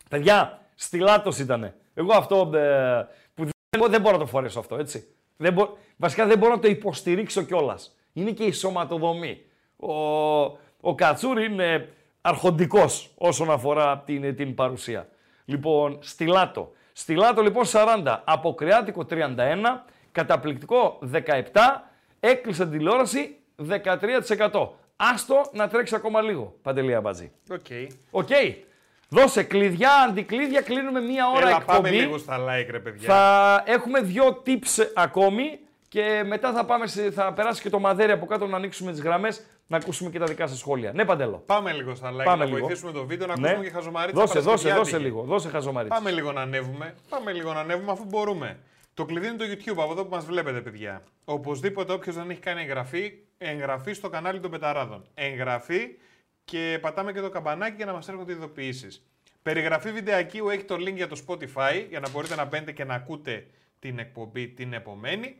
[0.10, 1.76] Παιδιά, στυλάτος ήτανε.
[1.94, 5.08] Εγώ αυτό ε, που δεν, εγώ δεν μπορώ να το φορέσω αυτό, έτσι.
[5.38, 7.96] Δεν μπο- βασικά δεν μπορώ να το υποστηρίξω κιόλας.
[8.14, 9.42] Είναι και η σωματοδομή.
[9.78, 9.94] Ο,
[10.88, 11.90] ο Κατσούρ είναι
[12.22, 15.08] αρχοντικός όσον αφορά την, την παρουσία.
[15.46, 16.72] Λοιπόν, στυλάτο.
[16.94, 19.16] Στυλάτο λοιπόν 40, αποκριάτικο 31,
[20.12, 21.20] καταπληκτικό 17,
[22.20, 23.36] έκλεισε την τηλεόραση
[24.52, 24.68] 13%.
[24.96, 27.32] Άστο να τρέξει ακόμα λίγο, Παντελή Αμπατζή.
[27.52, 27.66] Οκ.
[28.12, 28.30] Οκ.
[29.10, 31.78] Δώσε κλειδιά, αντικλείδια, κλείνουμε μία ώρα Έλα, εκπομπή.
[31.78, 33.08] πάμε λίγο στα like, ρε παιδιά.
[33.08, 35.60] Θα έχουμε δύο tips ακόμη
[35.96, 39.02] και μετά θα, πάμε σε, θα περάσει και το μαδέρι από κάτω να ανοίξουμε τις
[39.02, 40.92] γραμμές, να ακούσουμε και τα δικά σας σχόλια.
[40.94, 41.44] Ναι, Παντέλο.
[41.46, 42.58] Πάμε λίγο στα like Πάμε να λίγο.
[42.66, 43.48] βοηθήσουμε το βίντεο, να Ναι.
[43.48, 45.04] ακούσουμε και χαζομαρίτσα Δώσε, δώσε, δώσε παρασκευιάτικη.
[45.16, 45.22] λίγο.
[45.24, 45.96] Δώσε χαζομαρίτσα.
[45.96, 46.96] Πάμε λίγο να ανέβουμε.
[47.10, 48.60] Πάμε λίγο να ανέβουμε αφού μπορούμε.
[48.94, 51.02] Το κλειδί είναι το YouTube, από εδώ που μας βλέπετε, παιδιά.
[51.26, 55.06] Οπωσδήποτε, όποιος δεν έχει κάνει εγγραφή, εγγραφή στο κανάλι των Πεταράδων.
[55.14, 55.88] Εγγραφή
[56.46, 59.06] και πατάμε και το καμπανάκι για να μας έρχονται ειδοποιήσεις.
[59.42, 62.94] Περιγραφή βιντεακίου έχει το link για το Spotify για να μπορείτε να μπαίνετε και να
[62.94, 63.46] ακούτε
[63.80, 65.36] την εκπομπή την επομένη.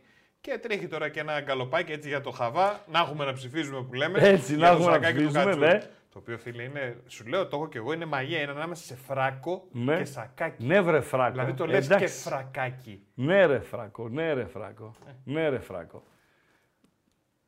[0.46, 3.94] Και τρέχει τώρα και ένα γκαλοπάκι έτσι για το χαβά, να έχουμε να ψηφίζουμε που
[3.94, 4.18] λέμε.
[4.18, 5.66] Έτσι, για να το έχουμε να σακάκι του ψηφίζουμε, Κατσούρ.
[5.68, 5.78] ναι.
[6.12, 8.40] Το οποίο φίλε είναι, σου λέω το έχω και εγώ, είναι μαγεία.
[8.40, 9.96] Είναι ανάμεσα σε φράκο Ναι.
[9.96, 10.64] και σακάκι.
[10.64, 11.30] Ναι, βρε φράκο.
[11.30, 12.20] Δηλαδή το λες και Εντάξει.
[12.28, 13.02] φρακάκι.
[13.14, 14.94] Ναι, ρε φράκο, ναι, ρε φράκο.
[15.24, 16.02] Ναι, ρε φράκο.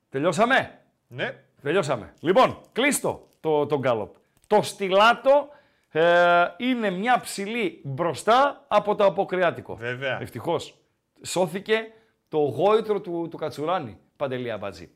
[0.08, 0.78] Τελειώσαμε;
[1.08, 1.36] Ναι.
[1.62, 2.12] Τελειώσαμε.
[2.20, 4.14] Λοιπόν, κλείστο το, το γκάλοπ.
[4.46, 5.48] Το στυλάτο
[5.90, 6.02] ε,
[6.56, 9.74] είναι μια ψηλή μπροστά από το αποκριάτικο.
[9.76, 10.20] Βέβαια.
[10.20, 10.74] Ευτυχώς.
[11.22, 11.92] Σώθηκε
[12.28, 13.98] το γόητρο του, του Κατσουράνη.
[14.16, 14.90] Παντελή Αμπατζή.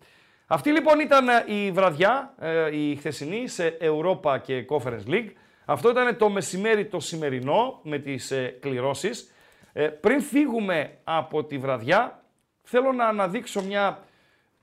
[0.47, 5.30] Αυτή λοιπόν ήταν ε, η βραδιά, ε, η χθεσινή σε Europa και Conference League.
[5.64, 9.33] Αυτό ήταν το μεσημέρι το σημερινό με τις ε, κληρώσεις.
[9.72, 12.24] Ε, πριν φύγουμε από τη βραδιά,
[12.62, 14.05] θέλω να αναδείξω μια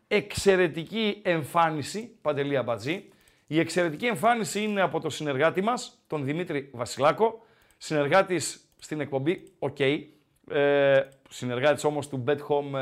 [0.07, 3.09] εξαιρετική εμφάνιση, Παντελή Αμπατζή.
[3.47, 7.45] Η εξαιρετική εμφάνιση είναι από το συνεργάτη μας, τον Δημήτρη Βασιλάκο,
[7.77, 9.99] συνεργάτης στην εκπομπή OK,
[10.51, 12.77] ε, συνεργάτης όμως του bethome.gr,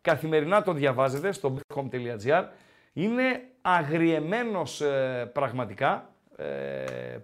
[0.00, 2.44] καθημερινά τον διαβάζετε στο bethome.gr.
[2.92, 6.44] Είναι αγριεμένος ε, πραγματικά, ε,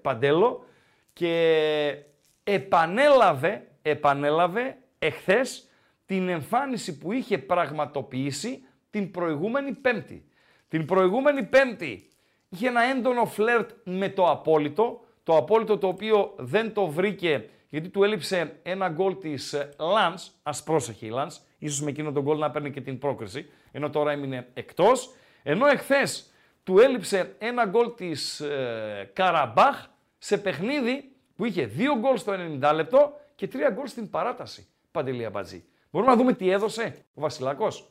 [0.03, 0.65] Παντέλο,
[1.13, 1.97] και
[2.45, 5.69] επανέλαβε, επανέλαβε εχθές
[6.07, 10.29] την εμφάνιση που είχε πραγματοποιήσει την προηγούμενη Πέμπτη.
[10.69, 12.09] Την προηγούμενη Πέμπτη
[12.49, 17.89] είχε ένα έντονο φλερτ με το απόλυτο, το απόλυτο το οποίο δεν το βρήκε γιατί
[17.89, 22.39] του έλειψε ένα γκολ της Λανς, ας πρόσεχε η Λανς, ίσως με εκείνο τον γκολ
[22.39, 26.31] να παίρνει και την πρόκριση, ενώ τώρα έμεινε εκτός, ενώ εχθές
[26.63, 29.87] του έλειψε ένα γκολ της ε, Καραμπάχ
[30.19, 34.67] σε παιχνίδι που είχε δύο γκολ στο 90 λεπτό και τρία γκολ στην παράταση.
[34.91, 35.65] Παντελή Αμπατζή.
[35.91, 37.91] Μπορούμε να δούμε τι έδωσε ο Βασιλάκος.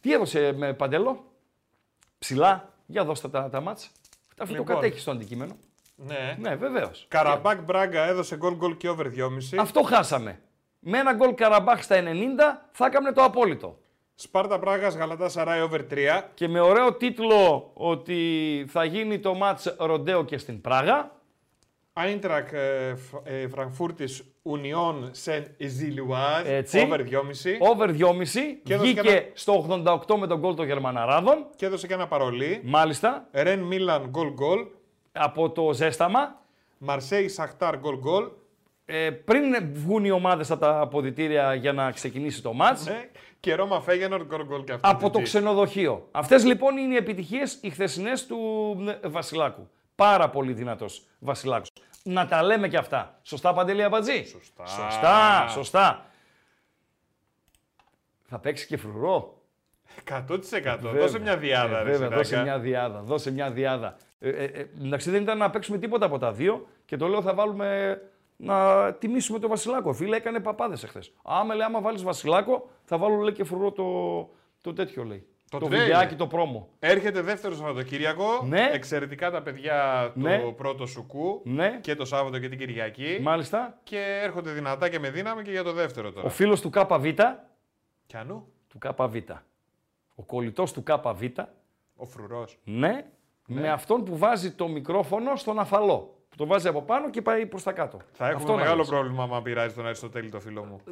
[0.00, 1.24] Τι έδωσε με Παντέλο.
[2.18, 2.74] Ψηλά.
[2.86, 3.90] Για δώστε τα, τα μάτς.
[4.38, 4.66] Αυτό Λοιπόν.
[4.66, 5.56] το κατέχει στο αντικείμενο.
[6.06, 6.36] Ναι.
[6.38, 7.04] Ναι, βεβαίως.
[7.08, 9.58] Καραμπάκ Μπράγκα έδωσε γκολ γκολ και over 2,5.
[9.58, 10.40] Αυτό χάσαμε.
[10.78, 12.02] με ένα γκολ Καραμπάχ στα 90
[12.72, 13.78] θα έκανε το απόλυτο.
[14.14, 15.96] Σπάρτα Πράγας Γαλατά Σαράι over 3.
[16.34, 18.18] Και με ωραίο τίτλο ότι
[18.68, 21.20] θα γίνει το μάτς ροντέο και στην Πράγα.
[21.92, 22.94] Άιντραχτ ε,
[23.24, 26.42] ε, Φραγκφούρτης Ουνιόν Σεν Ζιλουάζ.
[26.46, 26.80] Έτσι.
[26.80, 27.70] Over 2,5.
[27.70, 27.96] Over 2,5.
[28.62, 29.66] Και έδωσε Βγήκε και ένα- στο
[30.06, 31.46] 88 με τον γκολ των Γερμαναράδων.
[31.56, 32.60] Και έδωσε και ένα παρολί.
[32.64, 33.28] Μάλιστα.
[33.32, 34.60] Ρεν Μίλαν γκολ γκολ.
[35.12, 36.40] Από το ζέσταμα.
[36.78, 38.30] Μαρσέιγ Σαχτάρ γκολ γκολ.
[38.84, 42.86] Ε, πριν βγουν οι ομάδες από τα αποδυτήρια για να ξεκινήσει το μάτς.
[42.86, 43.10] Ε,
[43.40, 44.88] και Ρώμα Φέγενορ γκολ γκολ και αυτό.
[44.88, 46.08] από το ξενοδοχείο.
[46.10, 48.38] Αυτές λοιπόν είναι οι επιτυχίες, οι χθεσινές του
[49.02, 49.68] ε, Βασιλάκου.
[49.94, 51.70] Πάρα πολύ δυνατός Βασιλάκος.
[52.02, 53.18] Να τα λέμε και αυτά.
[53.22, 54.66] Σωστά Παντελή Αμπατζή; Σωστά.
[54.66, 56.06] Σωστά, σωστά.
[58.24, 59.41] Θα παίξει και φρουρό.
[60.10, 60.18] 100%.
[60.80, 61.00] Βέβαια.
[61.00, 61.78] Δώσε μια διάδα.
[61.80, 62.44] Ε, ρε, βέβαια, δώσε Σιράγκα.
[62.50, 63.00] μια διάδα.
[63.02, 63.96] Δώσε μια διάδα.
[64.18, 67.22] Ε, ε, ε, εντάξει, δεν ήταν να παίξουμε τίποτα από τα δύο και το λέω
[67.22, 68.00] θα βάλουμε
[68.36, 69.92] να τιμήσουμε τον Βασιλάκο.
[69.92, 71.12] Φίλε, έκανε παπάδες εχθές.
[71.22, 73.84] Άμα λέει, άμα βάλεις Βασιλάκο, θα βάλω λέει και φρουρό το,
[74.60, 75.26] το τέτοιο λέει.
[75.50, 75.86] Το το τρέιλερ.
[75.86, 76.68] βιντεάκι, το πρόμο.
[76.78, 78.24] Έρχεται δεύτερο Σαββατοκύριακο.
[78.48, 78.70] Ναι.
[78.72, 80.38] Εξαιρετικά τα παιδιά του Ναι.
[80.38, 81.40] πρώτο σουκού.
[81.44, 81.78] Ναι.
[81.80, 83.18] Και το Σάββατο και την Κυριακή.
[83.22, 83.78] Μάλιστα.
[83.82, 86.26] Και έρχονται δυνατά και με δύναμη και για το δεύτερο τώρα.
[86.26, 87.06] Ο φίλος του ΚΒ,
[88.06, 88.46] Κι ανού.
[88.68, 89.16] του ΚΒ,
[90.22, 91.22] ο κολλητός του ΚΒ,
[91.96, 92.58] Ο φρουρός.
[92.64, 93.04] ναι,
[93.46, 96.16] με αυτόν που βάζει το μικρόφωνο στον αφαλό.
[96.28, 97.98] Που το βάζει από πάνω και πάει προς τα κάτω.
[98.12, 98.88] Θα έχουμε Αυτό να μεγάλο δεις.
[98.90, 100.80] πρόβλημα άμα πειράζει τον Αριστοτέλη το φίλο μου.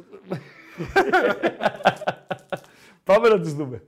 [3.03, 3.83] Πάμε να τις δούμε.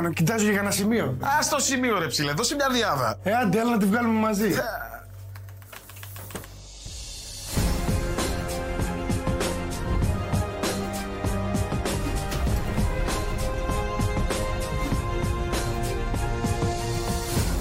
[0.00, 1.04] Κάνω, κοιτάζω για ένα σημείο.
[1.04, 3.18] Α το σημείο ρε ψηλέ, δώσε μια διάδα.
[3.22, 4.54] Ε, άντε, έλα να τη βγάλουμε μαζί.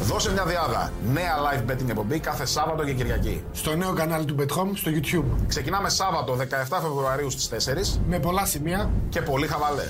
[0.01, 0.91] Δώσε μια διάδα.
[1.13, 3.43] Νέα live betting εκπομπή κάθε Σάββατο και Κυριακή.
[3.51, 5.45] Στο νέο κανάλι του BetHome στο YouTube.
[5.47, 6.43] Ξεκινάμε Σάββατο 17
[6.81, 7.49] Φεβρουαρίου στις
[7.97, 8.89] 4 Με πολλά σημεία.
[9.09, 9.83] και πολύ χαβαλέ.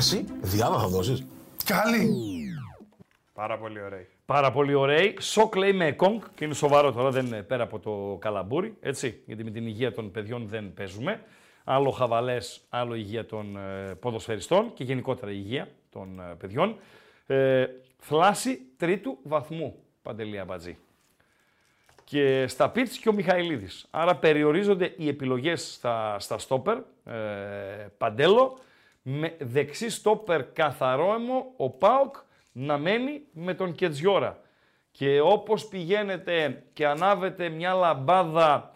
[0.00, 1.26] Εσύ, διάδα θα δώσεις.
[1.64, 2.10] Καλή.
[3.32, 4.06] Πάρα πολύ ωραία.
[4.26, 5.16] Πάρα πολύ ωραίοι.
[5.20, 8.76] Σοκ λέει με κόγκ και είναι σοβαρό τώρα, δεν είναι πέρα από το καλαμπούρι.
[8.80, 11.22] Έτσι, γιατί με την υγεία των παιδιών δεν παίζουμε.
[11.64, 16.76] Άλλο χαβαλές, άλλο υγεία των ε, ποδοσφαιριστών και γενικότερα η υγεία των ε, παιδιών.
[17.26, 17.66] Ε,
[17.98, 20.78] θλάση τρίτου βαθμού, Παντελή Αμπατζή.
[22.04, 23.86] Και στα πίτς και ο Μιχαηλίδης.
[23.90, 26.76] Άρα περιορίζονται οι επιλογές στα, στα στόπερ.
[27.04, 28.58] Ε, παντέλο,
[29.02, 32.14] με δεξί στόπερ καθαρό αιμο, ο Πάοκ
[32.52, 34.38] να μένει με τον Κετζιόρα.
[34.90, 38.74] Και όπως πηγαίνετε και ανάβετε μια λαμπάδα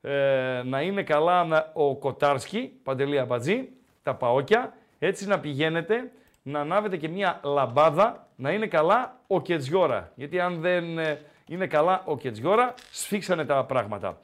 [0.00, 3.68] ε, να είναι καλά να- ο Κοτάρσκι, Παντελή Αμπατζή,
[4.02, 6.12] τα Παόκια, έτσι να πηγαίνετε
[6.42, 10.12] να ανάβετε και μια λαμπάδα να είναι καλά ο Κετζιόρα.
[10.14, 14.18] Γιατί αν δεν ε, είναι καλά ο Κετζιόρα, σφίξανε τα πράγματα.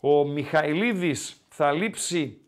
[0.00, 2.40] Ο Μιχαηλίδης θα λείψει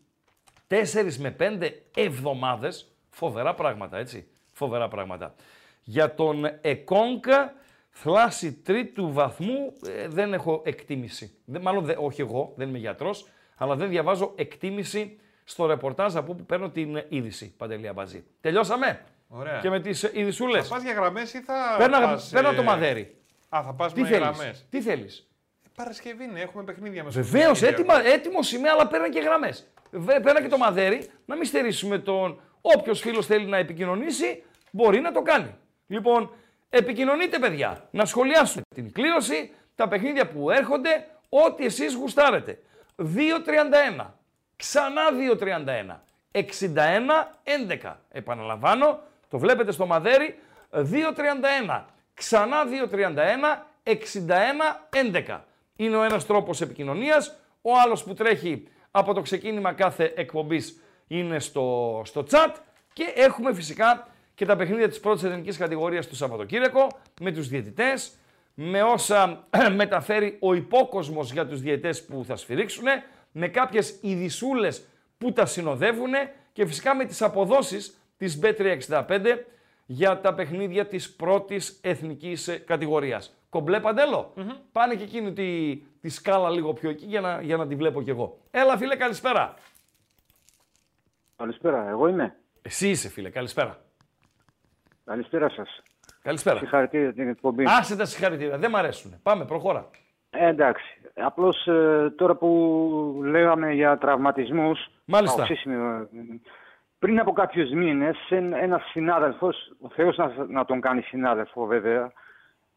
[0.93, 2.87] 4 με 5 εβδομάδες.
[3.09, 4.27] Φοβερά πράγματα, έτσι.
[4.51, 5.35] Φοβερά πράγματα.
[5.83, 7.53] Για τον Εκόνκα,
[7.89, 11.37] θλάση τρίτου βαθμού, ε, δεν έχω εκτίμηση.
[11.45, 16.31] Δεν, μάλλον, δεν- όχι εγώ, δεν είμαι γιατρός, αλλά δεν διαβάζω εκτίμηση στο ρεπορτάζ από
[16.31, 18.23] όπου παίρνω την είδηση, Παντελή Αμπαζή.
[18.41, 19.59] Τελειώσαμε; Ωραία.
[19.59, 20.67] Και με τις ειδισούλες.
[20.67, 21.75] Θα πας για γραμμές ή θα.
[21.77, 23.15] Παίρνα, πας, παίρνα ε, το μαδέρι.
[23.49, 24.65] Α, θα πας Τι με θέλεις, γραμμές.
[24.69, 25.27] τι θέλεις;
[25.75, 27.21] Παρασκευή είναι, έχουμε παιχνίδια μέσα.
[27.21, 29.67] Βεβαίως, έτοιμα, έτοιμος είμαι, αλλά παίρνω και γραμμές.
[30.05, 32.41] Παίρνω και το μαδέρι, να μην στερήσουμε τον.
[32.61, 35.55] Όποιος φίλος θέλει να επικοινωνήσει, μπορεί να το κάνει.
[35.87, 36.33] Λοιπόν,
[36.69, 42.59] επικοινωνείτε, παιδιά, να σχολιάσουμε την κλήρωση, τα παιχνίδια που έρχονται, ό,τι εσείς γουστάρετε.
[42.95, 44.05] 2.31.
[44.55, 45.01] Ξανά
[45.39, 45.99] 2.31.
[46.31, 47.95] 61-11.
[48.11, 48.99] Επαναλαμβάνω,
[49.29, 50.39] το βλέπετε στο μαδέρι,
[50.71, 51.85] 2.31.
[52.13, 52.57] Ξανά
[52.91, 53.67] 2.31,
[55.23, 55.39] 61-11.
[55.75, 57.35] Είναι ο ένας τρόπος επικοινωνίας.
[57.61, 62.55] Ο άλλος που τρέχει από το ξεκίνημα κάθε εκπομπής είναι στο, στο chat.
[62.93, 66.87] Και έχουμε φυσικά και τα παιχνίδια της πρώτης εθνικής κατηγορίας του Σαββατοκύριακο
[67.21, 68.11] με τους διαιτητές,
[68.53, 72.85] με όσα μεταφέρει ο υπόκοσμος για τους διαιτητές που θα σφυρίξουν,
[73.31, 76.11] με κάποιες ειδισούλες που τα συνοδεύουν
[76.53, 79.05] και φυσικά με τις αποδόσεις της B365
[79.85, 83.37] για τα παιχνίδια της πρώτης εθνικής ε, κατηγορίας.
[83.53, 84.33] Κομπλέ Παντέλο,
[84.71, 88.01] πάνε και εκείνη τη, τη σκάλα λίγο πιο εκεί για να, για να τη βλέπω
[88.01, 88.37] κι εγώ.
[88.51, 89.53] Έλα φίλε καλησπέρα.
[91.35, 92.35] Καλησπέρα, εγώ είμαι.
[92.61, 93.77] Εσύ είσαι φίλε, καλησπέρα.
[95.05, 95.81] Καλησπέρα σας.
[96.21, 96.57] Καλησπέρα.
[96.57, 97.63] Συγχαρητήρια για την εκπομπή.
[97.67, 99.19] Άσε τα συγχαρητήρια, δεν μ' αρέσουν.
[99.23, 99.89] Πάμε, προχώρα.
[100.29, 101.01] Ε, εντάξει.
[101.15, 101.67] Απλώς
[102.15, 104.79] τώρα που λέγαμε για τραυματισμούς.
[105.05, 105.47] Μάλιστα.
[106.99, 108.17] πριν από κάποιους μήνες,
[108.61, 112.11] ένας συνάδελφος, ο Θεός να, να τον κάνει συνάδελφο βέβαια,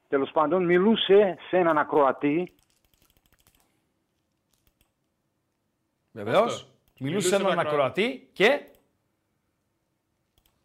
[0.09, 2.53] τέλος πάντων, μιλούσε σε έναν ακροατή.
[6.13, 6.69] Βεβαίως.
[6.99, 8.61] Μιλούσε σε έναν ακροατή και.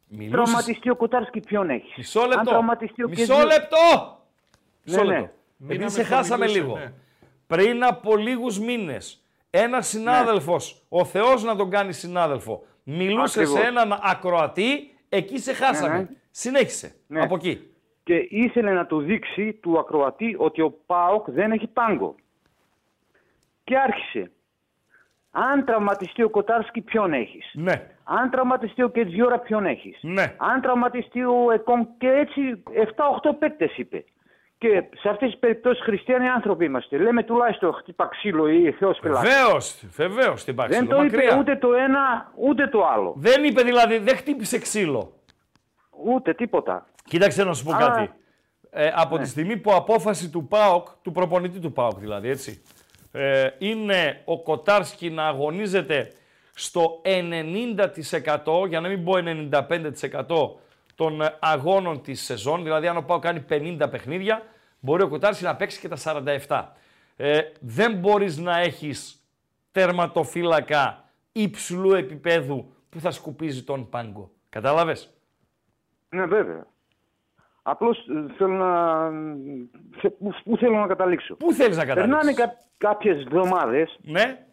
[0.08, 0.36] Μιλούσε...
[0.36, 2.40] Τραυματιστεί ο Κοτάρσκι ποιον έχεις; Μισό λεπτό.
[2.40, 4.18] Αν τραυματιστεί ο Μισό λεπτό.
[4.84, 5.32] Ναι, ναι.
[5.64, 6.78] Επειδή σε χάσαμε λίγο.
[6.78, 6.94] Ναι.
[7.48, 11.00] Πριν από λίγους μήνες, ένας συνάδελφος, ναι.
[11.02, 13.62] ο Θεός να τον κάνει συνάδελφο, μιλούσε Ακριβώς.
[13.62, 15.94] σε έναν ακροατή, εκεί σε χάσαμε.
[15.94, 16.08] Ναι, ναι.
[16.32, 17.22] Συνέχισε, Ναι.
[17.22, 17.74] από εκεί.
[18.04, 22.16] Και ήθελε να του δείξει του ακροατή ότι ο ΠΑΟΚ δεν έχει πάγκο.
[23.64, 24.32] Και άρχισε.
[25.32, 30.36] Αν τραυματιστεί ο Κοτάρσκι, ποιον έχεις; Ναι, Αν τραυματιστεί ο Κετζιόρα, ποιον έχεις; ναι.
[30.38, 34.04] Αν τραυματιστεί ο Εκόμ και έτσι 7-8 παίκτες είπε.
[34.58, 36.98] Και σε αυτές τις περιπτώσεις χριστιανοί άνθρωποι είμαστε.
[36.98, 39.28] Λέμε τουλάχιστον χτύπα ξύλο ή Θεός πελάτη.
[39.28, 41.38] Βεβαίως, βεβαίως την Δεν το είπε μακριά.
[41.40, 43.14] ούτε το ένα ούτε το άλλο.
[43.18, 45.14] Δεν είπε δηλαδή, δεν χτύπησε ξύλο.
[46.06, 46.86] Ούτε τίποτα.
[47.04, 48.12] Κοίταξε να σου πω Α, κάτι.
[48.70, 49.24] Ε, από ναι.
[49.24, 52.62] τη στιγμή που απόφαση του ΠΑΟΚ, του προπονητή του ΠΑΟΚ δηλαδή, έτσι,
[53.12, 56.12] ε, είναι ο Κοτάρσκι να αγωνίζεται
[56.54, 59.14] στο 90% για να μην πω
[60.28, 60.52] 95%
[60.96, 64.44] των ε, αγώνων της σεζόν, δηλαδή αν ο ΠΑΟΚ κάνει 50 παιχνίδια,
[64.80, 66.64] μπορεί ο Κοτάρσκι να παίξει και τα 47.
[67.16, 69.26] Ε, δεν μπορείς να έχεις
[69.72, 74.32] τερματοφύλακα υψηλού επίπεδου που θα σκουπίζει τον πάγκο.
[74.50, 75.14] Κατάλαβες;
[76.16, 76.66] Ναι, βέβαια.
[77.64, 79.10] Απλώς ε, θέλω να...
[80.00, 81.36] σε- Πού, πού θέλω να καταλήξω.
[81.36, 84.46] Πού θέλεις να καταλήξεις; Περνάνε κα, κάποιες εβδομάδες Ναι.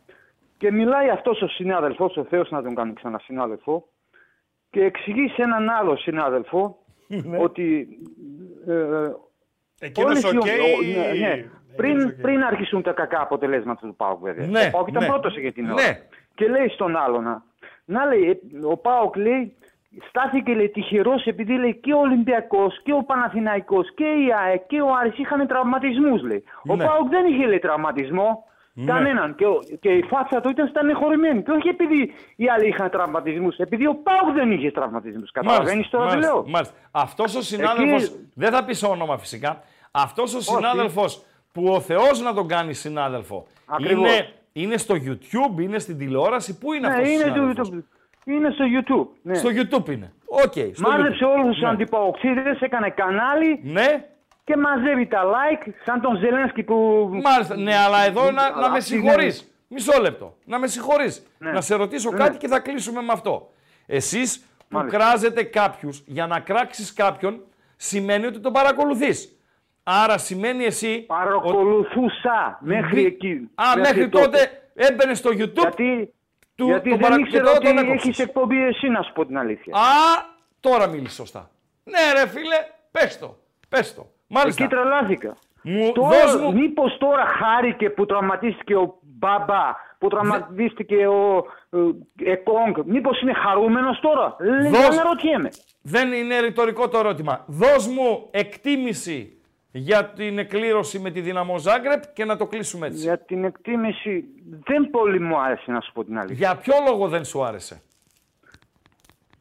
[0.56, 3.88] και μιλάει αυτός ο συνάδελφος, ο Θεός να τον κάνει ξανά συνάδελφο,
[4.70, 7.38] και εξηγεί σε έναν άλλο συνάδελφο Ναι.
[7.38, 7.88] ότι
[8.66, 9.10] ε,
[9.80, 10.44] Εκείνος όλες οι οκ.
[10.44, 11.32] ο- ο- ναι, ναι.
[11.32, 12.12] Εκείνος πριν, οκ.
[12.12, 14.46] πριν αρχίσουν τα κακά αποτελέσματα του ΠΑΟΚ βέβαια.
[14.46, 15.08] Ναι, ο ΠΑΟΚ ήταν ναι.
[15.08, 15.82] πρώτος για την ώρα.
[15.82, 16.00] Ναι.
[16.34, 17.42] Και λέει στον άλλο να,
[17.84, 19.56] να λέει, ε, ο ΠΑΟΚ λέει,
[20.08, 24.80] στάθηκε λέει, τυχερός επειδή λέει και ο Ολυμπιακός και ο Παναθηναϊκός και η ΑΕΚ και
[24.80, 26.44] ο Άρης είχαν τραυματισμούς λέει.
[26.68, 26.84] Ο Ναι.
[26.84, 28.42] ΠΑΟΚ δεν είχε λέει τραυματισμό.
[28.86, 29.34] Κανέναν.
[29.34, 31.42] Και, ο- και η φάτσα του ήταν στενεχωρημένη.
[31.42, 35.30] Και όχι επειδή οι άλλοι είχαν τραυματισμούς, επειδή ο ΠΑΟΚ δεν είχε τραυματισμούς.
[35.30, 36.74] Καταλαβαίνεις τώρα τι μάλιστα, λέω; μάλιστα.
[36.90, 42.20] Αυτός ο συνάδελφος, Εκεί- δεν θα πεις όνομα φυσικά, αυτός ο συνάδελφος που ο Θεός
[42.22, 44.10] να τον κάνει συνάδελφο, Ακριβώς.
[44.12, 47.76] είναι, είναι στο YouTube, είναι στην τηλεόραση, πού είναι Ναι, αυτός ο είναι, συνάδελφος; το,
[48.32, 49.06] είναι στο YouTube.
[49.22, 49.34] Ναι.
[49.34, 50.12] Στο YouTube είναι.
[50.26, 51.32] Οκ, στο Μάζεψε YouTube.
[51.38, 51.68] όλους τους Ναι.
[51.68, 54.04] αντιπαοξίδες, έκανε κανάλι Ναι,
[54.44, 57.08] και μαζεύει τα like σαν τον Ζελένσκι που...
[57.24, 57.56] μάλιστα.
[57.56, 59.52] Ναι, αλλά εδώ να, να με αυτή συγχωρείς.
[59.68, 60.36] Μισό λεπτό.
[60.44, 61.26] Να με συγχωρείς.
[61.38, 61.50] Ναι.
[61.50, 62.16] Να σε ρωτήσω Ναι.
[62.16, 63.50] κάτι και θα κλείσουμε με αυτό.
[63.86, 64.38] Εσείς
[64.68, 64.98] που Μάλιστα.
[64.98, 67.40] κράζετε κάποιους για να κράξεις κάποιον,
[67.76, 69.38] σημαίνει ότι τον παρακολουθείς.
[69.82, 71.04] Άρα σημαίνει εσύ...
[71.06, 73.50] Παρακολουθούσα μέχρι εκεί.
[73.54, 74.38] Α, μέχρι, τότε
[74.74, 76.12] έμπαινε στο YouTube Γιατί,
[76.58, 78.04] του γιατί τον δεν παρα- ήξερα και τώρα ότι τον έκοψες.
[78.08, 79.74] έχεις εκπομπή εσύ να σου πω την αλήθεια.
[79.76, 79.80] Α,
[80.60, 81.50] τώρα μίλησες σωστά.
[81.84, 82.56] Ναι ρε φίλε,
[82.90, 83.36] πες το.
[83.68, 84.06] Πες το.
[84.26, 84.64] Μάλιστα.
[84.64, 85.36] Εκεί τρελάθηκα.
[85.62, 86.52] Μου, Τώρα, δώσ' μου...
[86.52, 94.00] Μήπως τώρα χάρηκε που τραυματίστηκε ο Μπάμπα, που τραυματίστηκε ο ε, Εκόνγκ, μήπως είναι χαρούμενος
[94.00, 95.48] τώρα; Λέει, Δώσ' δεν ρωτιέμαι.
[95.82, 97.44] Δεν είναι ρητορικό το ερώτημα.
[97.46, 99.37] Δώσ' μου εκτίμηση
[99.70, 102.98] για την εκκλήρωση με τη Δυναμό Ζάγκρεπ και να το κλείσουμε έτσι.
[103.00, 104.24] Για, Για την εκτίμηση
[104.64, 106.56] δεν πολύ μου άρεσε να σου πω την αλήθεια.
[106.56, 107.82] ποιο λόγο δεν σου άρεσε;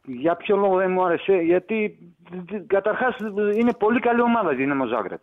[0.05, 1.97] Για ποιο λόγο δεν μου άρεσε, γιατί
[2.31, 3.15] δ- δ- καταρχάς
[3.55, 5.21] είναι πολύ καλή ομάδα η Δύναμο Ζάγκρεπ.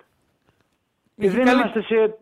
[1.16, 1.60] Και Είχε, δεν καλύ...
[1.60, 2.18] είμαστε σε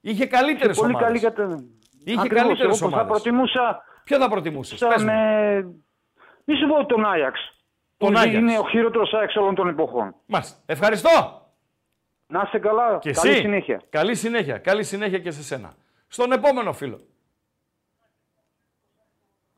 [0.00, 1.08] Είχε καλύτερες πολύ ομάδες.
[1.08, 1.64] καλή κατάσταση.
[2.04, 3.22] Είχε Ακριβώς, καλύτερες εγώ που θα ομάδες.
[3.22, 5.10] προτιμούσα Ποιο θα προτιμούσες, θα πες μου.
[5.10, 5.60] με...
[6.44, 7.40] Μη σου πω τον Άγιαξ.
[7.96, 8.38] Τον που Άγιαξ.
[8.38, 10.14] Είναι ο χειρότερος Άγιαξ όλων των εποχών.
[10.26, 10.58] Μάλιστα.
[10.66, 11.39] Ευχαριστώ.
[12.30, 12.98] Να είστε καλά.
[12.98, 13.40] Και Καλή εσύ.
[13.40, 13.82] συνέχεια.
[13.90, 14.58] Καλή συνέχεια.
[14.58, 15.72] Καλή συνέχεια και σε σένα.
[16.08, 17.00] Στον επόμενο φίλο.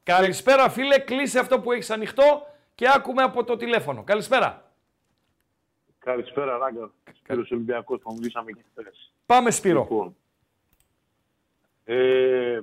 [0.03, 4.03] Καλησπέρα φίλε, κλείσε αυτό που έχεις ανοιχτό και άκουμε από το τηλέφωνο.
[4.03, 4.71] Καλησπέρα.
[5.99, 6.91] Καλησπέρα, Ράγκα.
[7.19, 9.13] Σπύρος Ολυμπιακός που μιλήσαμε και χθες.
[9.27, 9.81] Πάμε Σπύρο.
[9.81, 10.17] Λοιπόν,
[11.85, 12.61] ε,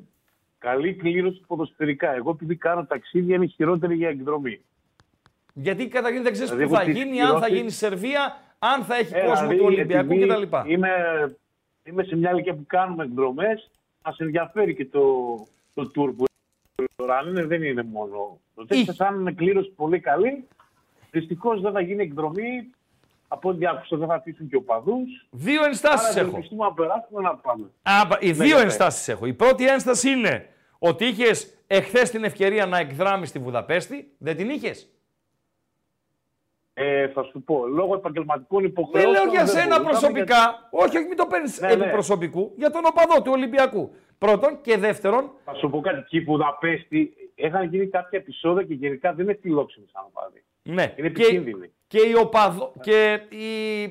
[0.57, 2.11] καλή κλήρωση ποδοσφαιρικά.
[2.13, 4.61] Εγώ επειδή κάνω ταξίδια είναι χειρότερη για εκδρομή.
[5.53, 8.37] Γιατί καταρχήν δεν ξέρεις Δηλαδή, πού θα έχω τη γίνει, αν θα στηρώθη- γίνει Σερβία,
[8.59, 10.71] αν θα έχει Ε, κόσμο δηλαδή, του Ολυμπιακού επειδή κτλ.
[10.71, 10.89] Είμαι,
[11.83, 13.69] είμαι σε μια ηλικία που κάνουμε εκδρομές,
[14.03, 15.35] μας ενδιαφέρει και το,
[15.73, 16.25] το tour που
[17.19, 18.39] αν είναι, δεν είναι μόνο.
[18.55, 20.47] Το Τέξας αν είναι κλήρωση πολύ καλή,
[21.11, 22.69] δυστυχώς δεν θα γίνει εκδρομή.
[23.31, 25.27] Από ό,τι άκουσα δεν θα αφήσουν και οπαδούς.
[25.29, 26.35] Δύο ενστάσεις Άρα έχω.
[26.35, 27.65] ελπιστούμε να περάσουμε να πάμε.
[27.81, 28.63] Α, πα- οι Ναι, δύο ναι.
[28.63, 29.25] ενστάσεις έχω.
[29.25, 30.49] Η πρώτη ένσταση είναι
[30.79, 34.11] ότι είχες εχθές την ευκαιρία να εκδράμεις στη Βουδαπέστη.
[34.17, 34.89] Δεν την είχες;
[36.81, 39.13] Ε, θα σου πω, λόγω επαγγελματικών Δεν υποχρεώσεων.
[39.13, 39.89] λέω για δεν σένα μπορούσαμε,
[40.19, 40.67] προσωπικά.
[40.71, 41.91] Όχι, όχι, μην το παίρνεις Ναι, επί ναι.
[41.91, 42.53] προσωπικού.
[42.57, 43.91] Για τον οπαδό του Ολυμπιακού.
[44.17, 46.03] Πρώτον και δεύτερον, γιατί- Θα σου πω κάτι.
[46.07, 50.43] Και η Βουδαπέστη είχαν γίνει κάποια επεισόδια και γενικά δεν είναι φιλόξενη σαν οπαδή.
[50.63, 50.93] ναι.
[50.97, 51.71] Είναι και, επικίνδυνη.
[51.87, 53.83] και, η, οπαδο, και η,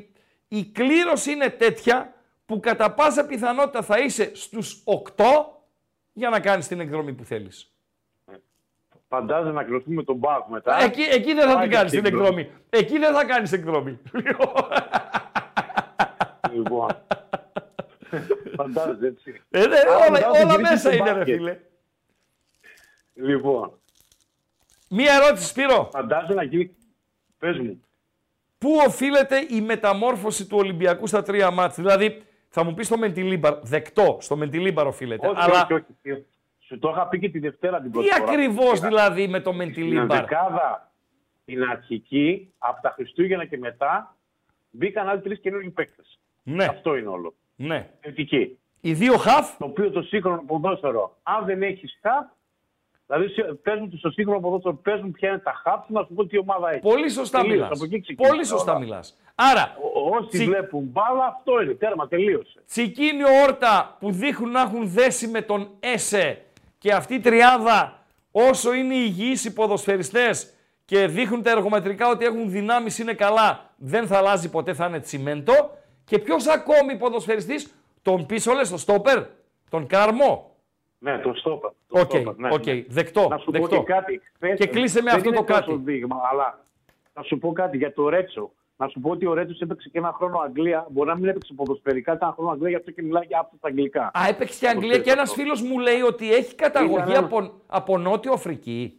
[0.48, 2.14] η κλήρωση είναι τέτοια
[2.46, 4.82] που κατά πάσα πιθανότητα θα είσαι στους
[5.16, 5.24] 8
[6.12, 7.72] για να κάνεις την εκδρομή που θέλεις.
[9.08, 10.82] Φαντάζομαι να κλωθούμε τον Μπάου μετά.
[10.82, 12.50] Εκεί, εκεί δεν θα Πάει την και κάνεις την στην εκδρομή.
[12.70, 13.98] Εκεί δεν θα κάνεις εκδρομή.
[16.52, 16.88] Λοιπόν.
[18.56, 19.42] Φαντάζεσαι έτσι.
[19.50, 21.36] Ε, ναι, Άρα όλα, μετά θα όλα γυρίσει μέσα στο είναι, ρε μπάσκετ.
[21.36, 21.58] φίλε.
[23.14, 23.78] Λοιπόν,
[24.90, 25.88] Μία ερώτηση, Σπύρο.
[25.92, 26.76] φαντάζομαι να γίνει.
[27.38, 27.82] Πες μου.
[28.58, 33.54] Πού οφείλεται η μεταμόρφωση του Ολυμπιακού στα τρία μάτς; Δηλαδή, θα μου πεις στο Μεντιλίμπαρ,
[33.62, 35.26] δεκτό, στο Μεντιλίμπαρ οφείλεται.
[35.28, 35.72] Όχι, αλλά όχι,
[36.12, 36.26] όχι.
[36.68, 38.24] Σου το είχα πει και τη Δευτέρα την τι πρώτη φορά.
[38.32, 40.20] ακριβώς δηλαδή με το Στην Μεντιλίμπαρ.
[40.20, 40.92] δεκάδα
[41.44, 44.16] την αρχική, από τα Χριστούγεννα και μετά,
[44.70, 46.18] μπήκαν άλλοι τρεις καινούργιοι παίκτες.
[46.42, 47.34] Ναι, Αυτό είναι όλο.
[47.56, 47.88] ναι.
[48.00, 48.58] Θετική.
[48.80, 52.26] Οι δύο χαφ, Το οποίο το σύγχρονο ποδόσφαιρο, αν δεν έχεις χαφ,
[53.06, 56.38] δηλαδή σε- παίζουν στο σύγχρονο ποδόσφαιρο, παίζουν ποια είναι τα χαφ, να σου πω τι
[56.38, 56.82] ομάδα έχεις.
[56.82, 57.76] πολύ σωστά Τελείωσε, μιλάς.
[57.80, 58.80] από εκεί ξεκινάει Πολύ σωστά όλα.
[58.80, 59.16] μιλάς.
[59.34, 61.72] Άρα, Ό- Όσοι Τσι- βλέπουν μπάλα, αυτό είναι.
[61.74, 62.62] Τέρμα, τελείωσε.
[62.66, 66.42] Τσικίνιο Όρτα που δείχνουν να έχουν δέσει με τον Έσε
[66.78, 70.52] και αυτή η τριάδα όσο είναι υγιείς οι ποδοσφαιριστές
[70.84, 75.00] και δείχνουν τα εργομετρικά ότι έχουν δυνάμεις, είναι καλά, δεν θα αλλάζει ποτέ, θα είναι
[75.00, 75.52] τσιμέντο.
[76.04, 79.22] Και ποιος ακόμη ποδοσφαιριστής, τον πίσω λες, τον Στόπερ,
[79.70, 80.56] τον Κάρμο;
[80.98, 81.72] Ναι, τον στόπα.
[81.88, 82.82] τον Οκ, στο 'πα, ναι, οκ, ναι.
[82.88, 83.68] δεκτό, Να σου δεκτό.
[83.68, 84.20] πω και κάτι.
[84.34, 85.80] Χθες Και κλείσε με δεν αυτό είναι το τόσο κάτι.
[85.84, 86.64] δείγμα, αλλά
[87.12, 88.50] θα σου πω κάτι για το Ρέτσο.
[88.80, 90.86] Να σου πω ότι ο Ρέτσο έπαιξε και ένα χρόνο Αγγλία.
[90.90, 93.56] Μπορεί να μην έπαιξε ποδοσφαιρικά, ήταν ένα χρόνο Αγγλία, γι' αυτό και μιλάει για αυτό
[93.56, 94.04] στα αγγλικά.
[94.04, 95.42] Α, έπαιξε και Το Αγγλία ξέρεις και ένας αυτό.
[95.42, 98.98] φίλος μου λέει ότι έχει καταγωγή Ήταν από, από Νότιο Αφρική.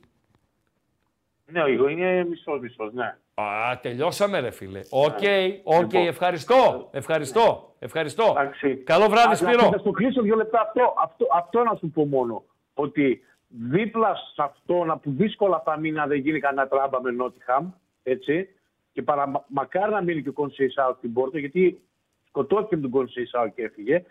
[1.46, 3.18] Ναι, ο Ιγκο είναι μισός μισός, ναι.
[3.34, 3.44] Α,
[3.82, 4.80] τελειώσαμε ρε φίλε.
[4.90, 5.20] Οκ,
[5.64, 6.08] οκ, Λοιπόν.
[6.08, 8.24] ευχαριστώ, ευχαριστώ, ευχαριστώ.
[8.38, 8.76] Εντάξει.
[8.76, 9.70] Καλό βράδυ Αλλά Σπύρο.
[9.72, 12.44] Θα στο κλείσω δύο λεπτά αυτό, αυτό, αυτό να σου πω μόνο.
[12.74, 17.12] Ότι δίπλα σε αυτό να που δύσκολα θα μείνει να δεν γίνει κανένα τράμπα με
[17.12, 17.70] Νότιχαμ,
[18.04, 18.50] έτσι,
[18.92, 21.82] και παρα, μακάρι να μείνει και ο Κονσέισάου στην πόρτα, γιατί
[22.28, 24.04] σκοτώθηκε με τον Κονσέισάου και έφυγε,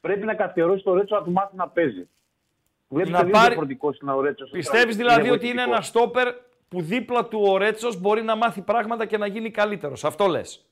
[0.00, 2.08] πρέπει να καθιερώσει το Ρέτσο να του μάθει να παίζει.
[2.88, 3.32] Βλέπει Να να πάρει...
[3.32, 4.50] πάρει- διαφορετικός είναι ο Ρέτσος.
[4.50, 6.34] Πιστεύεις δηλαδή ότι είναι ένα στόπερ
[6.68, 10.04] που δίπλα του ο Ρέτσος μπορεί να μάθει πράγματα και να γίνει καλύτερος.
[10.04, 10.66] Αυτό λες.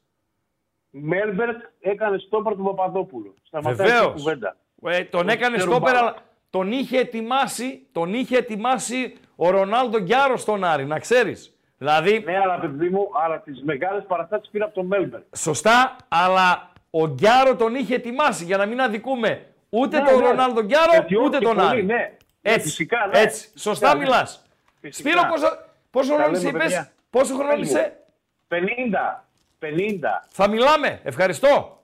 [0.91, 3.35] Μέλμπερκ έκανε στόπερ του Παπαδόπουλου.
[3.43, 4.05] Σταματάει Βεβαίως.
[4.05, 4.57] την κουβέντα.
[4.83, 6.07] Ε, τον Τον έκανε ξέρουν στόπερ, μπάλα.
[6.09, 6.17] αλλά
[6.51, 11.54] τον είχε ετοιμάσει, τον είχε ετοιμάσει ο Ρονάλντο Γκιάρος στον Άρη, να ξέρεις.
[11.79, 15.25] Δηλαδή, Ναι, αλλά παιδί μου, αλλά τις μεγάλες παραστάσεις πήρα από τον Μέλμπερκ.
[15.37, 20.27] σωστά, αλλά ο Γκιάρο τον είχε ετοιμάσει για να μην αδικούμε ούτε Ναι, τον ναι.
[20.29, 21.85] Ρονάλντο Γκιάρο, Έτσι, ούτε όχι, τον πολύ, Άρη.
[21.85, 21.95] ναι.
[21.95, 22.11] Ναι,
[22.43, 23.19] Έτσι, φυσικά, ναι.
[23.21, 23.49] έτσι.
[23.59, 23.99] Σωστά Φυσικά, ναι.
[24.05, 24.45] μιλάς.
[24.81, 25.11] Φυσικά.
[25.11, 25.47] Σπύρο, πόσο,
[25.91, 26.91] πόσο Τα χρόνο λέμε, είσαι, είπες, παιδιά.
[27.11, 27.65] πόσο χρόνο Πες μου.
[27.65, 27.97] είσαι;
[28.49, 29.25] 50.
[29.59, 30.25] 50.
[30.29, 31.01] Θα μιλάμε.
[31.03, 31.83] Ευχαριστώ.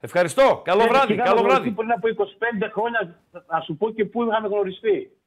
[0.00, 0.60] Ευχαριστώ.
[0.64, 1.12] Καλό Ναι, βράδυ.
[1.12, 1.76] είχαμε Καλό γνωριστεί βράδυ.
[1.76, 3.16] Πριν από 25 χρόνια,
[3.48, 5.17] να σου πω και πού είχαμε γνωριστεί.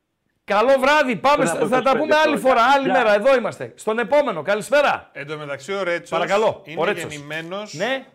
[0.43, 1.15] Καλό βράδυ.
[1.15, 1.35] Πάμε.
[1.35, 2.39] Πριν στα- από Θα τα 25 πούμε άλλη χρόνια.
[2.49, 2.61] φορά.
[2.75, 2.93] Άλλη Γεια.
[2.97, 3.13] μέρα.
[3.15, 3.73] Εδώ είμαστε.
[3.75, 4.41] Στον επόμενο.
[4.41, 5.09] Καλησπέρα.
[5.11, 7.13] Εν τω μεταξύ ο Ρέτσος Παρακαλώ, είναι ο Ρέτσος.
[7.13, 8.05] γεννημένος Ναι.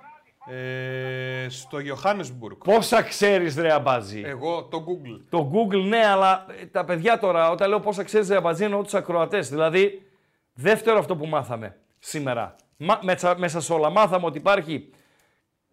[0.55, 2.57] ε, στο Johannesburg.
[2.65, 4.23] Πόσα ξέρεις, Ρε Αμπάτζη.
[4.27, 5.21] Εγώ το Google.
[5.31, 8.83] Το Google, ναι, αλλά ε, τα παιδιά τώρα, όταν λέω πόσα ξέρεις, Ρε Αμπατζή, εννοώ
[8.83, 9.49] τους ακροατές.
[9.49, 10.03] Δηλαδή,
[10.55, 12.57] δεύτερο αυτό που μάθαμε σήμερα.
[12.77, 14.91] Μα, μέσα, μέσα σε όλα, μάθαμε ότι υπάρχει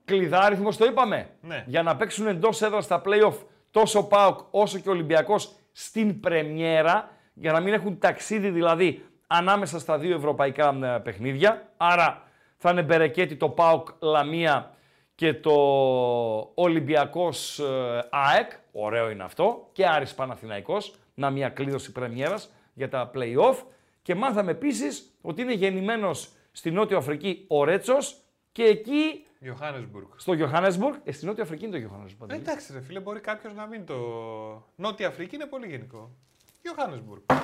[0.06, 1.30] κλειδάριθμο, το είπαμε.
[1.42, 1.64] Ναι.
[1.68, 3.34] Για να παίξουν εντός έδρας στα playoff
[3.72, 9.80] τόσο ΠΑΟΚ όσο και ο Ολυμπιακός στην Πρεμιέρα, για να μην έχουν ταξίδι δηλαδή ανάμεσα
[9.80, 11.70] στα δύο ευρωπαϊκά ε, παιχνίδια.
[11.78, 12.24] Άρα
[12.58, 14.76] θα είναι μπερεκέτη το ΠΑΟΚ Λαμία
[15.16, 15.52] και το
[16.54, 18.52] Ολυμπιακός ε, ΑΕΚ.
[18.72, 19.70] Ωραίο είναι αυτό.
[19.72, 20.96] Και Άρης Παναθηναϊκός.
[21.14, 23.56] Να μια κλείδωση πρεμιέρας για τα play-off.
[24.02, 28.18] Και μάθαμε επίσης ότι είναι γεννημένος στη Νότιο Αφρική ο Ρέτσος
[28.52, 30.08] και εκεί Johannesburg.
[30.16, 32.30] στο Johannesburg, ε, στη Νότια Αφρική είναι το Johannesburg.
[32.30, 33.96] Ε, εντάξει ρε φίλε, μπορεί κάποιος να μην το...
[34.76, 36.12] Νότια Αφρική είναι πολύ γενικό.
[36.64, 37.36] Johannesburg.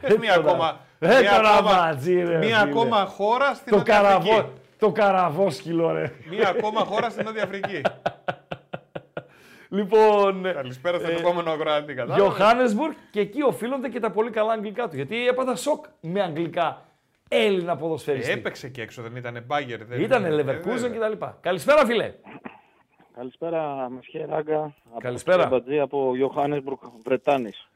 [0.00, 0.48] Πες μια τώρα.
[0.50, 2.70] ακόμα, Ε, μια τώρα, ακόμα, Ματζή, ρε, μια φίλε.
[2.70, 4.52] ακόμα χώρα στην Το, Νότια καραβό, Αφρική.
[4.78, 6.12] το καραβόσκυλο, ρε.
[6.30, 7.80] Μια ακόμα χώρα στην Νότια Αφρική.
[9.70, 11.94] Λοιπόν, Καλησπέρα στον Ε, επόμενο ακροατή.
[11.94, 14.96] κατάλαβες; Johannesburg και εκεί οφείλονται και τα πολύ καλά αγγλικά του.
[14.96, 16.82] Γιατί έπαθα σοκ με αγγλικά
[17.28, 18.32] Έλληνα Ε, ποδοσφαιριστή.
[18.32, 19.84] έπαιξε και έξω, δεν ήταν Μπάγκερ.
[19.84, 21.08] δεν Ήτανε ε, Leverkusen βέβαια.
[21.10, 21.24] κτλ.
[21.40, 22.14] Καλησπέρα, φίλε.
[23.14, 24.74] Καλησπέρα, Μεσχέ Ράγκα.
[24.90, 25.46] Από Καλησπέρα.
[25.46, 27.68] Μπατζή από Johannesburg, Βρετάνης.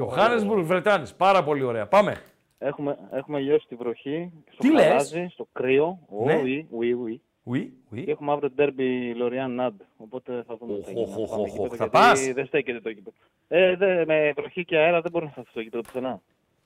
[0.00, 1.14] Johannesburg Βρετάνης.
[1.14, 1.86] Πάρα πολύ ωραία.
[1.86, 2.16] Πάμε.
[2.58, 4.32] Έχουμε, έχουμε λιώσει τη βροχή.
[4.50, 5.98] Στο Τι λες; γαλάζι, Στο κρύο.
[6.24, 6.40] Ναι.
[6.44, 7.16] Oui, oui, oui.
[7.52, 7.56] Oui,
[7.94, 8.02] oui.
[8.04, 9.80] Και έχουμε αύριο ντέρμπι Λοριάν Ναντ.
[9.96, 10.74] Οπότε θα δούμε.
[10.78, 11.02] τι θα γίνει.
[11.02, 11.68] Οχ, οχ, Πάμε οχ, γήπεδο, οχ.
[11.76, 13.16] Θα γιατί πας; Δεν στέκεται το γήπεδο.
[13.48, 16.20] Ε, δε, με βροχή και αέρα δεν μπορεί να σταθεί στο γήπεδο πουθενά.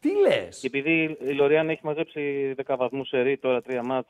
[0.05, 4.09] Τι λες; Και επειδή η Λοριάν έχει μαζέψει 10 βαθμούς σε ρί, τώρα τρία μάτς,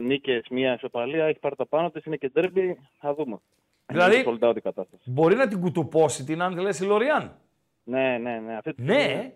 [0.00, 3.38] νίκες, μία ισοπαλία, έχει πάρει τα πάνω της, είναι και ντέρμπι, θα δούμε.
[3.86, 5.02] Δηλαδή- Είναι sold out η κατάσταση.
[5.10, 7.36] Μπορεί να την κουτουπώσει την αν λες η Λοριάν;
[7.84, 8.56] Ναι, ναι, ναι.
[8.56, 9.32] Αυτή τη στιγμή, Ναι.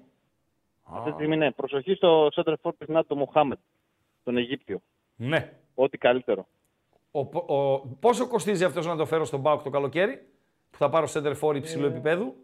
[0.84, 1.50] Αυτή τη στιγμή ναι.
[1.52, 3.58] Προσοχή στο center for της Νάτ, τον Μοχάμετ,
[4.24, 4.80] τον Αιγύπτιο.
[5.16, 5.52] Ναι.
[5.74, 6.46] Ό,τι καλύτερο.
[7.10, 7.20] Ο,
[7.54, 10.26] ο, πόσο κοστίζει αυτός να το φέρω στον Πάοκ το καλοκαίρι,
[10.70, 11.88] που θα πάρω center for υψηλού Ε.
[11.88, 12.34] επίπεδου;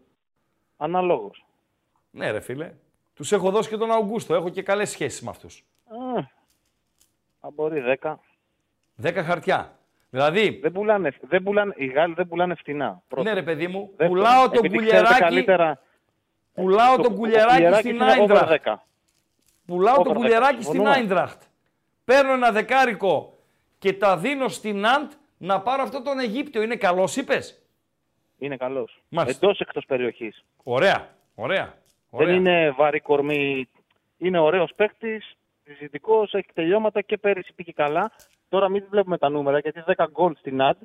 [0.77, 1.45] Αναλόγως.
[2.11, 2.73] Ναι, ρε φίλε.
[3.21, 4.33] Τους έχω δώσει και τον Αουγκούστο.
[4.35, 5.65] Έχω και καλές σχέσεις με αυτούς.
[5.87, 5.95] Α,
[7.39, 8.19] αν μπορεί 10.
[9.01, 9.77] 10 χαρτιά.
[10.09, 13.01] Δηλαδή, Δεν πουλάνε, δεν πουλάνε, οι Γάλλοι δεν πουλάνε φθηνά.
[13.07, 13.25] Πρώτον.
[13.33, 15.81] ναι, ρε παιδί μου, Δεύτερον, πουλάω τον επειδή ξέρετε κουλιεράκι, Καλύτερα,
[16.53, 18.49] πουλάω το- τον ο κουλιεράκι κουλιεράκης στην είναι over Άιντραχτ.
[18.49, 18.85] 10.
[19.65, 20.95] Πουλάω Over τον 10, κουλιεράκι στην συμφωνούμε.
[20.95, 21.41] Άιντραχτ.
[22.05, 23.37] Παίρνω ένα δεκάρικο
[23.79, 26.61] και τα δίνω στην Αντ να πάρω αυτό τον Αιγύπτιο.
[26.61, 27.61] Είναι καλός, είπες;
[28.37, 29.03] Είναι καλός.
[29.09, 29.45] Μάλιστα.
[29.45, 30.43] Εντός εκτός περιοχής.
[30.63, 31.73] Ωραία, ωραία.
[32.11, 32.27] Ωραία.
[32.27, 33.67] Δεν είναι βαρύ κορμί.
[34.17, 35.33] Είναι ωραίος παίκτης,
[35.63, 38.11] συζητικός, έχει τελειώματα και πέρυσι πήγε καλά.
[38.49, 40.77] Τώρα μην βλέπουμε τα νούμερα γιατί 10 γκολ στην ΑΔ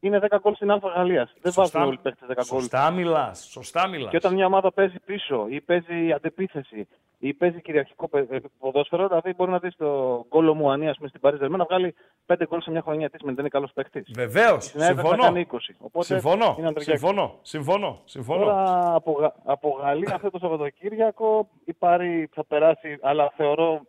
[0.00, 1.34] είναι 10 γκολ στην Αλφα Γαλλίας.
[1.40, 2.44] Δεν βάζουν όλοι οι παίκτες 10 γκολ.
[2.60, 3.48] Σωστά μιλάς.
[3.50, 4.10] Σωστά μιλάς.
[4.10, 6.88] Και όταν μια ομάδα παίζει πίσω ή παίζει αντεπίθεση
[7.18, 11.40] ή παίζει κυριαρχικό πε- ε, ποδόσφαιρο, δηλαδή μπορεί να δεις το γκολ Μουανία στην Παρίζα
[11.42, 11.94] Ζερμέν να βγάλει
[12.26, 13.10] 5 γκολ σε μια χρονιά.
[13.10, 14.10] Τι σημαίνει, δεν είναι καλός παίκτης.
[14.14, 14.64] Βεβαίως.
[14.64, 15.22] Στην Everton θα Συμφωνώ.
[15.22, 15.74] κάνει 20.
[15.78, 16.54] Οπότε Συμφωνώ.
[16.58, 16.90] είναι αντριακό.
[16.98, 17.38] Συμφωνώ.
[17.42, 18.00] Συμφωνώ.
[18.04, 18.44] Συμφωνώ.
[18.44, 23.80] Τώρα από, Γα- από Γαλλία αυτό το Σαββατοκύριακο η Πάρη θα περάσει, αλλά θεωρώ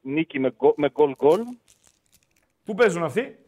[0.00, 1.40] νίκη με γκολ- με γκολ γκολ.
[2.64, 3.38] Πού παίζουν αυτοί;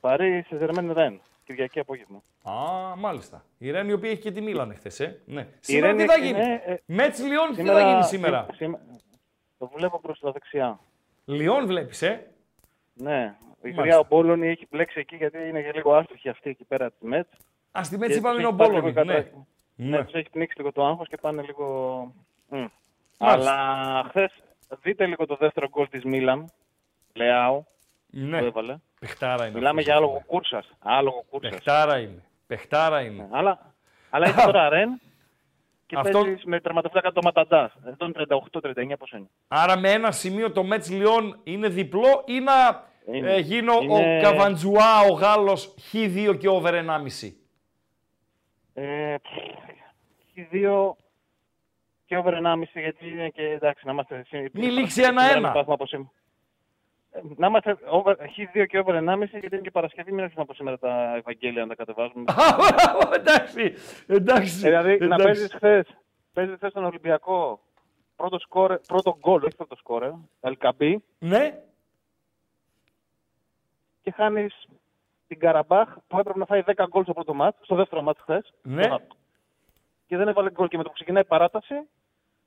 [0.00, 2.22] Πάρη σε Ζερμέν Ρεν, Κυριακή απόγευμα.
[2.42, 2.52] Α,
[2.96, 3.44] μάλιστα.
[3.58, 5.04] Η Ρεν η οποία έχει και τη Μίλαν χθε.
[5.04, 5.14] Ε.
[5.24, 5.48] Ναι.
[5.60, 8.80] Σήμερα Ρεν τι θα είναι, γίνει; ε, Μέτς Λιόν τι θα γίνει σήμερα; σή- σήμα-
[9.58, 10.80] το βλέπω προς τα δεξιά.
[11.24, 12.26] Λιόν βλέπεις, ε;
[12.94, 13.36] Ναι.
[13.44, 13.82] Η Μάλιστα.
[13.82, 17.06] γριά ο Μπόλωνη έχει μπλέξει εκεί γιατί είναι και λίγο άστοχη αυτή εκεί πέρα τη
[17.06, 17.26] ΜΕΤ.
[17.78, 18.92] Α, στη Μέτς είπαμε είναι ο Μπόλωνη.
[18.92, 19.30] Ναι.
[19.76, 21.66] Ναι, τους έχει πνίξει λίγο το άγχος και πάνε λίγο...
[22.48, 22.64] Μμ.
[23.18, 23.52] Μάλιστα.
[23.52, 24.32] Αλλά χθες
[24.82, 26.50] δείτε λίγο το δεύτερο γκολ της Μίλαν.
[27.14, 27.66] Λεάου.
[28.06, 28.38] Ναι.
[28.38, 28.76] Το έβαλε.
[28.98, 29.54] Παιχτάρα είναι.
[29.54, 30.24] Μιλάμε αυτός, για ρε άλογο φίλε.
[30.26, 30.70] κούρσας.
[30.78, 31.50] Άλογο κούρσας.
[31.50, 32.22] Παιχτάρα είναι.
[32.46, 33.28] Παιχτάρα είναι.
[33.30, 33.74] Αλλά,
[34.10, 35.00] αλλά έχει τώρα Ρεν
[35.86, 37.72] και Αυτό- παίζεις με τερματοφύλακα το Ματαντά.
[37.86, 39.26] Εδώ είναι 38-39 πώς είναι.
[39.48, 43.34] Άρα με ένα σημείο το Μέτς Λιόν είναι διπλό ή να Είναι.
[43.34, 47.36] ε, γίνω Είναι- ο Καβαντζουά, ο Γάλλος, χ2 και over 1,5.
[48.74, 49.14] Ε,
[50.28, 50.96] έχει δύο
[52.06, 54.24] και over 1,5 γιατί είναι και εντάξει να είμαστε...
[54.52, 55.48] Μη λήξει ένα-ένα.
[55.48, 56.10] Υπάρχουμε από σήμερα.
[56.10, 56.16] Ε,
[57.36, 60.78] Να είμαστε over, Χ2 και over 1,5 γιατί είναι και Παρασκευή, μην έρχεται από σήμερα
[60.78, 62.24] τα Ευαγγέλια να τα κατεβάζουμε.
[63.18, 63.74] εντάξει,
[64.06, 64.66] εντάξει.
[64.66, 65.24] Ε, δηλαδή να εντάξει.
[65.24, 65.86] παίζεις χθες,
[66.32, 67.60] παίζεις χθες στον Ολυμπιακό,
[68.16, 71.62] πρώτο, σκόρε, πρώτο γκολ, όχι πρώτο σκόρε, Ελκαμπή, Ναι,
[74.02, 74.68] και χάνεις
[75.26, 78.54] την Καραμπάχ που έπρεπε να φάει 10 γκολ στο πρώτο μάτς, στο δεύτερο μάτς χθες.
[78.62, 78.88] ναι.
[80.06, 81.74] Και δεν έβαλε γκολ και με το που ξεκινάει η παράταση,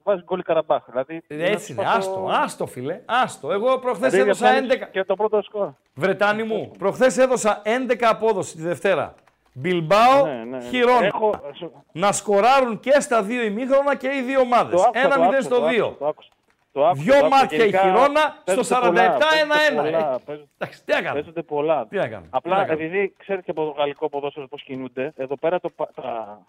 [0.03, 0.83] βάζει γκολ η Καραμπάχ.
[0.89, 1.51] Δηλαδή, Έτσι είναι.
[1.53, 3.01] να σου πω Άστο, το- άστο, φίλε.
[3.05, 3.51] Άστο.
[3.51, 4.85] Εγώ προχθές Δηλαδή, έδωσα πιάνεις 11.
[4.91, 5.69] Και το πρώτο σκορ.
[5.93, 9.15] Βρετάνη μου, προχθές έδωσα 11 απόδοση τη Δευτέρα.
[9.53, 10.63] Μπιλμπάο, Ναι, ναι.
[10.63, 11.05] Χιρόνα.
[11.05, 14.81] Έχω- σου- Να σκοράρουν και στα δύο ημίχρονα και οι δύο ομάδες.
[14.81, 15.85] Το άκουσα, το 1-0 άκουσα, στο το 2.
[15.85, 16.29] άκουσα, το άκουσα.
[16.71, 17.41] Το άκουσα, Δυο το άκουσα.
[17.41, 19.75] μάτια η Γενικά, Χιρόνα στο παίζονται 47-1-1.
[19.81, 21.13] πολλά, Ε, παίζονται Εντάξει, τι έκανα.
[21.13, 21.87] Παίζονται πολλά.
[21.89, 22.25] Τι να κάνω.
[22.29, 22.81] Απλά τι να κάνω.
[22.83, 26.39] επειδή ξέρετε και από το γαλλικό ποδόσφαιρο πώς κινούνται, εδώ πέρα το, πα- τα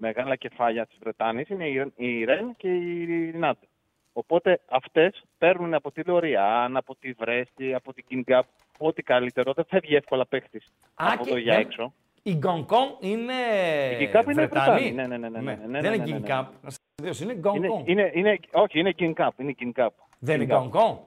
[0.00, 3.58] μεγάλα κεφάλια της Βρετάνης είναι η, η Ρεν και η Νάτ.
[4.12, 8.46] Οπότε αυτές παίρνουν από τη Λοριάν, από τη Βρέστη, από την Κινγκάπ,
[8.78, 9.52] ό,τι καλύτερο.
[9.52, 10.62] Δεν φεύγει εύκολα παίχτη
[10.94, 11.60] από και- εδώ για ναι.
[11.60, 11.92] έξω.
[12.22, 13.32] Η Γκονκόν είναι.
[13.92, 14.70] Η Γκινγκάπ είναι Βρετανή.
[14.80, 14.92] Βρετανή.
[14.92, 16.02] Ναι, ναι, ναι, ναι, ναι, ναι, ναι, Δεν είναι ναι, ναι, ναι.
[16.04, 16.46] Γκινγκάπ.
[16.62, 17.22] Να σας δείξω.
[17.24, 17.82] Είναι Είναι, Γκονκόν.
[17.86, 19.40] είναι, είναι, όχι, είναι Κινγκάπ.
[19.40, 19.92] Είναι Κινγκάπ.
[20.18, 20.60] Δεν είναι Γκινγκάπ.
[20.68, 20.98] Γκονκόν.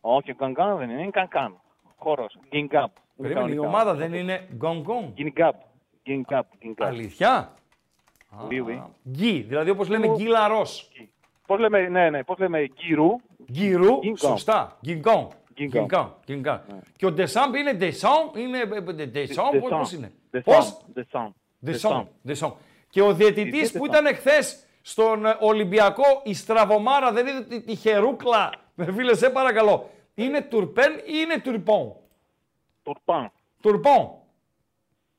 [0.00, 1.60] Όχι, Γκανγκάν δεν είναι, είναι Κανκάν.
[1.96, 2.38] Χώρος.
[2.48, 2.90] Γκινγκάπ.
[3.16, 5.10] Περίμενε, η ομάδα δεν είναι Γκονκόν.
[5.14, 5.54] Γκινγκάπ.
[6.02, 6.46] Γκινγκάπ.
[6.58, 6.86] Γκινγκάπ.
[6.88, 7.54] Αλήθεια;
[8.48, 8.82] Oui, oui.
[9.10, 10.90] Γκί, δηλαδή όπως λέμε γκί λαρός.
[11.46, 13.16] Πώς λέμε, ναι, ναι, πώς λέμε Γκυρού.
[13.52, 14.16] Γκυρού, Γκινγκόν.
[14.30, 14.78] σωστά.
[14.84, 15.28] Γκινγκόν.
[15.54, 15.80] Γκινγκόν.
[15.80, 16.12] Γκινγκόν.
[16.26, 16.60] Γκινγκόν.
[16.96, 18.64] Και ο Ντεσάμπ είναι Ντεσάμπ, είναι
[19.04, 19.68] Ντεσάμπ, Descend.
[19.68, 20.40] πώς είναι; Descend.
[20.44, 21.28] Πώς; Descend.
[21.64, 22.06] Ντεσάμπ.
[22.26, 22.52] Ντεσάμπ.
[22.90, 23.88] Και ο διαιτητής Τι που Descend.
[23.88, 24.38] ήταν χθε
[24.82, 28.50] στον ε, Ολυμπιακό, η Στραβωμάρα, δεν είδε τη, τη χερούκλα.
[28.74, 29.90] Με φίλε, σε παρακαλώ.
[30.14, 31.92] Είναι Τουρπέν ή είναι Τουρπόν;
[32.82, 33.30] Τουρπάν.
[33.62, 34.10] Τουρπόν.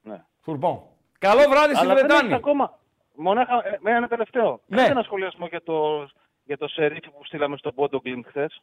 [0.01, 0.23] Ναι.
[0.45, 0.81] Τουρπόν.
[1.19, 2.33] Καλό βράδυ στη Αλλά δεν έχεις Βρετάνη.
[2.33, 2.79] ακόμα.
[3.15, 4.61] Μονάχα, ε, με ένα τελευταίο.
[4.65, 4.77] Ναι.
[4.77, 6.09] Κάντε ένα σχολιασμό για το,
[6.43, 8.61] για το σερίφι που στείλαμε στον Πόντο Γκλίν χθες.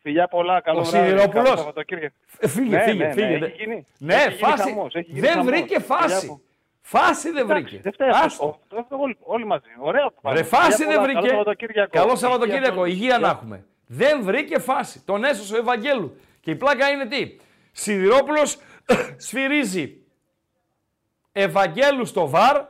[0.00, 1.06] Φιλιά πολλά, καλό Ο βράδυ.
[1.08, 1.44] Σιδηρόπουλος.
[1.44, 2.14] καλό Σαββατοκύριακο.
[2.38, 3.34] Ε, Φύγε, Ναι, φύγε, ναι, ναι, φύγε.
[3.44, 4.62] έχει γίνει- ναι, έχει γίνει φάση.
[4.62, 5.46] χαμός, έχει γίνει δεν χαμός.
[5.46, 6.26] βρήκε Φιλιά φάση.
[6.26, 6.42] μου.
[6.80, 7.80] Φάση δεν Εντάξει, βρήκε.
[7.82, 8.24] Δεν φταίει Άστο.
[8.24, 8.58] αυτό.
[8.68, 9.68] Το έφερε όλοι, όλοι μαζί.
[9.80, 10.36] Ωραία που πάμε.
[10.36, 11.28] Ρε φάση Μια δεν πολλά, Καλό βρήκε.
[11.28, 11.90] Σαββατοκύριακο.
[11.98, 12.84] Καλό Σαββατοκύριακο.
[12.84, 13.66] Υγεία Υγεία να σε έχουμε.
[13.86, 15.04] Δεν βρήκε φάση.
[15.04, 16.16] Τον έσωσε ο Ευαγγέλου.
[16.40, 17.36] Και η πλάκα είναι τι;
[17.72, 18.56] Σιδηρόπουλος
[19.26, 19.98] σφυρίζει
[21.32, 22.64] Ευαγγέλου στο βαρ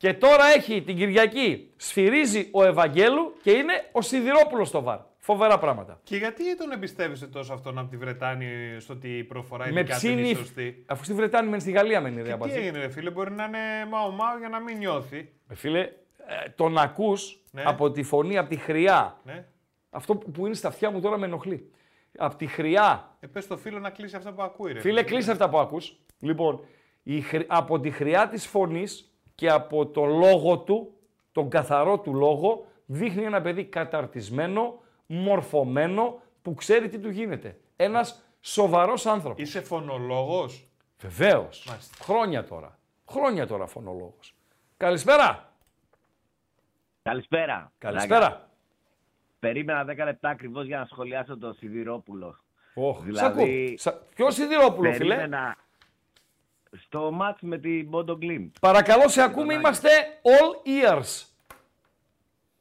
[0.00, 4.98] και τώρα έχει την Κυριακή σφυρίζει ο Ευαγγέλου και είναι ο Σιδηρόπουλος στο βαρ.
[5.18, 6.00] Φοβερά πράγματα.
[6.04, 8.46] Και γιατί τον εμπιστεύεσαι τόσο αυτόν από τη Βρετάνη
[8.78, 10.36] στο ότι η προφορά Με ειδικά δεν είναι ψήνει.
[10.36, 12.56] σωστή; Αφού στη Βρετάνη μένει στη Γαλλία μένει ρε Τι Αμπατζή.
[12.58, 13.58] έγινε, ρε φίλε, μπορεί να είναι
[13.90, 15.32] μάου μάου για να μην νιώθει.
[15.48, 15.90] Ε, Φίλε, ε,
[16.54, 17.62] τον ακούς Ναι.
[17.66, 19.20] από τη φωνή, από τη χρειά.
[19.24, 19.44] Ναι.
[19.90, 21.70] Αυτό που που είναι στα αυτιά μου τώρα με ενοχλεί.
[22.18, 23.16] Από τη χρειά.
[23.20, 24.80] Ε, πες στο φίλο να κλείσει αυτά που ακούει, ρε.
[24.80, 25.96] Φίλε, κλείσε αυτά που ακούς.
[26.20, 26.60] Λοιπόν,
[27.02, 29.09] η χρ- από τη χρειά της φωνής
[29.40, 30.92] και από το λόγο του,
[31.32, 37.58] τον καθαρό του λόγο, δείχνει ένα παιδί καταρτισμένο, μορφωμένο, που ξέρει τι του γίνεται.
[37.76, 39.42] Ένας σοβαρός άνθρωπος.
[39.42, 40.68] Είσαι φωνολόγος;
[41.00, 41.64] Βεβαίως.
[41.68, 42.04] Μάλιστα.
[42.04, 42.78] Χρόνια τώρα.
[43.10, 44.34] Χρόνια τώρα φωνολόγος.
[44.76, 45.52] Καλησπέρα.
[47.02, 47.72] Καλησπέρα.
[47.78, 48.20] Καλησπέρα.
[48.20, 48.48] Ραγκά.
[49.38, 52.38] Περίμενα 10 λεπτά ακριβώς για να σχολιάσω το Σιδηρόπουλο.
[52.74, 53.78] Oh, Δηλαδή,
[54.14, 55.28] Ποιος Σιδηρόπουλο, φίλε;
[56.70, 58.50] Περίμενα στο μάτς με την Bodo Glimt.
[58.60, 59.88] Παρακαλώ, σε ακούμε, είμαστε
[60.22, 61.24] all ears.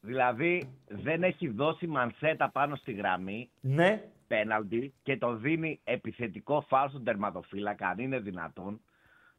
[0.02, 3.50] Δηλαδή δεν έχει δώσει μανσέτα πάνω στη γραμμή.
[3.60, 4.04] Ναι.
[4.28, 8.82] Πέναλτι και το δίνει επιθετικό φάουλ στον τερματοφύλακα, αν είναι δυνατόν.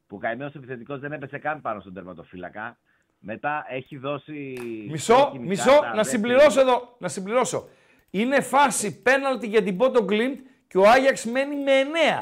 [0.06, 2.78] Που καημένος επιθετικός δεν έπεσε καν πάνω στον τερματοφύλακα.
[3.18, 4.56] Μετά έχει δώσει.
[4.90, 6.16] Μισό, κόκκινη μισό, κάρτα, να δεύτερη.
[6.16, 6.96] συμπληρώσω εδώ.
[6.98, 7.68] Να συμπληρώσω.
[8.10, 10.38] Είναι φάση πέναλτι για την Πότο Γκλίντ
[10.68, 11.72] και ο Άγιαξ μένει με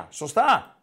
[0.03, 0.07] 9.
[0.11, 0.78] Σωστά;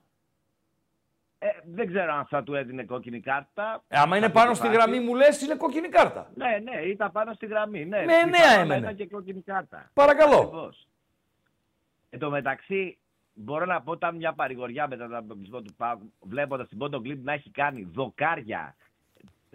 [1.45, 3.83] Ε, δεν ξέρω αν θα του έδινε κόκκινη κάρτα.
[3.87, 4.77] Ε, άμα είναι Θα πάνω του στη φάσει.
[4.77, 6.31] γραμμή μου λες είναι κόκκινη κάρτα.
[6.35, 7.85] Ναι, ναι, ήταν πάνω στη γραμμή.
[7.85, 8.77] Ναι, Με εννέα πιθανόν να έμενε.
[8.77, 9.89] Ήταν και κόκκινη κάρτα.
[9.93, 10.35] Παρακαλώ.
[10.39, 10.87] Ακριβώς.
[12.09, 12.97] Εν τω μεταξύ,
[13.33, 17.25] μπορώ να πω ήταν μια παρηγοριά μετά τον αποκλεισμό του Πάου, βλέποντας την Πόντο Γκλίντ
[17.25, 18.75] να έχει κάνει δοκάρια.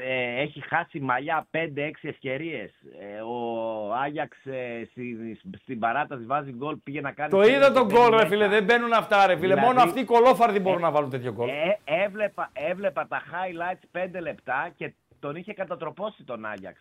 [0.03, 2.71] Ε, έχει χάσει μαλλιά 5-6 ευκαιρίες.
[3.01, 7.31] Ε, ο Άγιαξ ε, στη- στην παράταση βάζει γκολ, πήγε να κάνει.
[7.31, 8.29] Το πέντε είδα και τον μπαίνει γκολ, ρε μέσα.
[8.29, 8.49] φίλε.
[8.49, 9.47] Δεν μπαίνουν αυτά, ρε φίλε.
[9.47, 11.49] Δηλαδή- Μόνο αυτοί οι κολόφαρδοι μπορούν να βάλουν τέτοιο γκολ.
[11.49, 16.81] Ε, έβλεπα, έβλεπα τα highlights 5 λεπτά και τον είχε κατατροπώσει τον Άγιαξ.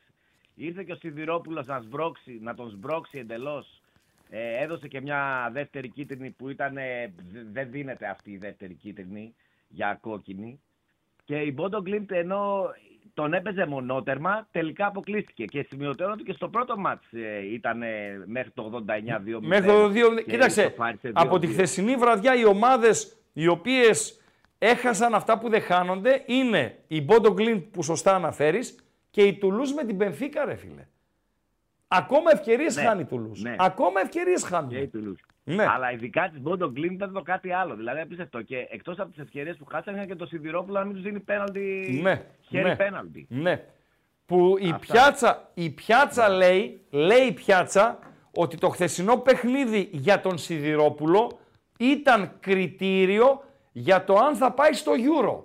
[0.56, 3.82] Ήρθε και ο Σιδηρόπουλος να, σμπρώξει, να τον σμπρώξει εντελώς.
[4.30, 8.74] Ε, έδωσε και μια δεύτερη κίτρινη που ήταν, ε, δε- δεν δίνεται αυτή η δεύτερη
[8.74, 9.36] κίτρινη
[9.68, 10.60] για κόκκινη.
[11.26, 12.70] Και η Μπόντο Γκλίντ ενώ
[13.22, 15.46] τον έπαιζε μονότερμα, τελικά αποκλείστηκε.
[15.46, 19.40] Και σημειωτέρω ότι και στο πρώτο μάτς ε, ήταν ε, μέχρι το 89-2-0.
[19.42, 19.92] Μέχρι το 2.
[20.16, 21.52] και Κοίταξε, ισοφάρισε από τη 2-2.
[21.52, 24.22] χθεσινή βραδιά οι ομάδες οι οποίες
[24.58, 28.76] έχασαν αυτά που δεν χάνονται είναι η Μπόντο Γκλίντ που σωστά αναφέρεις
[29.10, 30.88] και η Τουλούζ με την Πενφύκα, ρε φίλε.
[31.88, 33.42] Ακόμα ευκαιρίες Ναι, χάνει η Τουλούζ.
[33.42, 33.56] ναι.
[33.60, 34.70] Ακόμα ευκαιρίες χάνουν.
[34.70, 35.20] Και η Τουλούζ.
[35.56, 35.66] Ναι.
[35.68, 37.76] Αλλά ειδικά της Μπόντο Γκλίντ ήταν το κάτι άλλο.
[37.76, 38.42] Δηλαδή απίστευτο.
[38.42, 41.20] Και εκτός από τις ευκαιρίες που χάσαν, είχαν και το Σιδηρόπουλο να μην τους δίνει
[41.20, 42.00] πέναλτι.
[42.02, 42.76] Ναι, Χέρι ναι.
[42.76, 43.28] πέναλτι.
[43.30, 43.64] Ναι.
[44.26, 44.78] Που η Αυτά.
[44.78, 48.00] πιάτσα, η πιάτσα λέει, λέει η πιάτσα,
[48.36, 51.40] ότι το χθεσινό παιχνίδι για τον Σιδηρόπουλο
[51.78, 55.44] ήταν κριτήριο για το αν θα πάει στο Euro.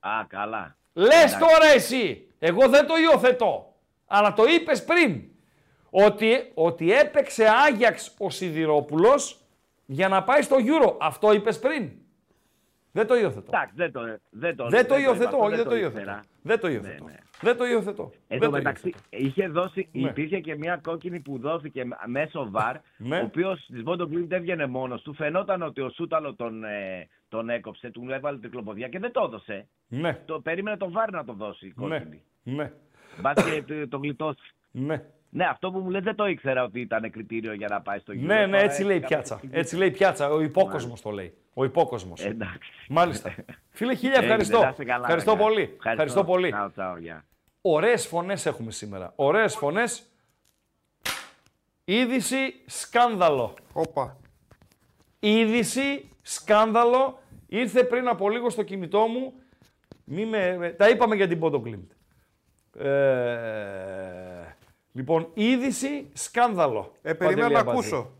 [0.00, 0.76] Α, καλά.
[0.92, 3.74] Λες τώρα εσύ, εγώ δεν το υιοθετώ,
[4.06, 5.22] αλλά το είπες πριν,
[5.96, 9.40] ότι, ότι έπαιξε Άγιαξ ο Σιδηρόπουλος
[9.86, 10.96] για να πάει στο Euro.
[11.00, 11.90] Αυτό είπες πριν.
[12.92, 13.50] Δεν το υιοθετώ.
[13.54, 14.00] Εντάξει, δεν το,
[14.30, 15.92] δεν το, Δεν το είπα υιοθετώ, αυτό, όχι, δεν το ήξερα.
[16.00, 16.20] υιοθετώ.
[16.42, 17.04] Δεν το υιοθετώ.
[17.04, 17.18] Ναι, ναι.
[17.40, 18.02] Δεν το υιοθετώ.
[18.12, 20.08] Εν Δεν τω το μεταξύ, είχε δώσει, Ναι.
[20.08, 23.18] υπήρχε και μια κόκκινη που δόθηκε μέσω βαρ, Ναι.
[23.18, 25.14] ο οποίος της Μπόντο Γκλίντ έβγαινε μόνος του.
[25.14, 29.66] Φαινόταν ότι ο Σούταλο τον, ε, τον έκοψε, του έβαλε τρικλοποδιά και δεν το έδωσε.
[29.88, 30.22] Ναι.
[30.24, 31.66] Το περίμενε το βαρ να το δώσει.
[31.66, 31.88] η Ναι.
[31.98, 32.22] Κόκκινη.
[32.42, 32.72] Ναι.
[33.20, 34.54] Μπας και το, το γλιτώσεις.
[34.70, 35.02] Ναι.
[35.36, 38.12] Ναι, αυτό που μου λες δεν το ήξερα ότι ήταν κριτήριο για να πάει στο
[38.12, 38.20] Euro.
[38.20, 39.34] Ναι, ναι, Τώρα έτσι λέει η έχει πιάτσα.
[39.34, 40.30] κάποια Έτσι λέει η πιάτσα.
[40.30, 41.34] Ο υπόκοσμος το λέει.
[41.54, 42.24] Ο υπόκοσμος.
[42.24, 42.70] Εντάξει.
[42.88, 43.34] Μάλιστα.
[43.70, 44.60] Φίλε, χίλια Έγινε, ευχαριστώ.
[44.60, 45.46] να είστε καλά, Ευχαριστώ παιδιά.
[45.46, 45.76] πολύ.
[45.84, 46.50] Ευχαριστώ πολύ.
[46.50, 47.24] Τσάου, τσάου, γεια.
[47.60, 49.12] Ωραίες φωνές έχουμε σήμερα.
[49.16, 50.02] Ωραίες φωνές.
[51.84, 53.54] Είδηση σκάνδαλο.
[53.72, 54.16] Όπα.
[55.20, 57.18] Είδηση σκάνδαλο.
[57.46, 59.32] Ήρθε πριν από λίγο στο κινητό μου.
[60.04, 61.90] Μη με, με- τα είπαμε για την Πόντο Κλίντ.
[62.78, 62.88] Ε,
[64.94, 66.92] λοιπόν, είδηση σκάνδαλο.
[67.02, 67.94] Ε, περιμένω Παντελή να Αμπατζή.
[67.94, 68.10] ακούσω.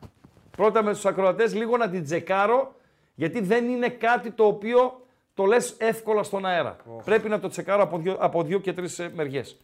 [0.57, 2.75] Πρώτα με τους ακροατές λίγο να την τσεκάρω,
[3.15, 5.01] γιατί δεν είναι κάτι το οποίο
[5.35, 6.77] το λες εύκολα στον αέρα.
[7.05, 9.57] Πρέπει να το τσεκάρω από δύο, από δύο και τρεις ε, μεριές.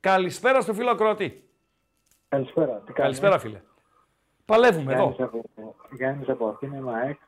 [0.00, 1.48] Καλησπέρα στο φίλο ακροατή.
[2.28, 2.66] Καλησπέρα.
[2.66, 3.60] Τι κάνεις; Καλησπέρα φίλε.
[4.44, 5.24] Παλεύουμε Γιάννης εδώ.
[5.24, 5.44] από,
[5.92, 7.18] Γιάννης από Αθήνα, είμαι ΑΕΚ.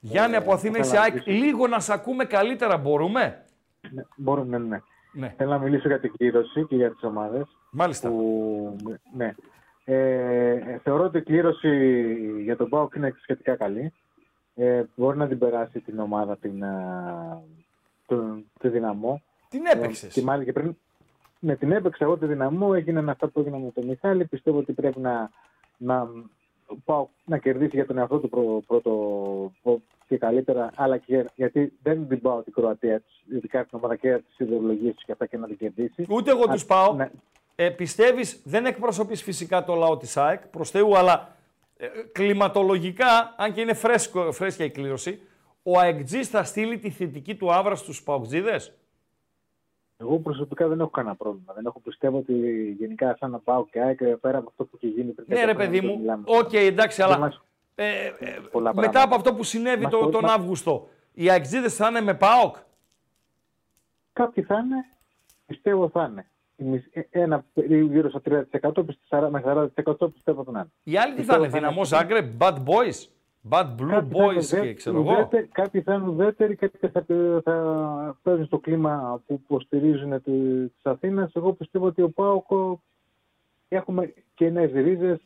[0.00, 1.26] Γιάννη από Αθήνα είσαι θέλω να ΑΕΚ.
[1.26, 1.44] μιλήσω.
[1.44, 3.44] Λίγο να σε ακούμε καλύτερα μπορούμε;
[3.90, 4.80] Ναι, μπορούμε, ναι.
[5.12, 5.34] Ναι.
[5.36, 7.46] Θέλω να μιλήσω για την κλήρωση και για τις ομάδες.
[7.70, 8.08] Μάλιστα.
[8.08, 8.76] Που,
[9.16, 9.34] ναι.
[9.84, 11.70] Ε, θεωρώ ότι η κλήρωση
[12.42, 13.92] για τον ΠΑΟΚ είναι σχετικά καλή.
[14.54, 17.42] Ε, μπορεί να την περάσει την ομάδα την, α,
[18.06, 19.22] τον, τη δυναμό.
[19.48, 20.12] Την Ε, έπαιξες.
[20.12, 20.76] τη μάλη και πριν,
[21.38, 22.70] ναι, την έπαιξα εγώ τη δυναμό.
[22.74, 24.24] Έγιναν αυτά που έγιναν με τον Μιχάλη.
[24.24, 25.30] Πιστεύω ότι πρέπει να,
[25.76, 26.08] να,
[26.84, 28.90] πάω, να κερδίσει για τον εαυτό του πρω- πρώτο
[29.62, 30.70] προ- και καλύτερα.
[30.76, 34.94] Αλλά και για- γιατί δεν την πάω την Κροατία, ειδικά την ομάδα και τις ιδεολογίες
[34.94, 36.06] τους και αυτά και να την κερδίσει.
[36.08, 36.92] Ούτε εγώ Α, τους πάω.
[36.94, 37.10] ναι.
[37.54, 41.36] Ε, Πιστεύεις, δεν εκπροσωπείς φυσικά το λαό της ΑΕΚ προς Θεού, αλλά
[41.76, 45.20] ε, κλιματολογικά, αν και είναι φρέσκο, φρέσκια η κλήρωση,
[45.62, 48.72] ο ΑΕΚΤΖΙ θα στείλει τη θετική του άβρα στους Παοκτζίδες;
[50.00, 51.52] Εγώ προσωπικά δεν έχω κανένα πρόβλημα.
[51.54, 52.32] Δεν έχω πιστεύω ότι
[52.78, 55.26] γενικά σαν ΠΑΟΚ και ΑΕΚ πέρα από αυτό που έχει γίνει πριν.
[55.28, 56.22] Ναι, κάποια ρε χρόνια, παιδί δεν μου, μιλάμε.
[56.26, 57.40] οκ, εντάξει, Δεν αλλά μας-
[57.74, 58.10] ε, ε,
[58.52, 59.02] πολλά μετά πράγματα.
[59.02, 62.14] από αυτό που συνέβη Μας το- το- τον μας- Αύγουστο, οι ΑΕΚΤΖΙΔες θα είναι με
[62.14, 62.56] ΠΑΟΚ;
[64.12, 64.76] Κάποιοι θα είναι,
[65.46, 66.26] πιστεύω θα είναι.
[66.56, 70.66] Η μισ- ε, Ένα περίπου γύρω στο 30% πιστε- 40 με 40% πιστεύω θα είναι.
[70.82, 73.06] Οι άλλοι τι θα Πιστεύω είναι, Ντιναμό Ζάγκρεμπ, bad boys,
[73.50, 75.12] bad blue Κάποιοι θα είναι boys ουδέ- και ξέρω εγώ.
[75.12, 77.04] ουδέτε- Κάποιοι θα είναι ουδέτεροι, κάποιοι θα,
[77.44, 80.32] θα παίζουν στο κλίμα που υποστηρίζουν τη
[80.82, 81.30] Αθήνα.
[81.34, 82.82] Εγώ πιστεύω ότι ο Πάοκο
[83.68, 85.18] έχουμε και νέε ρίζες.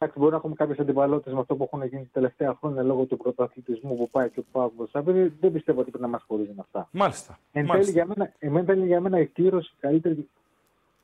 [0.00, 3.04] Εντάξει, μπορεί να έχουμε κάποιες αντιβαλότητε με αυτό που έχουν γίνει τα τελευταία χρόνια λόγω
[3.04, 5.02] του πρωταθλητισμού που πάει και ο Πάοκ μπροστά.
[5.02, 6.88] Δεν δεν πιστεύω ότι πρέπει να μας χωρίζουν αυτά.
[6.92, 7.32] Μάλιστα.
[7.32, 7.92] Εν τέλει μάλιστα.
[7.92, 10.28] για μένα, εμένα ήταν για μένα η κλήρωση καλύτερη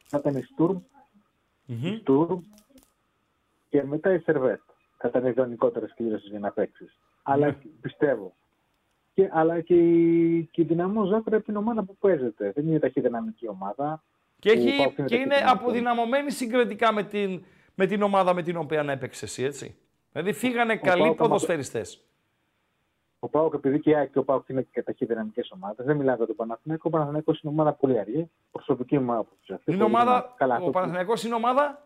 [0.06, 0.78] θα ήταν η Στουρμ,
[1.66, 1.84] Μμμ.
[1.86, 2.40] η Στουρμ
[3.68, 4.60] και μετά η Σερβέτ.
[5.04, 6.98] Θα ήταν ιδανικότερε κλήρωσης για να παίξεις.
[7.22, 7.56] Αλλά Ναι.
[7.80, 8.34] πιστεύω.
[9.14, 12.52] Και, αλλά και η, και η Δυναμό Ζάγκρεπ είναι ομάδα που παίζεται.
[12.54, 14.02] Δεν είναι ταχυδυναμική ομάδα.
[14.38, 15.52] Και, Ο έχει, Πάοκ και είναι ταχυδυναμικός.
[15.52, 17.44] αποδυναμωμένη συγκριτικά με την,
[17.74, 19.76] με την ομάδα με την οποία έπαιξες εσύ, έτσι.
[20.12, 22.04] Δηλαδή φύγανε καλοί Πάοκ, άμα- ποδοσφαιριστές.
[23.18, 26.16] Ο Πάοκ, επειδή και η ΑΕΚ και ο Πάοκ είναι και ταχυδυναμικές ομάδες, δεν μιλάμε
[26.16, 26.82] για τον Παναθηναϊκό.
[26.88, 28.30] Ο Παναθηναϊκός είναι ομάδα πολύ αργή.
[28.50, 29.52] Προσωπική μου άποψη.
[29.52, 29.72] αυτή.
[29.72, 31.83] Είναι Πολύ ομάδα, καλά, ο αυτό που- Παναθηναϊκός είναι ομάδα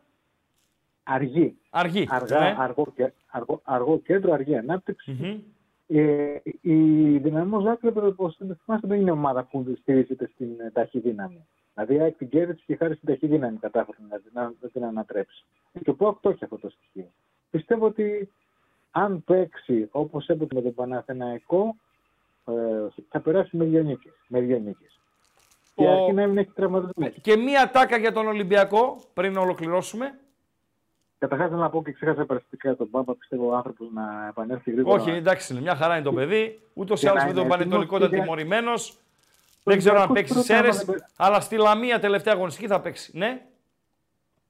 [1.11, 1.57] Αργή.
[1.71, 2.07] αργή.
[2.11, 2.55] Αργά, ναι.
[2.59, 5.11] αργό, και- αργό, αργό κέντρο, αργή ανάπτυξη.
[5.21, 5.39] Μμμ.
[5.91, 6.73] Ε, η
[7.19, 8.31] δυναμό Ζάκλεπ, όπω
[8.65, 11.47] θυμάστε, δεν είναι ομάδα που στηρίζεται στην ε, ταχυδύναμη.
[11.75, 15.45] Δηλαδή, η ΑΕΚ την κέρδισε και χάρη στην ταχυδύναμη κατάφερε να, να, να την ανατρέψει.
[15.85, 17.11] Και ο Πάοκ το έχει αυτό το στοιχείο.
[17.51, 18.33] Πιστεύω ότι
[18.91, 21.77] αν παίξει όπως έπαιξε με τον Παναθηναϊκό,
[22.47, 22.53] ε,
[23.09, 24.13] θα περάσει με δύο νίκες.
[24.29, 25.01] Με δύο νίκες.
[25.75, 27.09] Και Ο- αρκεί να μην έχει τραυματισμό.
[27.21, 30.19] Και μία τάκα για τον Ολυμπιακό πριν ολοκληρώσουμε.
[31.19, 33.15] Καταρχάς, να πω και ξέχασα περαστικά τον Πάπα.
[33.15, 35.03] Πιστεύω ο άνθρωπος να επανέλθει γρήγορα.
[35.03, 36.61] Όχι, εντάξει, είναι μια χαρά είναι το παιδί.
[36.75, 38.73] Ούτως ή Και άλλως να με τον είναι Πανετολικό έτοιμος ήταν και για- τιμωρημένο.
[39.65, 42.67] Δεν ξέρω αν Ολυμπιακός παίξει πρώτα, σέρες, άμα δεν πε- αλλά στη Λαμία τελευταία αγωνιστική
[42.67, 43.19] θα παίξει.
[43.19, 43.41] Ναι,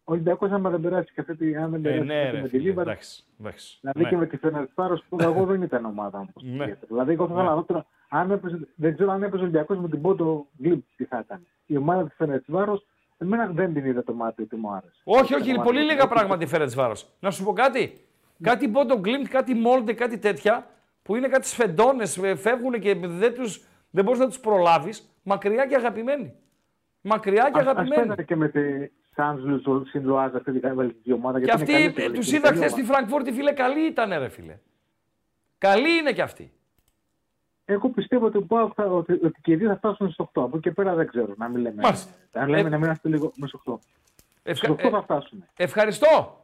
[0.04, 1.56] Ο Ολυμπιακός, άμα δεν περάσει και αυτή τη.
[1.56, 3.24] Αν δεν ε, περάσει ναι, και ρε, με τη φίλε, Λίβα, εντάξει.
[3.40, 3.78] εντάξει.
[3.80, 4.08] Δηλαδή ναι.
[4.08, 6.56] και με τη Φενερτφάρο που εγώ δεν ήταν ομάδα όμως.
[6.56, 6.76] Ναι.
[6.88, 9.78] Δηλαδή, εγώ θα ήθελα να δω τώρα, αν έπαιζε, δεν ξέρω αν έπαιζε ο Ολυμπιακός
[9.78, 11.46] με την Πόντο Γκλιμπ τι θα ήταν.
[11.66, 12.82] Η ομάδα της Φενερτφάρο,
[13.18, 15.00] εμένα δεν την είδα το μάτι ότι μου άρεσε.
[15.04, 15.86] Όχι, όχι, Το είναι μάτι πολύ του.
[15.92, 17.06] λίγα πράγματα η Φερεντσβάρος.
[17.20, 17.92] Να σου πω κάτι.
[18.42, 20.66] Κάτι Μπόντο Γκλιμτ, κάτι Μόλντε, κάτι τέτοια
[21.02, 25.18] που είναι κάτι σφεντόνες, φεύγουν και δεν, τους, δεν μπορείς να τους προλάβεις.
[25.22, 26.34] Μακριά και αγαπημένοι.
[27.00, 27.94] Μακριά και Ας- ας αγαπημένοι.
[27.94, 28.60] παίζανε και με τη
[29.14, 29.42] Σεν
[29.90, 31.38] Ζιλουάζ αυτή την βελγική ομάδα.
[31.38, 32.94] Και γιατί είναι αυτοί καλή τους στη είδα βελγική χθε στη ομάδα.
[32.94, 34.58] Φραγκφούρτη, φίλε, καλή ήταν, ρε φίλε.
[35.58, 36.52] Καλή είναι κι αυτή.
[37.70, 40.42] Εγώ πιστεύω ότι, πάω, θα, ότι, ότι και οι δύο θα φτάσουν στο 8.
[40.42, 41.34] Από εκεί και πέρα δεν ξέρω.
[41.36, 41.82] Να μην λέμε.
[41.82, 42.10] Μάλιστα.
[42.32, 43.78] Αν λέμε Ε, να μην είμαστε λίγο μες στο 8.
[44.42, 44.64] Ευχα...
[44.66, 45.44] Στο 8 ε, θα φτάσουν.
[45.56, 46.42] ευχαριστώ.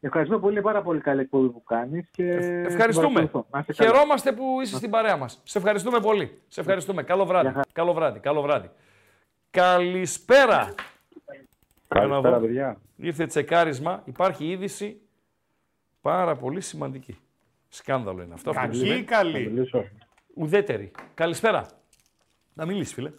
[0.00, 2.08] Ευχαριστώ πολύ, πάρα πολύ καλή εκπομπή που κάνεις.
[2.10, 2.30] Και
[2.66, 3.06] Ευχαριστούμε.
[3.12, 3.46] παρακολουθώ.
[3.50, 3.90] Να είστε καλά.
[3.92, 5.40] Χαιρόμαστε που είσαι στην παρέα μας.
[5.44, 6.38] Σε ευχαριστούμε πολύ.
[6.48, 7.02] Σε ευχαριστούμε.
[7.02, 7.60] Καλό βράδυ.
[7.72, 8.18] Καλό βράδυ.
[8.18, 8.70] Καλό βράδυ.
[9.50, 10.74] Καλησπέρα.
[11.92, 12.40] Για να Καλησπέρα, δω.
[12.46, 12.80] παιδιά.
[12.96, 14.02] Ήρθε τσεκάρισμα.
[14.04, 15.00] Υπάρχει είδηση
[16.00, 17.18] πάρα πολύ σημαντική.
[17.68, 18.50] Σκάνδαλο είναι αυτό.
[18.50, 19.00] αυτό που Κακή συμβαίνει.
[19.00, 19.68] ή καλή.
[20.38, 20.90] Ουδέτερη.
[21.14, 21.66] Καλησπέρα.
[22.54, 23.10] Να μιλήσεις, φίλε.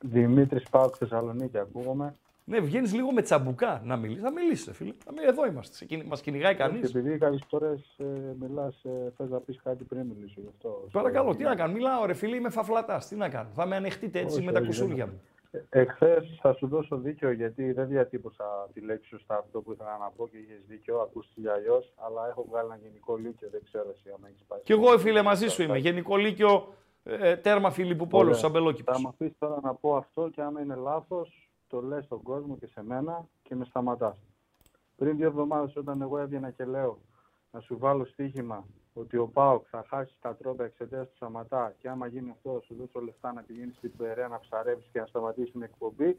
[0.00, 2.14] Δημήτρης Πάουκ Θεσσαλονίκη, ακούγομαι.
[2.44, 4.22] Ναι, βγαίνεις λίγο με τσαμπουκά να μιλήσεις.
[4.22, 4.92] Να μιλήσεις, φίλε.
[5.06, 5.86] Να μιλ- Εδώ είμαστε.
[6.06, 6.90] Μας κυνηγάει κανείς.
[6.90, 8.04] Και επειδή κάποιες φορές ε,
[8.40, 10.88] μιλάς, ε, θες να πεις κάτι πριν μιλήσω γι' αυτό.
[10.92, 11.72] Παρακαλώ, τι να κάνω.
[11.72, 13.08] Μιλάω, ρε φίλε, είμαι φαφλατάς.
[13.08, 13.48] Τι να κάνω.
[13.54, 15.20] Θα με ανεχτείτε έτσι Όχι, με τα όχι, κουσούρια δεν- μου.
[15.68, 20.10] Εχθές θα σου δώσω δίκιο γιατί δεν διατύπωσα τη λέξη σωστά αυτό που ήθελα να
[20.10, 21.92] πω και είχες δίκιο, ακούστηκε αλλιώς.
[21.96, 24.60] Αλλά έχω βγάλει ένα γενικό λύκειο, δεν ξέρω εσύ αν έχεις πάει.
[24.60, 25.78] Κι εγώ, φίλε, μαζί σου είμαι.
[25.78, 28.40] Γενικό Λύκειο, ε, τέρμα Φιλίππου Πόλου, Ωραία.
[28.40, 28.96] Σαμπελόκηπος.
[28.96, 32.56] Θα με αφήσεις τώρα να πω αυτό και άμα είναι λάθος, το λες στον κόσμο
[32.56, 34.16] και σε μένα και με σταματάς.
[34.96, 36.98] Πριν δύο εβδομάδες, όταν εγώ έβγαινα και λέω
[37.50, 41.88] να σου βάλω στοίχημα ότι ο Πάοκ θα χάσει τα τρόπια εξαιτίας του Σαματά και
[41.88, 45.52] άμα γίνει αυτό, σου δώσω λεφτά να πηγαίνεις στην Περαία να ψαρεύει και να σταματήσεις
[45.52, 46.18] την εκπομπή,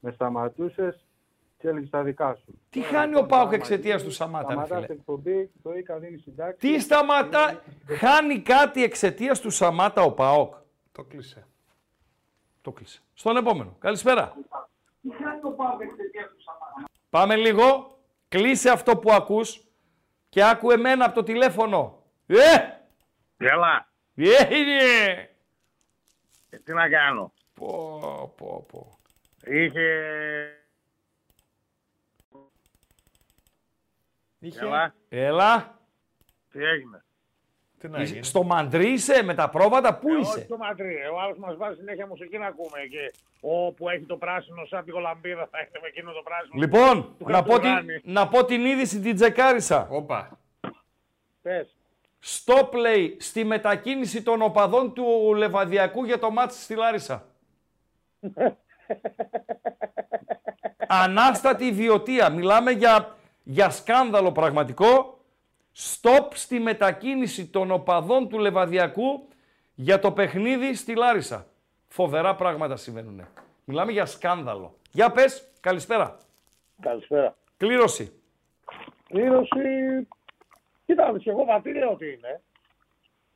[0.00, 1.04] με σταματούσες
[1.58, 2.58] και έλεγε τα δικά σου.
[2.70, 4.94] Τι Τώρα, χάνει ο λοιπόν, Πάοκ άμα εξαιτίας γίνει, του Σαμάτα, ρε σταματάς φίλε; την
[4.94, 6.56] εκπομπή, το ΙΚΑ δίνει συντάξει.
[6.58, 10.54] Τι σταματά, χάνει κάτι εξαιτίας του Σαμάτα ο Πάοκ;
[10.92, 11.46] Το κλείσε.
[12.60, 13.00] Το κλείσε.
[13.14, 13.76] Στον επόμενο.
[13.78, 14.36] Καλησπέρα.
[17.10, 17.98] Πάμε λίγο.
[18.28, 19.64] Κλείσε αυτό που ακούς
[20.28, 21.99] και άκου εμένα από το τηλέφωνο.
[22.38, 22.78] Ε!
[23.36, 23.88] Έλα.
[24.14, 24.78] Τι έγινε;
[26.50, 28.98] Ε, τι να κάνω; Πω, πω, πω.
[29.46, 30.04] Είχε...
[34.38, 34.60] Είχε.
[34.64, 34.94] Έλα.
[35.08, 35.78] Έλα.
[36.50, 37.04] Τι έγινε;
[37.78, 40.94] Τι Είσαι- Στο μαντρί είσαι με τα πρόβατα, πού Ε, είσαι; Όχι στο Μαντρί.
[41.12, 42.80] Ο άλλος μας βάζει συνέχεια μουσική να ακούμε.
[42.90, 46.60] Και ο που έχει το πράσινο, σαν τη Γολαμπίδα, θα έχει με εκείνο το πράσινο.
[46.60, 48.00] Λοιπόν, του να πω, την, Χατζουράνη.
[48.04, 49.86] να πω την είδηση την τζεκάρισα.
[49.90, 50.38] Όπα.
[51.42, 51.74] Πες.
[52.24, 57.26] Stop play στη μετακίνηση των οπαδών του Λεβαδιακού για το μάτς στη Λάρισα.
[60.86, 62.28] Ανάστατη ιδιωτία.
[62.28, 65.18] Μιλάμε για, για σκάνδαλο πραγματικό.
[65.76, 69.28] Stop στη μετακίνηση των οπαδών του Λεβαδιακού
[69.74, 71.46] για το παιχνίδι στη Λάρισα.
[71.88, 73.26] Φοβερά πράγματα συμβαίνουν.
[73.64, 74.74] Μιλάμε για σκάνδαλο.
[74.90, 76.16] Για πες, καλησπέρα.
[76.80, 77.36] Καλησπέρα.
[77.56, 78.12] Κλήρωση.
[79.08, 80.08] Κλήρωση.
[80.90, 82.40] Κοίτα, και εγώ βατήρια ότι είναι.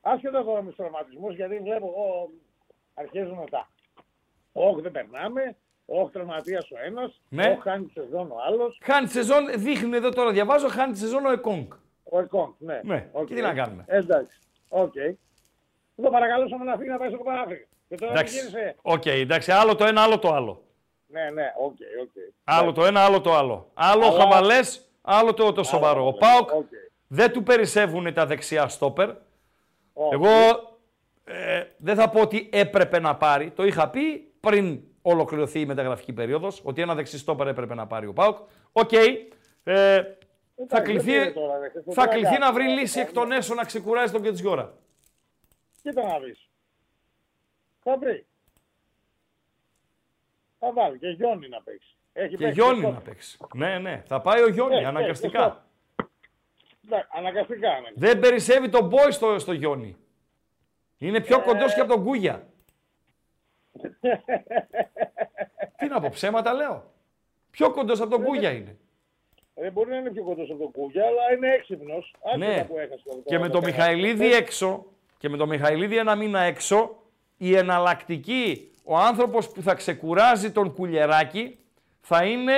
[0.00, 2.30] Άσχετα τώρα με τους τραυματισμούς, γιατί βλέπω εγώ
[2.94, 3.68] αρχίζουν μετά.
[4.52, 5.56] Όχι, δεν περνάμε.
[5.86, 7.20] Όχι, τραυματίας ο ένας.
[7.28, 7.46] Ναι.
[7.48, 8.80] Όχι, χάνει τη σεζόν ο άλλος.
[8.84, 11.72] Χάνει τη σεζόν, δείχνει εδώ τώρα, διαβάζω, χάνει τη σεζόν ο Εκόνγκ.
[12.04, 12.80] Ο Εκόνγκ, ναι.
[12.84, 13.26] Ναι, Οκ.
[13.26, 13.84] και τι να κάνουμε.
[13.86, 14.38] Εντάξει.
[14.68, 14.92] Οκ.
[16.02, 17.66] Το παρακαλούσαμε να φύγει να πάει στο Πανάφρικο.
[17.88, 18.34] Και τώρα Εντάξει.
[18.38, 18.76] γύρισε.
[18.82, 20.62] Οκ, εντάξει, άλλο το ένα, άλλο το άλλο.
[21.06, 22.10] Ναι, ναι, οκ, οκ.
[22.44, 23.70] Άλλο το ένα, άλλο το άλλο.
[23.74, 24.58] Άλλο Αλλά- χαβαλέ,
[25.02, 26.06] άλλο το, το σοβαρό.
[26.06, 26.66] Ο ΠΑΟΚ οκ.
[27.06, 29.08] Δεν του περισσεύουν τα δεξιά στόπερ.
[29.92, 30.14] Όχι.
[30.14, 30.28] Εγώ
[31.24, 33.50] ε, δεν θα πω ότι έπρεπε να πάρει.
[33.50, 38.06] Το είχα πει πριν ολοκληρωθεί η μεταγραφική περίοδος, ότι ένα δεξί στόπερ έπρεπε να πάρει
[38.06, 38.38] ο Πάοκ.
[38.72, 38.92] Οκ.
[39.64, 40.02] Ε,
[40.68, 42.80] θα δεν κληθεί, πήρε τώρα, ρε, Χριστό, θα τι να κληθεί να κάνουμε, βρει τώρα,
[42.80, 43.06] λύση τώρα.
[43.06, 44.74] εκ των έσω να ξεκουράζει τον Κετζιόρα.
[45.82, 46.48] Κοίτα να δεις.
[47.82, 48.26] Θα βρει.
[50.58, 51.96] Θα βάλει και Γιόνι να παίξει.
[52.12, 53.38] Έχει Και παίξει Γιόνι και να παίξει.
[53.54, 54.02] Ναι, ναι.
[54.06, 55.14] Θα πάει ο Γιόνι, Ναι, ναι,
[56.88, 56.90] αναγκαστικά.
[56.90, 56.96] σωστό.
[56.96, 57.68] Ναι, αναγκαστικά.
[57.68, 57.88] Ναι.
[57.94, 59.96] Δεν περισσεύει τον Μπόι στο, στο Γιόνι.
[60.98, 61.40] Είναι πιο Ε.
[61.42, 62.46] κοντός και από τον Κούγια.
[65.76, 66.92] Τι να πω, ψέματα λέω.
[67.50, 68.76] Πιο κοντός από τον Κούγια είναι.
[69.54, 72.14] Δεν μπορεί να είναι πιο κοντός από τον Κούγια, αλλά είναι έξυπνος.
[72.38, 72.46] Ναι.
[72.46, 73.84] Άσχετα που έχασε το- Και με το πέρασμα.
[73.84, 74.86] Μιχαηλίδη έξω,
[75.18, 77.02] και με το Μιχαηλίδη ένα μήνα έξω,
[77.36, 81.58] η εναλλακτική, ο άνθρωπος που θα ξεκουράζει τον κουλιεράκι,
[82.00, 82.52] θα είναι...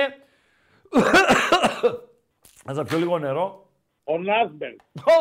[2.65, 3.66] Ας να πιω λίγο νερό.
[4.09, 4.73] Ο Νάσμπερ.
[4.75, 5.13] Πω,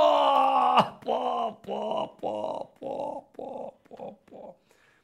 [1.05, 4.57] πω, πω, πω, πω, πω, πω, πω.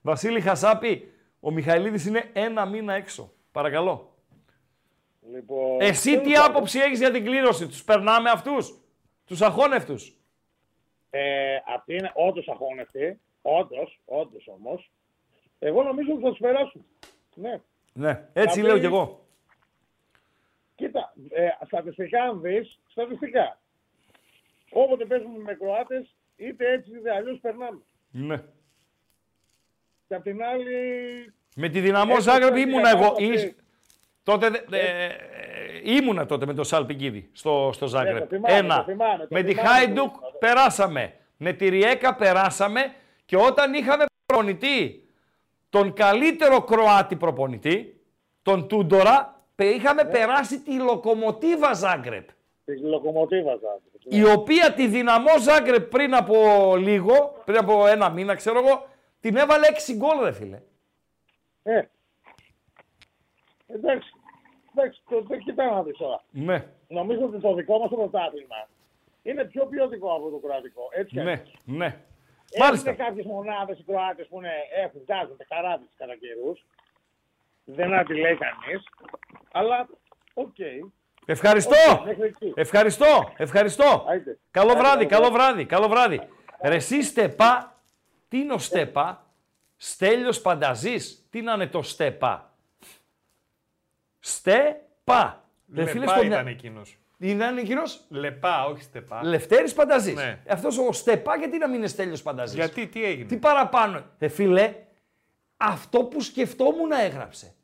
[0.03, 3.33] Βασίλη Χασάπη, ο Μιχαηλίδης είναι ένα μήνα έξω.
[3.53, 4.15] Παρακαλώ.
[5.33, 8.81] Λοιπόν, Εσύ τέλος τι πάντων, άποψη έχεις για την κλήρωση, τους περνάμε αυτούς,
[9.25, 10.17] τους αχώνευτους;
[11.11, 13.21] Ε, αυτοί είναι όντως αχώνευτοι.
[13.43, 14.91] Όντως, όντως όμως.
[15.59, 16.85] Εγώ νομίζω ότι θα τους περάσουν.
[17.35, 17.61] Ναι.
[17.93, 19.27] Ναι, έτσι Θα λέω πει- κι εγώ.
[20.75, 23.61] Κοίτα, ε, στατιστικά αν δεις, στατιστικά.
[24.73, 27.79] Όποτε παίζουμε με Κροάτες, είτε έτσι είτε αλλιώς περνάμε.
[28.11, 28.37] Ναι.
[30.09, 30.73] Και απ' την άλλη,
[31.57, 33.15] Με τη δυναμό Έτσι, Ζάγκρεπ έτσι, ήμουνα έτσι, εγώ.
[33.19, 33.47] έτσι.
[33.47, 33.57] Ήσ-
[34.23, 35.13] Τότε, δε- ε, ε,
[35.85, 38.19] ήμουνα τότε με το Σαλπικίδη στο, στο Ναι, Ζάγκρεπ.
[38.21, 38.77] το θυμάμαι, Ένα.
[38.77, 41.15] το θυμάμαι, το με τη θυμάμαι, Χάιντουκ το περάσαμε.
[41.37, 42.95] Με τη Ριέκα περάσαμε.
[43.25, 45.09] Και όταν είχαμε προπονητή,
[45.71, 48.01] τον καλύτερο Κροάτι προπονητή,
[48.43, 52.29] τον Τούντορα, πε- είχαμε περάσει τη Λοκομοτίβα Ζάγκρεπ.
[52.65, 53.92] της λοκομοτίβας Ζάγκρεπ.
[54.05, 56.37] Η οποία τη δυναμό Ζάγκρεπ πριν από
[56.77, 58.87] λίγο, πριν από ένα μήνα ξέρω εγώ,
[59.21, 60.63] την έβαλε 6 γκολ ρε φίλε.
[61.63, 61.83] Ε,
[63.67, 64.11] εντάξει,
[64.75, 66.23] εντάξει, το, το κοιτά να δεις τώρα.
[66.31, 68.69] Ναι, Νομίζω ότι το δικό μας το πρωτάθλημα
[69.23, 70.89] είναι πιο ποιοτικό από το κροατικό.
[70.91, 71.55] Έτσι κι ναι, αλλιώς.
[71.65, 71.87] ναι.
[72.55, 72.93] Έχουν Μάλιστα.
[72.93, 74.53] κάποιες μονάδες οι Κροάτες που είναι,
[74.85, 76.65] έχουν, βγάζουν καράβες κατά καιρούς.
[77.65, 78.83] Δεν αντιλέει κανείς.
[79.53, 79.89] Αλλά,
[80.35, 80.57] οκ.
[81.27, 81.75] Ευχαριστώ.
[81.93, 82.53] Οκ, μέχρι εκεί.
[82.57, 83.33] Ευχαριστώ.
[83.37, 84.05] Ευχαριστώ.
[84.09, 84.39] Άιντε.
[84.51, 86.21] Καλό Άιντε, βράδυ, καλό καλό βράδυ, καλό βράδυ.
[86.63, 87.81] Ρε εσύ Στεπά,
[88.29, 89.27] τι είναι ο Στεπά,
[89.77, 92.55] Στέλιος Πανταζής, τι να είναι το Στεπά.
[94.19, 95.45] Στεπά.
[95.75, 96.97] Ρε φίλες, Λεπά στο ήταν μυα- εκείνος.
[97.19, 99.25] Είναι εκείνος; Λεπά, όχι στεπά.
[99.25, 100.15] Λευτέρης Πανταζής.
[100.15, 100.39] Ναι.
[100.49, 104.05] Αυτός ο Στεπά γιατί να μην είναι Στέλιος Πανταζής; Γιατί, τι έγινε; Τι παραπάνω.
[104.19, 104.75] Ρε φίλε,
[105.57, 107.55] αυτό που σκεφτόμουν έγραψε.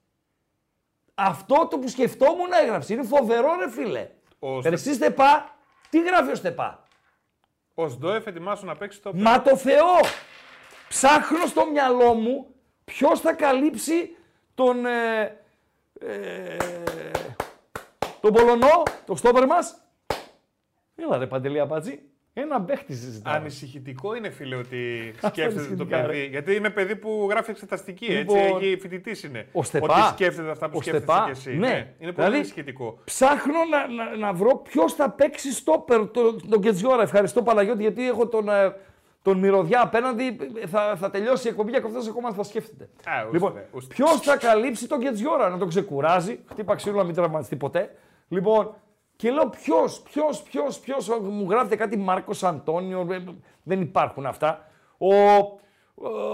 [1.21, 2.93] Αυτό το που σκεφτόμουν έγραψε.
[2.93, 4.11] Είναι φοβερό ρε φίλε.
[4.39, 5.57] Ο Ρε εσύ Στεπά,
[5.91, 6.83] τι γράφει ο Στεπά;
[7.75, 10.01] Ο Σντόεφ ετοιμάσου να παίξει το Μα το Θεό!
[10.89, 12.55] Ψάχνω στο μυαλό μου
[12.85, 14.17] ποιος θα καλύψει
[14.55, 14.87] τον...
[14.87, 15.23] Ε,
[16.01, 16.57] ε,
[18.21, 19.83] τον Πολωνό, τον στόπερ μας.
[20.95, 22.01] Έλα ρε Παντελή Αμπατζή.
[22.41, 23.37] Ένα παίχτη συζητάμε.
[23.37, 26.19] Ανησυχητικό είναι, φίλε, ότι Αυτό σκέφτεται το ανησυχητικά, παιδί.
[26.19, 26.25] ρε.
[26.25, 28.07] Γιατί είναι παιδί που γράφει εξεταστική.
[28.07, 29.47] Λοιπόν, έτσι, έχει φοιτητής είναι.
[29.53, 29.95] Ο Στεπά.
[29.95, 31.57] Ότι σκέφτεται αυτά που ο σκέφτεσαι Στεπά, κι εσύ.
[31.57, 31.67] Ναι.
[31.69, 32.99] Είναι πολύ Δηλαδή, ανησυχητικό.
[33.05, 37.03] Ψάχνω να, να, να βρω ποιος θα παίξει στόπερ τον το Κετζιόρα.
[37.03, 38.75] Ευχαριστώ Παναγιώτη γιατί έχω τον, ε, τον
[39.23, 40.37] τον μυρωδιά απέναντι,
[40.67, 42.85] θα, θα τελειώσει η εκπομπή και αυτό ακόμα θα σκέφτεται.
[42.85, 43.95] Α, ούστε, λοιπόν, ούστε.
[43.95, 46.39] ποιος θα καλύψει τον Γκετζιόρα, να τον ξεκουράζει.
[46.51, 47.91] Χτύπα ξύλο να μην τραυματιστεί ποτέ.
[48.29, 48.75] Λοιπόν,
[49.19, 51.09] και λέω ποιος, ποιος, ποιος, ποιος.
[51.09, 53.07] Μου γράφετε κάτι Μάρκος Αντώνιο.
[53.13, 53.25] ε,
[53.63, 54.69] Δεν υπάρχουν αυτά.
[54.99, 55.15] Ο,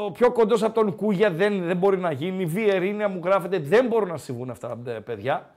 [0.04, 2.46] ο πιο κοντός από τον Κούγια δεν, δεν μπορεί να γίνει.
[2.46, 3.58] Βιερίνια μου γράφετε.
[3.58, 5.54] Δεν μπορούν να συμβούν αυτά, ε, παιδιά.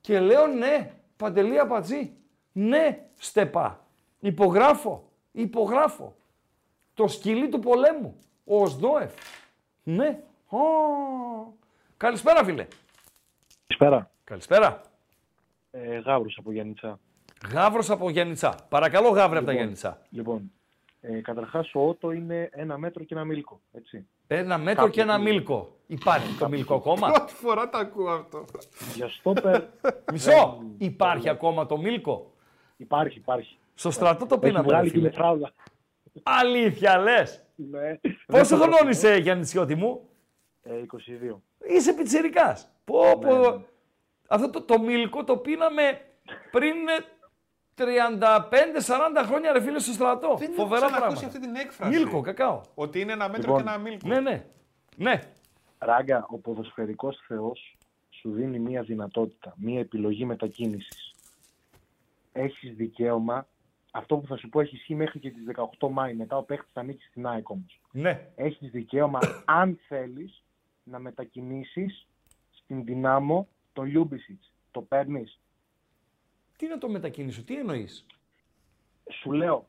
[0.00, 2.12] Και λέω ναι, Παντελή Απατζή.
[2.52, 3.80] Ναι, Στεπά.
[4.20, 5.08] Υπογράφω.
[5.32, 6.14] Υπογράφω.
[6.94, 8.16] Το σκυλί του πολέμου.
[8.44, 9.12] Ο Οσδόεφ.
[9.82, 10.20] Ναι.
[10.48, 10.58] Ω.
[11.96, 12.66] Καλησπέρα, φίλε.
[13.66, 14.10] Καλησπέρα.
[14.24, 14.80] Καλησπέρα.
[15.84, 16.98] Ε, Γάβρος από Γιάννητσά.
[17.52, 18.54] Γάβρος από Γιάννητσά.
[18.68, 20.02] Παρακαλώ, Γάβρε από τα Λοιπόν, Γιάννητσά.
[20.10, 20.52] Λοιπόν,
[21.00, 24.06] ε, καταρχάς ο Ότο είναι ένα μέτρο και ένα μίλκο, έτσι.
[24.26, 25.76] Ένα μέτρο Κάποιο και ένα που- μίλκο.
[25.86, 28.44] Υπάρχει το μίλκο ακόμα; Πρώτη φορά το ακούω αυτό.
[28.94, 29.62] Για στόπερ...
[30.12, 30.58] Μισό.
[30.78, 32.32] Υπάρχει ακόμα το μίλκο;
[32.76, 33.58] Υπάρχει, υπάρχει.
[33.74, 34.66] Στο στρατό το Έχει πίναμε.
[34.66, 35.08] βγάλει ρε και φίλε.
[35.08, 35.52] μεθράλα.
[36.22, 37.44] Αλήθεια λες.
[37.54, 37.98] Ναι.
[38.26, 40.00] Πόσο Δεν το χρονών είσαι, Γιάννητσιώτη μου;
[40.62, 41.42] Ε, 22.
[41.68, 42.68] Είσαι πιτσιρικάς.
[42.84, 43.64] Πω, Ναι, πω.
[44.28, 46.00] Αυτό το, το μίλκο το πίναμε
[46.50, 47.04] πριν ε,
[47.76, 47.84] 35-40
[49.26, 50.36] χρόνια ρε φίλε στο στρατό.
[50.38, 51.26] Δεν έχω Φοβερά ξανακούσει πράγματα.
[51.26, 51.98] αυτή την έκφραση.
[51.98, 52.60] Μίλκο, κακάο.
[52.74, 54.08] Ότι είναι ένα μέτρο Λοιπόν, και ένα μίλκο.
[54.08, 54.44] Ναι, ναι.
[54.96, 55.20] Ναι.
[55.78, 57.76] Ράγκα, ο ποδοσφαιρικός θεός
[58.10, 61.14] σου δίνει μία δυνατότητα, μία επιλογή μετακίνησης.
[62.32, 63.46] Έχεις δικαίωμα,
[63.90, 65.44] αυτό που θα σου πω έχει ισχύει μέχρι και τις
[65.78, 67.80] 18 Μάη, μετά ο παίχτης θα ανήκει στην ΑΕΚ όμως.
[67.92, 68.26] Ναι.
[68.34, 70.42] Έχεις δικαίωμα, αν θέλεις,
[70.82, 72.06] να μετακινήσεις
[72.50, 74.52] στην Δυνάμο τον Λιούμπισιτς.
[74.70, 75.40] Το παίρνεις;
[76.56, 78.06] Τι να το μετακινήσω, τι εννοείς;
[79.20, 79.66] Σου λέω,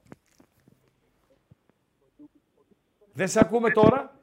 [3.13, 4.19] Δεν σε ακούμε τώρα;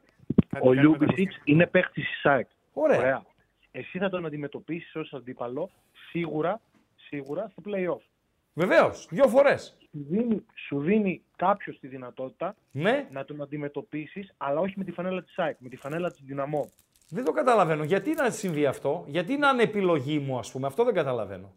[0.61, 2.47] ο Λιούμπισιτς είναι παίχτης της ΑΕΚ.
[2.73, 3.25] Ωραία.
[3.71, 5.69] Εσύ θα τον αντιμετωπίσεις ως αντίπαλο,
[6.09, 6.61] σίγουρα,
[6.95, 8.01] σίγουρα, στο play-off.
[8.53, 9.77] Βεβαίως, δύο φορές.
[9.79, 13.07] Σου δίνει, σου δίνει κάποιος τη δυνατότητα Ναι.
[13.11, 16.69] να τον αντιμετωπίσεις, αλλά όχι με τη φανέλα της ΑΕΚ, με τη φανέλα της Δυναμό.
[17.09, 17.83] Δεν το καταλαβαίνω.
[17.83, 21.55] Γιατί να συμβεί αυτό, γιατί να είναι επιλογή μου, ας πούμε; Αυτό δεν καταλαβαίνω.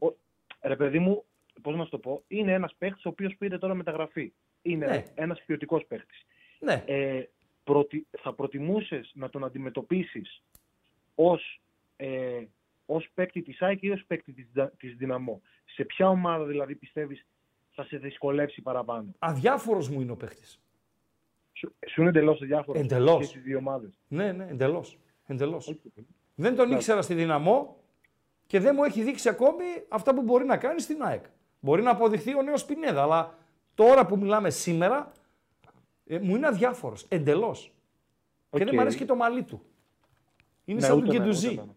[0.63, 1.25] Ρε παιδί μου,
[1.63, 4.33] πώς να σου το πω, είναι ένας παίχτης ο οποίος πήρε τώρα μεταγραφή.
[4.63, 5.05] Είναι Ναι.
[5.15, 6.27] ένας ποιοτικός παίχτης.
[6.61, 6.85] Ναι.
[6.87, 7.23] Ε,
[7.65, 10.43] προτι, θα προτιμούσες να τον αντιμετωπίσεις
[11.15, 11.61] ως
[11.97, 12.45] ε,
[12.87, 16.75] ως παίκτη της ΑΕΚ ή ως παίκτη της, Δα- της Δυναμό; Σε ποια ομάδα δηλαδή
[16.75, 17.27] πιστεύεις
[17.71, 20.61] θα σε δυσκολεύσει παραπάνω; Αδιάφορος μου είναι ο παίχτης.
[21.53, 23.19] Σου, σου είναι εντελώς διάφορο Εντελώς.
[23.19, 23.91] και στις δύο ομάδες.
[24.09, 24.99] Ναι, ναι, εντελώς.
[25.31, 25.75] Εντελώς.
[26.35, 27.77] Δεν τον ήξερα στη δυναμό
[28.47, 31.25] και δεν μου έχει δείξει ακόμη αυτά που μπορεί να κάνει στην ΑΕΚ.
[31.61, 33.35] Μπορεί να αποδειχθεί ο νέος Πινέδα, αλλά
[33.75, 35.13] τώρα που μιλάμε σήμερα
[36.07, 37.07] ε, μου είναι αδιάφορος.
[37.09, 37.73] Εντελώς.
[38.51, 38.75] Και δεν Οκ.
[38.75, 39.63] μου αρέσει και το μαλλί του.
[40.65, 41.57] Είναι Ναι, σαν ούτε τον εμένα, ούτε Κεντουζή.
[41.59, 41.75] εμένα.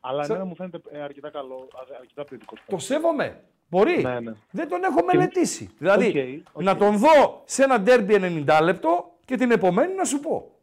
[0.00, 2.54] Αλλά Σαν- εμένα μου φαίνεται ε, αρκετά καλό, α- αρκετά ποιοτικό.
[2.66, 3.44] Το σέβομαι.
[3.68, 4.02] Μπορεί.
[4.02, 4.32] Ναι, ναι.
[4.50, 5.70] Δεν τον έχω μελετήσει.
[5.78, 6.62] Δηλαδή, OK, OK.
[6.62, 10.53] να τον δω σε ένα ντέρμπι 90 λεπτό και την επομένη να σου πω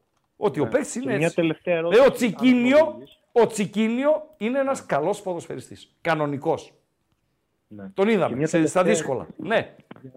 [0.44, 1.04] ότι ο παίκτη Ναι.
[1.04, 1.36] Και είναι μια έτσι.
[1.36, 3.20] τελευταία Ε, ερώτηση, ο, αν Τσικίνιο, γνωρίζεις.
[3.32, 5.96] ο Τσικίνιο είναι ένας καλός ποδοσφαιριστής.
[6.02, 6.74] Κανονικός.
[7.68, 7.90] Ναι.
[7.94, 9.28] Τον Και είδαμε μια σε, στα τελευταία- δύσκολα.
[9.38, 9.76] Ναι,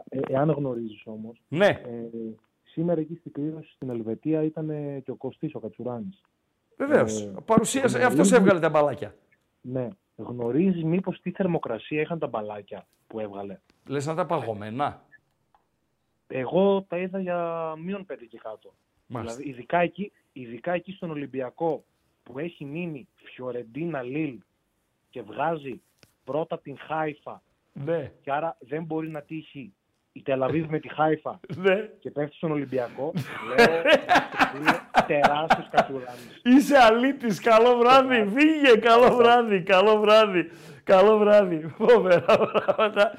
[0.08, 1.42] Ε, εάν γνωρίζεις όμως.
[1.48, 1.66] ναι.
[1.66, 1.80] Ε,
[2.62, 6.20] σήμερα εκεί στην κλήρωση στην Ελβετία ήταν ε, και ο Κωστής ο Κατσουράνης.
[6.76, 7.20] Βεβαίως.
[7.22, 9.14] Ε, Παρουσίασε, γνωρίζεις- αυτός έβγαλε τα μπαλάκια.
[9.60, 9.88] Ναι.
[10.16, 15.02] Γνωρίζεις μήπως τι θερμοκρασία είχαν τα μπαλάκια που έβγαλε; Λες να τα παγωμένα.
[16.26, 18.74] Εγώ τα είδα για μείον πέντε και κάτω.
[19.14, 19.36] Μάλιστα.
[19.38, 21.84] Δηλαδή, ειδικά εκεί, ειδικά εκεί στον Ολυμπιακό
[22.22, 24.38] που έχει μείνει Φιωρεντίνα Λίλ
[25.10, 25.80] και βγάζει
[26.24, 27.42] πρώτα την Χάιφα
[27.72, 28.12] Ναι.
[28.22, 29.72] και άρα δεν μπορεί να τύχει
[30.12, 31.74] η Τελαβίβ με τη Χάιφα Ναι.
[32.00, 33.12] και πέφτει στον Ολυμπιακό.
[33.56, 33.76] λέω,
[34.56, 36.40] είναι τεράστιος Κατσουράνης.
[36.44, 40.50] Είσαι αλήτης, καλό βράδυ, φύγε, καλό βράδυ, καλό βράδυ,
[40.84, 41.68] καλό βράδυ.
[41.78, 43.12] Φοβερά πράγματα.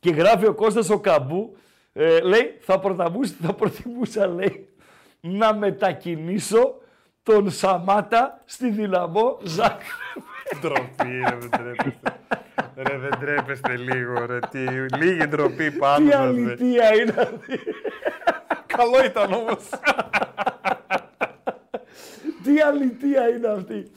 [0.00, 1.56] Και γράφει ο Κώστας ο Καμπού,
[1.98, 4.68] ε, λέει, θα, προτιμούσα, θα προτιμούσα, λέει,
[5.20, 6.74] να μετακινήσω
[7.22, 9.80] τον Σαμάτα στη δυναμό Ζάκ.
[10.60, 12.20] Ντροπή, ρε, δεν τρέπεστε.
[12.76, 14.38] Ρε, δεν τρέπεστε λίγο, ρε.
[14.50, 14.58] Τι,
[14.96, 16.26] λίγη ντροπή πάνω Τι σας, ρε.
[16.26, 17.58] αλήθεια είναι αυτή.
[18.66, 19.64] Καλό ήταν όμως.
[22.44, 23.90] Τι αλήθεια είναι αυτή.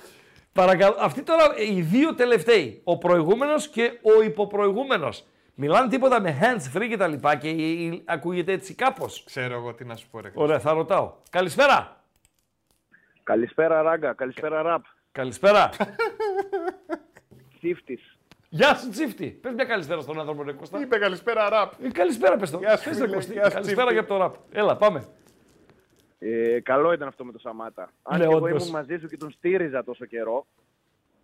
[0.53, 5.25] Παρακαλώ, αυτοί τώρα οι δύο τελευταίοι, ο προηγούμενος και ο υποπροηγούμενος,
[5.61, 7.53] μιλάνε τίποτα με hands free και τα λοιπά και ε,
[7.95, 9.23] ε, ακούγεται έτσι κάπως.
[9.25, 10.31] Ξέρω εγώ τι να σου πω, ρε.
[10.33, 11.13] Ωραία, θα ρωτάω.
[11.29, 12.03] Καλησπέρα.
[13.23, 14.83] Καλησπέρα Ράγκα, καλησπέρα Ραπ.
[15.11, 15.69] Καλησπέρα.
[17.57, 18.17] Τσίφτης.
[18.49, 19.27] Γεια σου Τσίφτη.
[19.27, 20.79] Πες μια καλησπέρα στον άνθρωπο, ρε Κώστα.
[20.81, 21.71] Είπε καλησπέρα ραπ.
[21.83, 22.57] Ε, καλησπέρα πες το.
[22.57, 23.31] Γεια σου, Πες, ρε, φίλε, Κωστή.
[23.33, 23.93] γεια σου, Καλησπέρα Τσίφτη.
[23.93, 24.35] για το ραπ.
[24.51, 25.05] Έλα, πάμε.
[26.19, 27.89] Ε, καλό ήταν αυτό με το Σαμάτα.
[28.03, 28.61] Αν Ναι, και εγώ όντως.
[28.61, 30.45] ήμουν μαζί σου και τον στήριζα τόσο καιρό.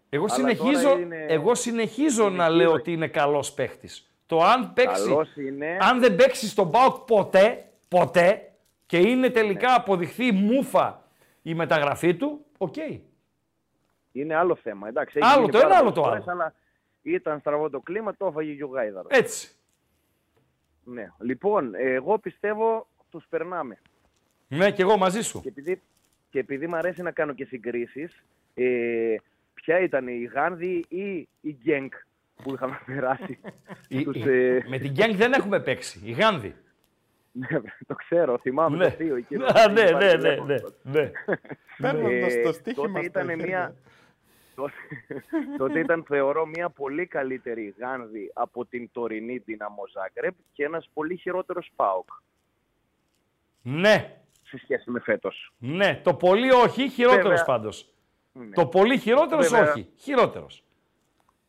[0.09, 2.55] Εγώ Αλλά συνεχίζω, τώρα είναι- εγώ συνεχίζω να συνεχίζω.
[2.55, 4.09] λέω ότι είναι καλός παίχτης.
[4.25, 5.77] Το αν παίξει, Καλός είναι.
[5.81, 8.51] αν δεν παίξει στον ΠΑΟΚ ποτέ, ποτέ
[8.85, 11.03] και είναι τελικά αποδειχθεί μούφα
[11.41, 12.75] η μεταγραφή του, οκ.
[14.11, 14.87] Είναι άλλο θέμα.
[14.87, 16.23] Εντάξει, Άλλο γίνει το ένα, πάρα άλλο το πολλές άλλο.
[16.23, 16.53] φορές, Αλλά
[17.01, 19.11] ήταν στραβό το κλίμα, το έφαγε και ο Γάιδαρος.
[19.11, 19.49] Έτσι.
[20.83, 21.07] Ναι.
[21.19, 23.77] Λοιπόν, εγώ πιστεύω τους περνάμε.
[24.47, 25.41] Ναι, και εγώ μαζί σου.
[25.41, 25.81] Και επειδή,
[26.29, 28.23] και επειδή μου αρέσει να κάνω και συγκρίσεις,
[28.53, 29.15] ε,
[29.53, 31.93] ποια ήταν η Γάνδη ή η Γκένκ;
[32.43, 33.39] Που είχαμε περάσει.
[33.87, 36.01] Η- Τους, η- ε, Με την Γκένγκ δεν έχουμε παίξει.
[36.03, 36.55] Η Γάνδη.
[37.31, 37.47] Ναι,
[37.87, 38.83] το ξέρω, θυμάμαι Ναι.
[38.83, 39.15] το θείο.
[39.15, 40.45] εκεί Α, εδώ, ναι, υπάρχει ναι, ναι, τηλέφωνο.
[40.83, 41.11] ναι, ναι.
[41.77, 43.45] Παίρνοντας Ε, το στοίχημα τότε στα ήταν χέρια.
[43.45, 43.75] μια...
[44.55, 44.73] τότε,
[45.57, 51.15] τότε ήταν, θεωρώ, μια πολύ καλύτερη Γάνδη από την τωρινή Δύναμο Ζάγκρεπ και ένας πολύ
[51.17, 52.09] χειρότερος ΠΑΟΚ
[53.61, 55.53] Ναι, σε σχέση με φέτος.
[55.57, 56.01] ναι.
[56.03, 57.43] Το πολύ όχι, χειρότερος Βέβαια.
[57.45, 57.89] πάντως.
[58.33, 58.49] Ναι.
[58.49, 59.71] Το πολύ χειρότερος Βέβαια.
[59.71, 59.87] όχι.
[59.97, 60.63] Χειρότερος.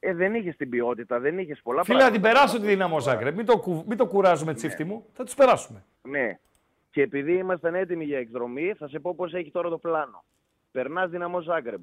[0.00, 2.38] Ε, δεν είχες την ποιότητα, δεν είχες πολλά Φίλε, να την πράγματα.
[2.44, 3.36] περάσω τη δύναμο Ζάγκρεπ.
[3.36, 5.06] Μην το, κου- μην το κουράζουμε τσίφτη μου.
[5.12, 5.84] Θα τους περάσουμε.
[6.02, 6.38] Ναι.
[6.90, 10.24] Και επειδή ήμασταν έτοιμοι για εκδρομή, θα σε πω πώς έχει τώρα το πλάνο.
[10.72, 11.80] Περνάς Δυναμό Ζάγκρεπ.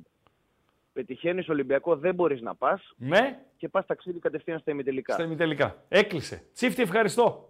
[0.93, 5.13] Πετυχαίνεις Ολυμπιακό, δεν μπορείς να πας Ναι, και πας ταξίδι κατευθείαν στα ημιτελικά.
[5.13, 5.75] στα ημιτελικά.
[5.89, 6.43] Έκλεισε.
[6.53, 7.49] Τσίφτη, ευχαριστώ.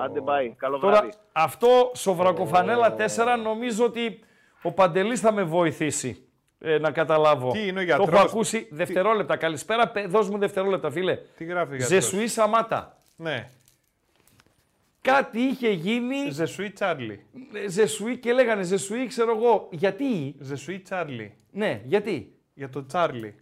[0.00, 0.50] Άντε πάει.
[0.50, 1.12] Καλό Τώρα, βράδυ.
[1.32, 4.18] αυτό σοβρακοφανέλα 4 νομίζω ότι
[4.62, 6.26] ο Παντελής θα με βοηθήσει
[6.64, 7.50] ε, να καταλάβω.
[7.52, 9.36] Τι είναι ο Το γιατρός; έχω ακούσει δευτερόλεπτα.
[9.36, 11.16] Καλησπέρα, πε- δώσ' μου δευτερόλεπτα, φίλε.
[11.36, 12.98] Τι γράφει ο γιατρός; Ζεσουή Σαμάτα.
[13.16, 13.48] Ναι.
[15.00, 16.30] Κάτι είχε γίνει.
[16.30, 17.24] Ζεσουή Τσάρλι.
[17.64, 19.68] ε, Ζεσουή και λέγανε Ζεσουή, ξέρω εγώ.
[19.72, 21.34] Γιατί; Ζεσουή Τσάρλι.
[21.50, 23.34] Ναι, γιατί; Για το Τσάρλι.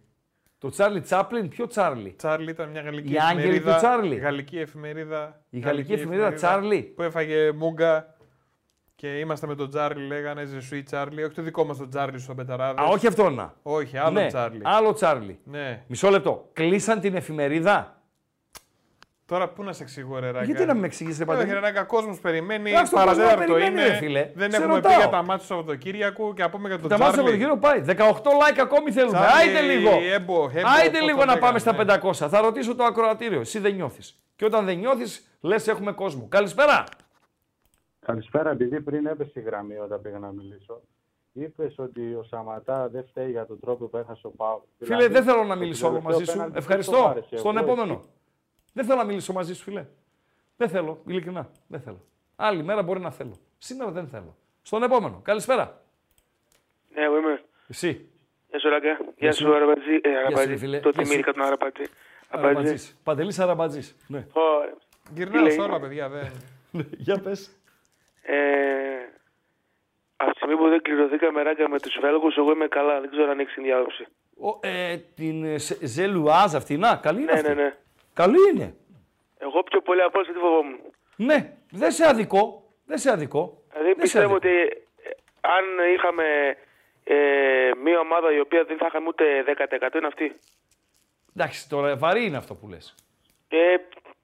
[0.57, 3.71] Το Τσάρλι Τσάπλιν, ποιο Τσάρλι; Τσάρλι ήταν μια γαλλική Οι άγγελοι εφημερίδα.
[3.71, 4.15] του Τσάρλι.
[4.15, 5.41] Γαλλική εφημερίδα.
[5.49, 6.81] Η γαλλική εφημερίδα Τσάρλι.
[6.81, 8.10] Που έφαγε μούγκα.
[9.01, 11.23] Και είμαστε με τον Τσάρλι, λέγανε Je suis Charlie.
[11.23, 12.81] Όχι το δικό μας τον Τσάρλι στου Αμπεταράδε.
[12.81, 13.53] Α, όχι αυτό να.
[13.61, 14.61] Όχι, άλλο ναι, Τσάρλι.
[14.63, 15.39] Άλλο Τσάρλι.
[15.43, 15.83] Ναι.
[15.87, 16.49] Μισό λεπτό.
[16.53, 18.01] Κλείσαν την εφημερίδα;
[19.25, 21.59] Τώρα πού να σε εξηγώ, ρε Ράγκα; Γιατί να με εξηγήσει, ρε Παντελή; Όχι, ρε
[21.59, 22.69] Ράγκα, κόσμος περιμένει.
[22.71, 23.87] Εντάξει, ο κόσμος Παραδέταρτο περιμένει, είναι.
[23.87, 24.31] ρε φίλε.
[24.35, 24.91] Δεν Σε έχουμε ρωτάω.
[24.91, 27.43] πει για τα μάτια του Σαββατοκύριακου και να πούμε για τον Τα μάτια Τσάρλι.
[27.45, 28.11] από τον κύριο πάει.
[28.11, 29.17] 18 like ακόμη θέλουμε.
[29.17, 29.89] Τσάρλι, Άιντε λίγο.
[29.89, 32.29] Εμπντό, έμπο, Άιντε πώς λίγο το να πάμε λέγανε, στα 500.
[32.29, 33.39] Θα ρωτήσω το ακροατήριο.
[33.39, 34.21] Εσύ δεν νιώθεις.
[34.35, 36.27] Και όταν δεν νιώθεις, λες έχουμε κόσμο.
[36.29, 36.83] Καλησπέρα.
[38.05, 40.81] Καλησπέρα, επειδή πριν έπεσε η γραμμή όταν πήγα να μιλήσω.
[41.33, 44.67] Είπες ότι ο Σαματά δεν φταίει για τον τρόπο που έχασε ο Πάου.
[44.79, 46.51] Φίλε, δεν θέλω να μιλήσω άλλο μαζί σου.
[46.53, 47.15] Ευχαριστώ.
[47.35, 48.01] Στον επόμενο.
[48.73, 49.85] Δεν θέλω να μιλήσω μαζί σου, φίλε.
[50.57, 51.49] Δεν θέλω, ειλικρινά.
[51.67, 52.01] Δεν θέλω.
[52.35, 53.35] Άλλη μέρα μπορεί να θέλω.
[53.57, 54.35] Σήμερα δεν θέλω.
[54.61, 55.19] Στον επόμενο.
[55.23, 55.81] Καλησπέρα.
[56.95, 57.43] Ναι, εγώ είμαι.
[57.67, 58.09] Εσύ.
[58.49, 58.87] Γεια σου, Ράγκα.
[58.97, 59.43] Γεια Γεια σου.
[59.43, 59.93] σου, Αραμπατζή.
[60.01, 60.57] Ε, ρε Αραμπατζή.
[60.57, 60.79] φίλε.
[60.79, 61.07] Το Γεια σου.
[61.07, 61.83] θυμήθηκα τον Αραμπατζή.
[62.29, 62.57] Αραμπατζή.
[62.57, 62.97] Αραμπατζής.
[63.03, 63.95] Παντελής Αραμπατζής.
[64.07, 64.27] Ναι.
[64.33, 64.73] Ωραία.
[65.13, 66.09] Γυρνάω Τι σε λέει; όλα, παιδιά.
[66.09, 66.31] Δεν...
[67.05, 67.55] Για πες.
[68.21, 68.35] Ε,
[70.15, 72.99] από τη στιγμή που δεν κληρωθήκαμε ράγκα με τους Βέλγους, εγώ είμαι καλά.
[72.99, 74.05] Δεν ξέρω αν έχεις την διάδοση.
[74.41, 77.53] Ο, ε, την ε, Ζε- Ζελουάζ αυτή, να, καλή είναι Ναι, αυτή.
[77.53, 77.71] ναι, ναι.
[78.13, 78.75] Καλή είναι.
[79.37, 80.79] Εγώ πιο πολύ από όλους τι φοβόμουν.
[81.15, 82.73] Ναι, δεν σε αδικό.
[82.85, 83.63] Δεν σε αδικό.
[83.71, 84.35] Δηλαδή Δεν σε πιστεύω αδικό.
[84.35, 84.57] ότι
[85.03, 85.09] ε,
[85.41, 86.57] αν είχαμε
[87.03, 90.39] ε, μία ομάδα η οποία δεν θα είχαμε ούτε 10% είναι αυτή.
[91.35, 92.95] Εντάξει, τώρα βαρύ είναι αυτό που λες.
[93.49, 93.75] Ε,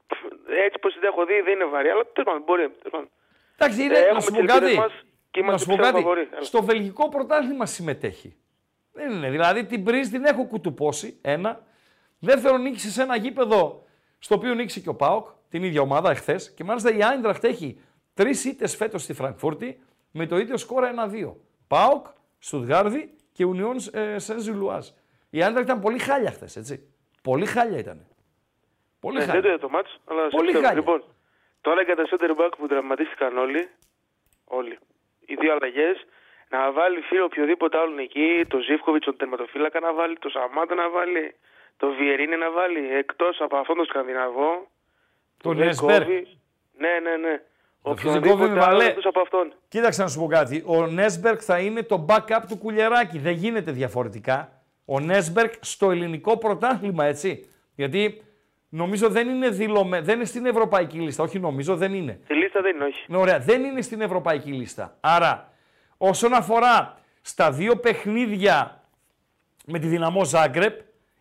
[0.07, 0.17] πφ,
[0.65, 2.61] έτσι πως την έχω δει δεν είναι βαρύ, αλλά τέλος πάντων μπορεί.
[2.69, 3.09] τέλος πάντων.
[3.57, 4.75] Εντάξει, είναι, Ε, να έχουμε σου πω τις ελπίδες κάτι.
[4.79, 4.91] μας
[5.31, 6.03] και Να είμαστε σου πω πιστεύω κάτι.
[6.03, 6.27] φαβορί.
[6.31, 6.41] Έλα.
[6.43, 8.35] Στο βελγικό πρωτάθλημα συμμετέχει.
[8.91, 9.29] Δεν είναι.
[9.29, 11.17] Δηλαδή την πρίζ την έχω κουτουπώσει.
[11.21, 11.65] Ένα.
[12.19, 13.83] Δεύτερον, νίκησες σε ένα γήπεδο
[14.19, 16.51] στο οποίο νίκησε και ο Πάοκ, την ίδια ομάδα εχθές.
[16.53, 17.79] Και μάλιστα η Άιντραχτ έχει
[18.13, 19.79] τρεις ήττες φέτος στη Φραγκφούρτη
[20.11, 21.35] με το ίδιο σκόρα 1-2.
[21.67, 22.05] Πάοκ,
[22.39, 24.87] Στουτγάρδη και Ουνιόν Σεν Ζιλουάζ.
[25.29, 26.87] Η Άιντραχτ ήταν πολύ χάλια χθες, έτσι.
[27.21, 28.05] Πολύ χάλια ήταν.
[28.99, 29.41] Πολύ Ναι, χάλια.
[29.41, 30.65] δεν το είδα το μάτς, αλλά σε Πολύ πιστεύω.
[30.67, 30.79] χάλια.
[30.79, 31.03] Λοιπόν,
[31.61, 33.69] τώρα για τα center back που τραυματίστηκαν όλοι,
[34.45, 34.77] όλοι,
[35.25, 36.05] οι δύο αλλαγές,
[36.49, 40.89] να βάλει φίλε οποιοδήποτε άλλον εκεί, το Ζίβκοβιτς, τον τερματοφύλακα να βάλει, το Σαμάτα να
[40.89, 41.35] βάλει,
[41.77, 44.67] το Βιερίνη να βάλει, εκτός από αυτόν τον Σκανδιναβό.
[45.43, 46.01] Τον δεν Νέσμπερ.
[46.03, 46.27] κόβει.
[46.77, 47.41] Ναι, ναι, ναι.
[47.83, 48.85] Το φυσικό Οποιονδήποτε βήμα, άλλο λέ.
[48.85, 49.53] εκτός από αυτόν.
[49.67, 50.63] Κοίταξε να σου πω κάτι.
[50.65, 53.17] Ο Νέσμπερκ θα είναι το backup του Κουλιεράκη.
[53.19, 54.61] Δεν γίνεται διαφορετικά.
[54.85, 57.49] Ο Νέσμπερκ στο ελληνικό πρωτάθλημα, έτσι.
[57.75, 58.21] Γιατί
[58.69, 61.23] νομίζω δεν είναι δηλωμένο, δεν είναι στην ευρωπαϊκή λίστα.
[61.23, 62.19] Όχι, νομίζω δεν είναι.
[62.23, 63.05] Στη λίστα δεν είναι, όχι.
[63.07, 64.97] Ναι, ωραία, δεν είναι στην ευρωπαϊκή λίστα.
[64.99, 65.53] Άρα,
[65.97, 68.83] όσον αφορά στα δύο παιχνίδια
[69.65, 70.79] με τη δυναμό Ζάγκρεπ,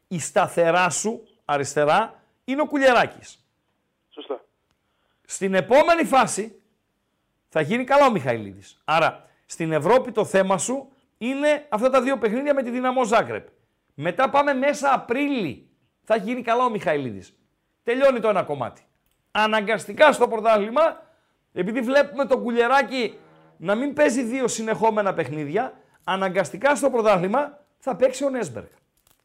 [0.08, 3.46] η σταθερά σου αριστερά είναι ο Κουλιεράκης.
[4.10, 4.44] Σωστά.
[5.24, 6.60] Στην επόμενη φάση
[7.48, 8.80] θα γίνει καλά ο Μιχαηλίδης.
[8.84, 13.46] Άρα, στην Ευρώπη το θέμα σου είναι αυτά τα δύο παιχνίδια με τη δυναμό Ζάγκρεπ.
[13.94, 15.65] Μετά πάμε μέσα Απρίλη.
[16.08, 17.36] Θα γίνει καλά ο Μιχαηλίδης.
[17.82, 18.82] Τελειώνει το ένα κομμάτι.
[19.30, 21.02] Αναγκαστικά στο πρωτάθλημα,
[21.52, 23.18] επειδή βλέπουμε τον κουλεράκι
[23.56, 25.72] να μην παίζει δύο συνεχόμενα παιχνίδια,
[26.04, 28.66] αναγκαστικά στο πρωτάθλημα θα παίξει ο Νέσμπεργκ.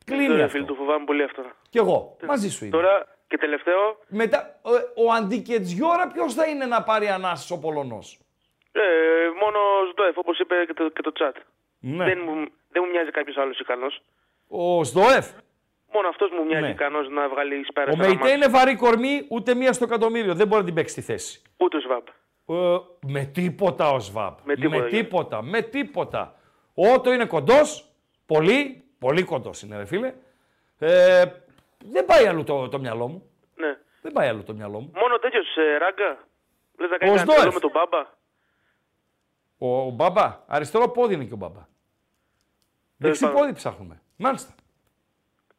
[0.06, 0.49] Κλείνει Τώρα, αυτό.
[0.56, 1.44] φίλε, το φοβάμαι πολύ αυτό.
[1.70, 2.18] Κι εγώ.
[2.28, 2.76] Μαζί σου είμαι.
[2.78, 8.20] Τώρα, Και τελευταίο, Μετά, ο, ο Αντικετζιόρα ποιος θα είναι να πάρει ανάσες ο Πολωνός;
[8.72, 8.82] ε,
[9.41, 9.58] μόνο
[9.91, 11.36] Σντόεφ, όπως είπε και το, και το chat.
[11.80, 12.06] Ναι.
[12.06, 12.34] Δεν, μου,
[12.72, 14.02] δεν μου μοιάζει κάποιος άλλος ικανός.
[14.48, 15.28] Ο Σδοεφ.
[15.93, 16.69] Μόνο αυτός μου μοιάζει Ναι.
[16.69, 18.35] ικανός να βγάλει εις πέρα Ο στο ένα Μεϊτέ μάτς.
[18.35, 20.34] είναι βαρύ κορμί, ούτε μία στο εκατομμύριο.
[20.35, 21.41] Δεν μπορεί να την παίξει τη θέση.
[21.57, 22.03] Ούτε ο Σβάμπ.
[22.45, 22.77] Ε,
[23.07, 24.38] με τίποτα ο Σβάμπ.
[24.43, 24.97] Με τίποτα, με Γιώργο.
[24.97, 25.41] τίποτα.
[25.41, 26.35] Με τίποτα.
[26.73, 27.85] Ο Ότο είναι κοντός.
[28.26, 30.13] Πολύ, πολύ κοντός είναι, ρε φίλε.
[30.80, 31.23] Ε,
[31.91, 33.30] δεν πάει αλλού το, το μυαλό μου.
[33.55, 33.77] Ναι.
[34.01, 34.91] Δεν πάει αλλού το μυαλό μου.
[34.95, 36.18] Μόνο τέτοιος ε, ράγκα.
[36.77, 37.39] Λες να κάνει Ο κανένα Σντόεφ.
[37.39, 38.05] τρελό με τον Μπάμπα.
[39.57, 40.39] Ο, ο Μπαμπά.
[40.47, 41.68] Αριστερό πόδι είναι και ο Μπαμπά.
[42.97, 43.38] Δεξί πάντων.
[43.39, 44.01] πόδι ψάχνουμε.
[44.18, 44.53] Μάλιστα.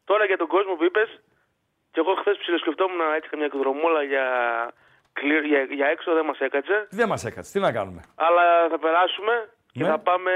[0.04, 1.20] Τώρα για τον κόσμο που είπες,
[1.92, 4.26] και εγώ χθες ψιλοσκεφτόμουν έτσι καμιά εκδρομούλα για,
[5.18, 6.86] clear- για, για έξω, δεν μας έκατσε.
[6.90, 7.52] Δεν μας έκατσε.
[7.52, 9.34] Τι να κάνουμε; Αλλά θα περάσουμε
[9.72, 9.88] και Ναι.
[9.88, 10.30] θα πάμε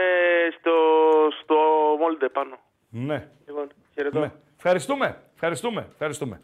[0.59, 0.75] στο,
[1.43, 1.55] στο
[1.99, 2.57] Μόλντε πάνω.
[2.91, 3.29] Ναι.
[3.47, 4.19] Λοιπόν, χαιρετώ.
[4.21, 4.31] ναι.
[4.57, 5.23] Ευχαριστούμε.
[5.35, 5.87] Ευχαριστούμε.
[5.93, 6.41] Ευχαριστούμε.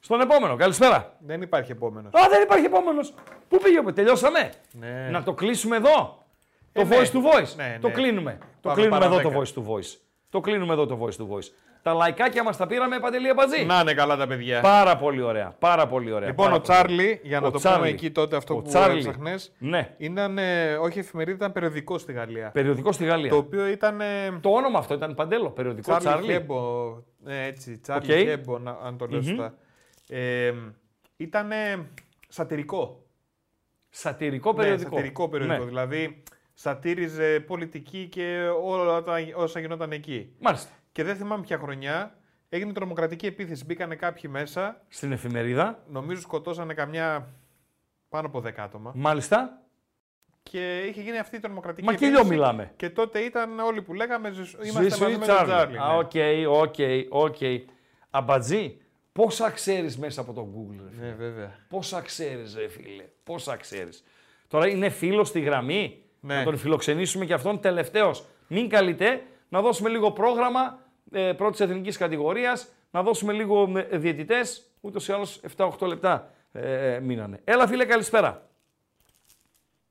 [0.00, 0.56] Στον επόμενο.
[0.56, 1.16] Καλησπέρα.
[1.20, 2.12] Δεν υπάρχει επόμενος.
[2.14, 3.14] Α, δεν υπάρχει επόμενος.
[3.48, 5.08] Πού πήγε, τελειώσαμε; Ναι.
[5.10, 6.24] Να το κλείσουμε εδώ.
[6.72, 6.96] Το Ε, ναι.
[6.96, 7.54] voice to voice.
[7.56, 7.94] Ναι, Το ναι.
[7.94, 8.38] κλείνουμε.
[8.40, 9.40] Το Πάμε κλείνουμε παρά εδώ το δέκα.
[9.40, 9.98] voice to voice.
[10.32, 11.48] Το κλείνουμε εδώ το voice to voice.
[11.82, 13.64] Τα λαϊκάκια μας τα πήραμε Παντελή Αμπατζή.
[13.64, 14.60] Να είναι καλά τα παιδιά.
[14.60, 15.54] Πάρα πολύ ωραία.
[15.58, 16.28] Πάρα πολύ ωραία.
[16.28, 16.84] Λοιπόν, πάρα ο πολύ ωραία.
[16.86, 17.78] Τσάρλι, για να Ο το Τσάρλι.
[17.78, 18.98] πούμε εκεί τότε αυτό Ο που Τσάρλι.
[18.98, 19.52] έψαχνες.
[19.58, 19.94] Ναι.
[19.96, 22.50] Ήταν, ε, όχι εφημερίδα, ήταν περιοδικό στη Γαλλία.
[22.50, 23.30] Περιοδικό στη Γαλλία.
[23.30, 24.00] Το οποίο ήταν.
[24.00, 25.50] ε, Το όνομα αυτό ήταν Παντέλο.
[25.50, 26.32] Περιοδικό Τσάρλι Τσάρλι.
[26.32, 26.88] Χέμπο.
[27.26, 28.18] ε, έτσι, Τσάρλι Οκ.
[28.18, 29.26] Χέμπο, να- αν το λέω Μμμ.
[29.28, 29.54] σωστά.
[30.08, 30.52] Ε,
[31.16, 31.50] ήταν
[32.28, 33.02] σατυρικό.
[33.90, 34.90] Σατυρικό Ναι, περιοδικό.
[34.96, 35.58] σατυρικό περιοδικό.
[35.62, 35.68] Ναι.
[35.68, 36.22] Δηλαδή,
[36.54, 40.32] σατίριζε πολιτική και όλα τα, όσα γινόταν εκεί.
[40.40, 40.70] Μάλιστα.
[40.92, 42.16] Και δεν θυμάμαι ποια χρονιά.
[42.48, 43.64] Έγινε τρομοκρατική επίθεση.
[43.64, 44.84] Μπήκανε κάποιοι μέσα.
[44.88, 45.82] Στην εφημερίδα.
[45.88, 47.28] Νομίζω σκοτώσανε καμιά
[48.08, 48.92] πάνω από 10 άτομα.
[48.94, 49.62] Μάλιστα.
[50.42, 52.22] Και είχε γίνει αυτή η τρομοκρατική Μα και επίθεση.
[52.26, 52.72] λιό μιλάμε.
[52.76, 55.34] Και τότε ήταν όλοι που λέγαμε «Je s- είμαστε Je suis μαζί ή με τον
[55.34, 55.52] Τσάρλι.
[55.52, 55.78] Τσάρλι.
[55.78, 55.98] Α, ναι.
[55.98, 56.12] οκ,
[56.62, 56.74] οκ,
[57.24, 57.36] οκ.
[58.10, 58.80] Αμπατζή,
[59.12, 61.58] πόσα ξέρεις μέσα από το Google, ρε φίλε; Ναι, βέβαια.
[61.68, 64.04] Πόσα ξέρεις, ρε φίλε; Πόσα ξέρεις;
[64.48, 66.34] Τώρα είναι φίλος στη γραμμή; Ναι.
[66.36, 68.24] Να τον φιλοξενήσουμε και αυτόν τελευταίος.
[68.48, 70.78] Μην καλείτε, να δώσουμε λίγο πρόγραμμα
[71.12, 76.98] ε, πρώτης εθνικής κατηγορίας, να δώσουμε λίγο ε, διαιτητές, ούτως ή άλλως 7-8 λεπτά ε,
[77.02, 77.40] μείνανε.
[77.44, 78.42] Έλα φίλε, καλησπέρα.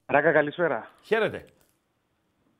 [0.05, 0.91] Ράκα, καλησπέρα.
[1.01, 1.45] Χαίρετε.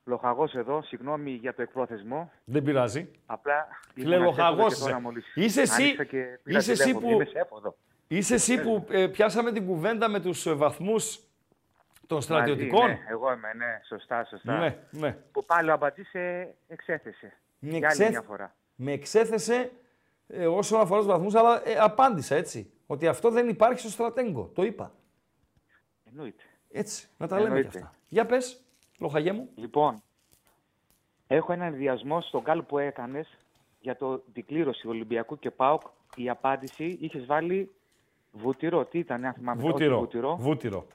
[0.05, 2.31] Λοχαγός εδώ, συγγνώμη για το εκπρόθεσμο.
[2.43, 3.09] Δεν πειράζει.
[3.25, 4.83] Απλά Φίλε, ήμουν λοχαγός ασέφοδο και είσαι.
[4.85, 7.07] τώρα μόλις Είσαι εσύ- άνοιξα και πήρα είσαι εσύ τηλέφωνο.
[7.07, 7.75] που- Είμαι σέφοδο.
[8.07, 11.19] Είσαι εσύ που ε, πιάσαμε την κουβέντα με τους ε, βαθμούς
[12.11, 12.81] των στρατιωτικών.
[12.81, 14.57] Μαζί, ναι, εγώ είμαι, ναι, σωστά, σωστά.
[14.59, 15.11] Ναι, ναι.
[15.31, 17.33] Που πάλι ο Αμπατζής ε, εξέθεσε.
[17.59, 18.55] Με, Για άλλη εξέθ- μια φορά.
[18.75, 19.71] με εξέθεσε
[20.27, 22.71] ε, όσον αφορά τους βαθμούς, αλλά ε, απάντησα έτσι.
[22.87, 24.51] Ότι αυτό δεν υπάρχει στο στρατέγκο.
[24.55, 24.91] Το είπα.
[26.09, 26.43] Εννοείται.
[26.71, 27.07] Έτσι.
[27.17, 27.77] Να τα λέμε και Εννοείται.
[27.77, 27.93] αυτά.
[28.07, 28.61] Για πες,
[28.99, 29.49] λοχαγέ μου.
[29.55, 30.01] Λοιπόν,
[31.27, 33.37] έχω έναν ενδιασμό στον κάλ που έκανες
[33.79, 35.81] για το, την κλήρωση Ολυμπιακού και ΠΑΟΚ.
[36.15, 37.71] Η απάντηση είχες βάλει
[38.31, 38.85] βούτυρο.
[38.85, 39.61] Τι ήταν, αν θυμάμαι.
[39.63, 40.35] όχι Βούτυρο.
[40.35, 40.87] βούτυρο.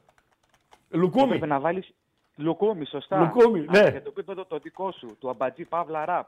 [0.90, 1.02] Βούτυρο.
[1.02, 1.24] Λουκούμι.
[1.24, 1.92] Έπρεπε να βάλεις
[2.36, 3.18] λουκούμι, σωστά.
[3.20, 3.90] Λουκούμι, Α, ναι.
[3.90, 6.26] Για το επίπεδο το δικό σου, του Αμπατζή Παύλα Ραπ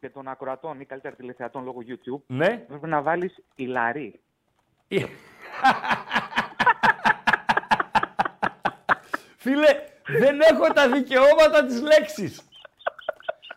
[0.00, 2.46] και των ακροατών ή καλύτερα τηλεθεατών λόγω YouTube, Ναι.
[2.46, 4.20] έπρεπε να βάλεις ηλαρή.
[9.36, 9.68] Φίλε,
[10.06, 12.42] δεν έχω τα δικαιώματα της λέξης.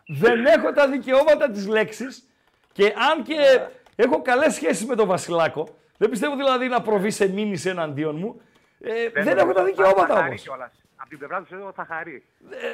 [0.06, 2.28] δεν έχω τα δικαιώματα της λέξης
[2.72, 3.36] και αν και
[3.96, 8.40] έχω καλές σχέσεις με τον Βασιλάκο, δεν πιστεύω δηλαδή να προβεί σε μήνυση εναντίον μου,
[8.84, 10.42] ε, δεν, έχω τα δικαιώματα θα χαρεί όμως.
[10.42, 10.72] κιόλας.
[10.96, 12.24] Από την πλευρά τους θα χαρεί.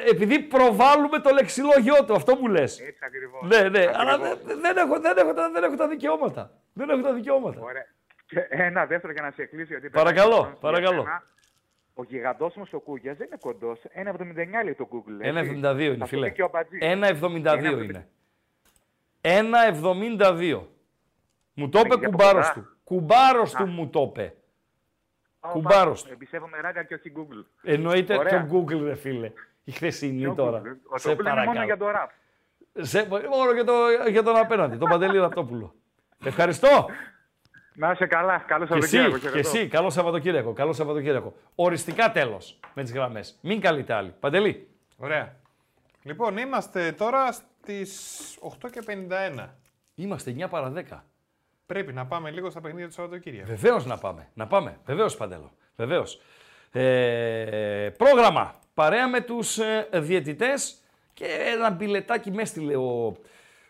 [0.07, 2.81] Ε, επειδή προβάλλουμε το λεξιλόγιο του, αυτό μου λες.
[2.81, 3.43] Έτσι ακριβώς.
[3.49, 3.97] Ναι, ναι, Ακριβώς.
[3.97, 6.51] αλλά δεν, δεν έχω, δεν, έχω, τα- δεν έχω τα δικαιώματα.
[6.73, 7.61] Δεν έχω τα δικαιώματα.
[7.61, 7.87] Ωραία.
[8.27, 9.73] Και ένα δεύτερο για να σε κλείσει.
[9.73, 11.03] Γιατί Παρακαλώ, περνάει ο παρακαλώ.
[11.03, 11.25] χρόνος για σένα.
[11.95, 13.81] Ο γιγαντός ο Κούγιας δεν είναι κοντός.
[13.93, 15.21] 1,79 λέει το Google.
[15.21, 15.61] έτσι.
[15.63, 16.27] 1,72 είναι, Θα φίλε.
[16.29, 16.81] πει και ο Αμπατζής.
[16.83, 18.09] 1,72 είναι.
[19.21, 20.67] 1,72.
[21.55, 22.61] Μου το είπε για από κουμπάρος κοντά.
[22.67, 22.77] του.
[22.85, 23.59] Κουμπάρος Α.
[23.59, 24.35] του μου το είπε.
[25.41, 26.09] Α, Κουμπάρος πάμε.
[26.09, 26.13] του.
[26.13, 27.45] Εμπιστεύομαι ράγκα και όχι Google.
[27.63, 28.47] Εννοείται Ωραία.
[28.47, 29.33] το Google, ρε φίλε.
[29.65, 30.63] Η χθεσινή Ποιο τώρα.
[30.65, 30.77] Google?
[30.89, 31.65] Ο Σε Google είναι μόνο παρακαλώ.
[31.65, 32.09] για το rap.
[32.73, 33.73] Σε, μόνο για, το,
[34.11, 35.75] για τον απέναντι, τον Παντελή Ραπτόπουλο.
[36.25, 36.87] Ευχαριστώ.
[37.75, 38.39] Να είσαι καλά.
[38.39, 39.19] Καλό Και εσύ, Σαββατοκύριακο.
[39.19, 39.49] και χαιρετώ.
[39.49, 40.53] εσύ, καλό Σαββατοκύριακο.
[40.53, 41.35] Καλό Σαββατοκύριακο.
[41.55, 43.39] Οριστικά τέλος με τις γραμμές.
[43.43, 44.15] Μην καλείτε άλλοι.
[44.21, 44.69] Παντελή.
[44.97, 45.35] Ωραία.
[46.03, 49.49] Λοιπόν, είμαστε τώρα στις 8.51.
[49.95, 51.05] Είμαστε 9 παρα 10.
[51.71, 53.49] Πρέπει να πάμε λίγο στα παιχνίδια του Σαββατοκύριακου.
[53.49, 54.29] Βεβαίως να πάμε.
[54.35, 54.79] Να πάμε.
[54.85, 55.53] Βεβαίως, Παντέλο.
[55.77, 56.21] Βεβαίως.
[56.73, 58.55] Ε, πρόγραμμα.
[58.75, 60.81] Παρέα με τους ε, διαιτητές
[61.15, 63.17] και ένα μπιλετάκι με έστειλε ο,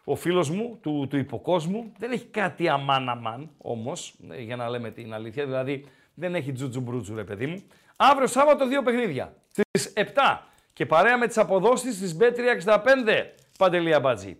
[0.05, 1.93] ο φίλος μου του, του υποκόσμου.
[1.99, 3.93] Δεν έχει κάτι αμάν αμάν όμω,
[4.39, 5.45] για να λέμε την αλήθεια.
[5.45, 7.63] Δηλαδή δεν έχει τζουτζου μπρούτζου, ρε παιδί μου.
[7.97, 9.35] Αύριο Σάββατο δύο παιχνίδια.
[9.51, 10.39] Στις 7
[10.73, 13.25] και παρέα με τις αποδόσεις της Bet365.
[13.59, 14.39] Παντελή Αμπατζή.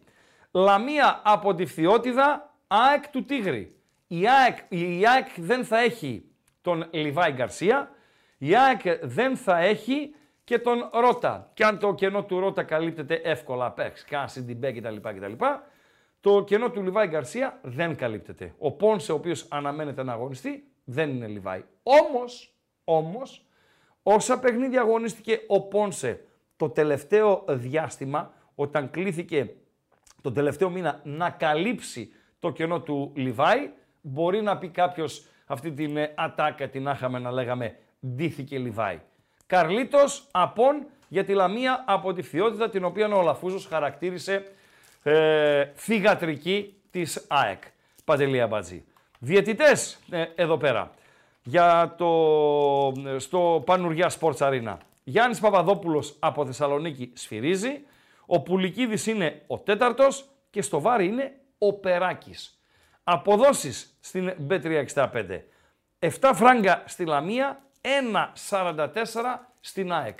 [0.51, 3.77] Λαμία από τη Φθιώτιδα, ΑΕΚ του Τίγρη.
[4.07, 6.25] Η ΑΕΚ, η ΑΕΚ δεν θα έχει
[6.61, 7.91] τον Λιβάι Γκαρσία,
[8.39, 10.15] η ΑΕΚ δεν θα έχει
[10.45, 11.51] και τον Ρότα.
[11.55, 15.33] Και αν το κενό του Ρότα καλύπτεται εύκολα απ' έξω, Κάση, Ντιμπέ κτλ, κτλ.
[16.21, 18.55] Το κενό του Λιβάη Γκαρσία δεν καλύπτεται.
[18.59, 21.65] Ο Πόνσε, ο οποίος αναμένεται να αγωνιστεί, δεν είναι Λιβάη.
[21.83, 23.47] Όμως, όμως,
[24.03, 26.25] όσα παιχνίδια αγωνίστηκε ο Πόνσε
[26.57, 29.55] το τελευταίο διάστημα, όταν κλήθηκε
[30.23, 35.97] τον τελευταίο μήνα να καλύψει το κενό του Λιβάη, μπορεί να πει κάποιος αυτή την
[35.97, 37.77] ε, ατάκα την άχαμε να λέγαμε
[38.07, 39.01] ντύθηκε Λιβάη.
[39.47, 44.45] Καρλίτος Απόν για τη Λαμία από τη φθιότητα την οποία ο Λαφούζος χαρακτήρισε
[45.03, 47.63] ε, θυγατρική της ΑΕΚ.
[48.05, 48.85] Παντελία Μπατζή.
[49.19, 50.91] Διαιτητές ε, εδώ πέρα
[51.43, 54.77] για το, στο Πανουριά Sports Arena.
[55.05, 57.81] Γιάννης Παπαδόπουλος από Θεσσαλονίκη σφυρίζει.
[58.27, 62.61] Ο Πουλικίδης είναι ο τέταρτος και στο βάρη είναι ο Περάκης.
[63.05, 65.41] Αποδόσεις στην B365.
[65.99, 68.89] 7 φράγκα στη Λαμία, 1,44
[69.61, 70.19] στην ΑΕΚ.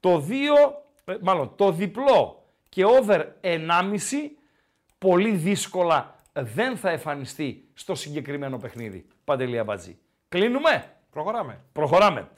[0.00, 4.38] Το 2, ε, μάλλον το διπλό και over 1,5
[4.98, 9.06] πολύ δύσκολα δεν θα εμφανιστεί στο συγκεκριμένο παιχνίδι.
[9.24, 9.98] Παντελία Μπατζή.
[10.28, 11.60] Κλείνουμε; Προχωράμε.
[11.72, 12.28] Προχωράμε.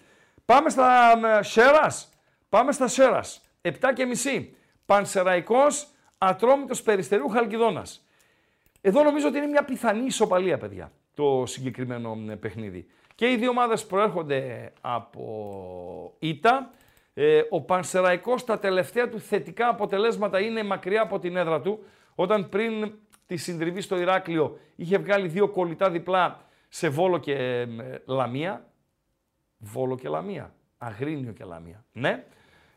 [0.45, 2.09] Πάμε στα Σέρας.
[2.49, 3.41] Πάμε στα Σέρας.
[3.61, 4.57] 7 και μισή.
[4.87, 5.89] Πανσεραϊκός,
[6.19, 8.05] Ατρόμητος Περιστερίου Χαλκιδόνας.
[8.81, 12.87] Εδώ νομίζω ότι είναι μια πιθανή ισοπαλία, παιδιά, το συγκεκριμένο παιχνίδι.
[13.15, 16.71] Και οι δύο ομάδες προέρχονται από ήττα.
[17.15, 21.85] Ε, ο Πανσεραϊκός τα τελευταία του θετικά αποτελέσματα είναι μακριά από την έδρα του.
[22.15, 22.93] Όταν πριν
[23.27, 27.67] τη συντριβή στο Ηράκλειο είχε βγάλει δύο κολλητά διπλά σε Βόλο και ε,
[28.07, 28.65] Λαμία.
[29.59, 30.55] Βόλο και Λαμία.
[30.79, 31.85] Αγρίνιο και Λαμία.
[31.93, 32.25] Ναι.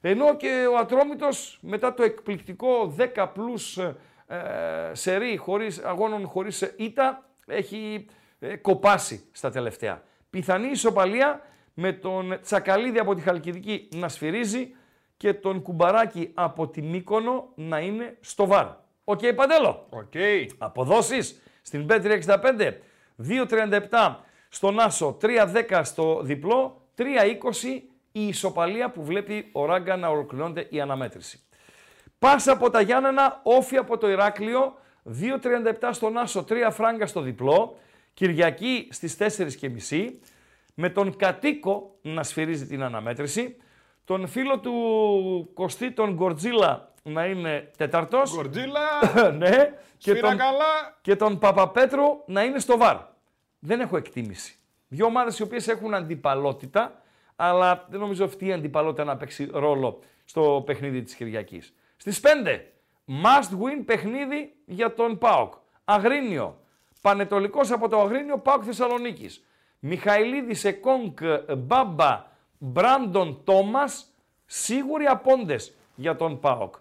[0.01, 3.79] Ενώ και ο Ατρόμητος μετά το εκπληκτικό 10 πλούς
[4.33, 8.05] ε, σερί χωρίς, αγώνων χωρίς ήττα έχει
[8.39, 10.01] ε, κοπάσει στα τελευταία.
[10.29, 11.41] Πιθανή ισοπαλία
[11.73, 14.75] με τον Τσακαλίδη από τη Χαλκιδική να σφυρίζει
[15.17, 18.67] και τον Κουμπαράκη από τη Μύκονο να είναι στο VAR.
[19.03, 19.87] OK, okay, Παντέλο.
[19.91, 20.45] Okay.
[20.57, 22.73] Αποδόσεις στην Bet365.
[23.27, 24.15] 2.37
[24.49, 27.03] στον Άσο, 3.10 στο διπλό, 3.20
[28.11, 31.39] η ισοπαλία που βλέπει ο Ράγκα να ολοκληρώνεται η αναμέτρηση.
[32.23, 34.75] ΠΑΣ από τα Γιάννενα, ΟΦΗ από το Ηράκλειο,
[35.81, 37.77] 2.37 στον Άσο, 3 φράγκα στο διπλό,
[38.13, 40.09] Κυριακή στις 4.30
[40.73, 43.57] με τον Κατοίκο να σφυρίζει την αναμέτρηση,
[44.05, 44.73] τον φίλο του
[45.53, 48.33] Κωστή, τον Γκορτζίλα, να είναι τέταρτος.
[48.35, 48.89] Γκορτζίλα!
[49.37, 49.73] ναι.
[49.97, 50.97] Και τον, καλά.
[51.01, 52.97] και τον Παπαπέτρου να είναι στο βαρ.
[53.59, 54.55] Δεν έχω εκτίμηση.
[54.87, 57.01] Δύο ομάδες οι οποίες έχουν αντιπαλότητα,
[57.35, 61.73] αλλά δεν νομίζω αυτή η αντιπαλότητα να παίξει ρόλο στο παιχνίδι της Κυριακής.
[62.03, 62.59] Στις 5,
[63.07, 65.53] must win παιχνίδι για τον ΠΑΟΚ.
[65.83, 66.57] Αγρίνιο.
[67.01, 69.45] Πανετολικός από το Αγρίνιο, ΠΑΟΚ Θεσσαλονίκης.
[69.79, 71.19] Μιχαηλίδης, Εκόνκ,
[71.57, 72.25] Μπάμπα,
[72.57, 74.13] Μπράντον, Τόμας,
[74.45, 76.75] σίγουροι απόντες για τον ΠΑΟΚ.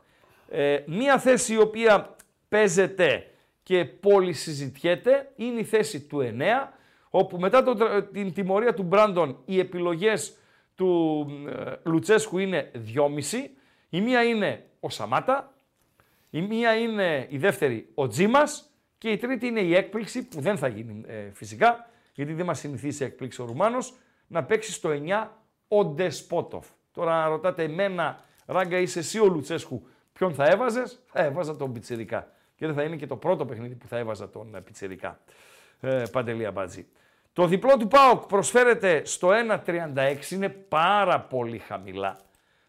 [0.49, 2.17] Ε, μία θέση η οποία
[2.49, 3.31] παίζεται
[3.63, 6.73] και πολύ συζητιέται είναι η θέση του 9,
[7.11, 10.37] όπου μετά το, την τιμωρία του Μπράντον οι επιλογές
[10.75, 13.49] του ε, Λουτσέσκου είναι 2,5.
[13.89, 15.55] Η μία είναι ο Σαμάτα,
[16.31, 20.59] η μία είναι η δεύτερη ο Τζίμας και η τρίτη είναι η έκπληξη που δεν
[20.59, 23.95] θα γίνει ε, φυσικά, γιατί δεν μας συνηθίσει έκπληξη ο Ρουμάνος,
[24.27, 25.27] να παίξει στο 9
[25.69, 26.67] ο Ντεσπότοφ.
[26.93, 32.33] Τώρα ρωτάτε εμένα, Ράγκα είσαι εσύ ο Λουτσέσκου, ποιον θα έβαζες, θα έβαζα τον Πιτσιρικά.
[32.55, 35.21] Και δεν θα είναι και το πρώτο παιχνίδι που θα έβαζα τον ε, Πιτσιρικά.
[35.81, 36.87] Ε, Παντελία Μπάτζη.
[37.33, 39.31] Το διπλό του ΠΑΟΚ προσφέρεται στο
[39.67, 42.17] 1.36, είναι πάρα πολύ χαμηλά.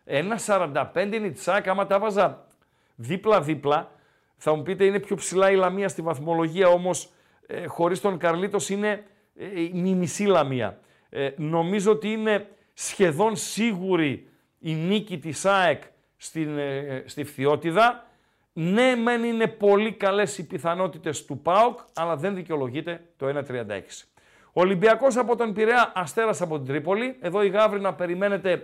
[0.08, 2.48] 1.45 είναι η Τσάκα, άμα τα έβαζα
[2.96, 3.92] δίπλα-δίπλα,
[4.38, 7.10] θα μου πείτε είναι πιο ψηλά η Λαμία στη βαθμολογία, όμως
[7.48, 9.04] ε, χωρίς τον Καρλίτος είναι
[9.36, 10.80] ε, η μισή Λαμία.
[11.10, 14.28] Ε, νομίζω ότι είναι σχεδόν σίγουρη
[14.60, 15.84] η νίκη της ΑΕΚ
[16.18, 18.08] στην, ε, στη Φθιώτιδα.
[18.54, 24.08] Ναι, μεν είναι πολύ καλές οι πιθανότητες του ΠΑΟΚ, αλλά δεν δικαιολογείται το 1.36.
[24.54, 27.18] Ολυμπιακός από τον Πειραιά, Αστέρας από την Τρίπολη.
[27.22, 28.62] Εδώ η Γαύρη να περιμένετε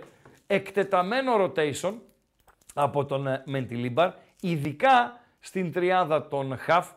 [0.52, 1.94] εκτεταμένο rotation
[2.74, 4.10] από τον ε, Μεντιλίμπαρ,
[4.40, 6.88] ειδικά στην τριάδα των Χαφ,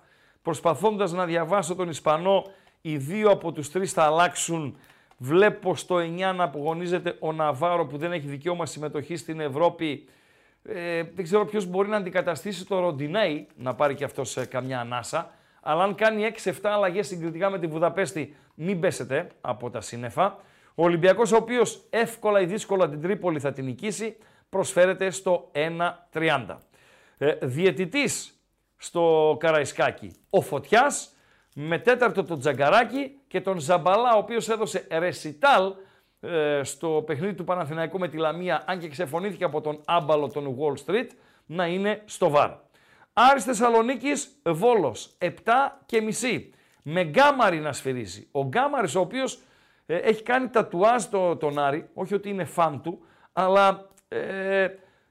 [0.41, 2.45] προσπαθώντας να διαβάσω τον Ισπανό,
[2.81, 4.77] οι δύο από τους τρεις θα αλλάξουν.
[5.17, 10.05] Βλέπω στο 9 να απογονίζεται ο Ναβάρο που δεν έχει δικαίωμα συμμετοχής στην Ευρώπη.
[10.63, 14.79] Ε, δεν ξέρω ποιος μπορεί να αντικαταστήσει το Ροντινέι, να πάρει και αυτός ε, καμιά
[14.79, 15.31] ανάσα.
[15.61, 20.37] Αλλά αν κάνει 6-7 αλλαγές συγκριτικά με τη Βουδαπέστη, μην πέσετε από τα σύννεφα.
[20.75, 24.17] Ο Ολυμπιακός, ο οποίος εύκολα ή δύσκολα την Τρίπολη θα την νικήσει,
[24.49, 25.51] προσφέρεται στο
[26.11, 26.57] 1-30.
[27.17, 28.39] Ε, διαιτητής
[28.77, 31.15] στο Καραϊσκάκι, ο Φωτιάς,
[31.55, 35.73] με τέταρτο τον Τζαγκαράκη και τον Ζαμπαλά, ο οποίος έδωσε ρεσιτάλ
[36.19, 40.57] ε, στο παιχνίδι του Παναθηναϊκού με τη Λαμία, αν και ξεφωνήθηκε από τον άμπαλο τον
[40.59, 41.07] Wall Street,
[41.45, 42.51] να είναι στο βαρ.
[43.13, 45.29] Άρης Θεσσαλονίκης, Βόλος, 7
[45.85, 46.53] και μισή.
[46.81, 48.27] Με Γκάμαρη να σφυρίζει.
[48.31, 49.39] Ο Γκάμαρης ο οποίος
[49.85, 54.67] ε, έχει κάνει τατουάζ το, τον Άρη, όχι ότι είναι φαν του, αλλά ε,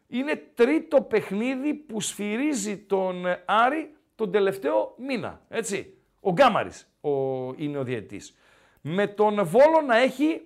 [0.08, 5.96] είναι τρίτο παιχνίδι που σφυρίζει τον Άρη τον τελευταίο μήνα, έτσι.
[6.20, 7.10] Ο Γκάμαρης ο,
[7.56, 8.36] είναι ο διαιτής.
[8.80, 10.42] Με τον Βόλο να έχει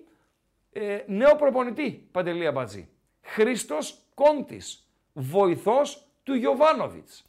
[0.71, 2.89] ε, νέο προπονητή, Παντελία Μπατζή.
[3.21, 7.25] Χρήστος Κόντης, βοηθός του Γιωβάνοβιτς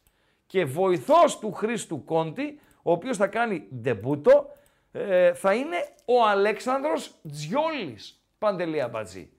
[0.47, 4.51] και βοηθός του Χρήστου Κόντι, ο οποίος θα κάνει ντεμπούτο,
[4.93, 9.31] ε, θα είναι ο Αλέξανδρος Τζιόλης, Παντελία Μπατζή.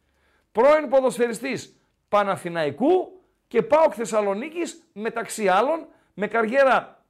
[0.51, 7.03] Πρώην ποδοσφαιριστής Παναθηναϊκού και ΠΑΟΚ Θεσσαλονίκης, μεταξύ άλλων, με καριέρα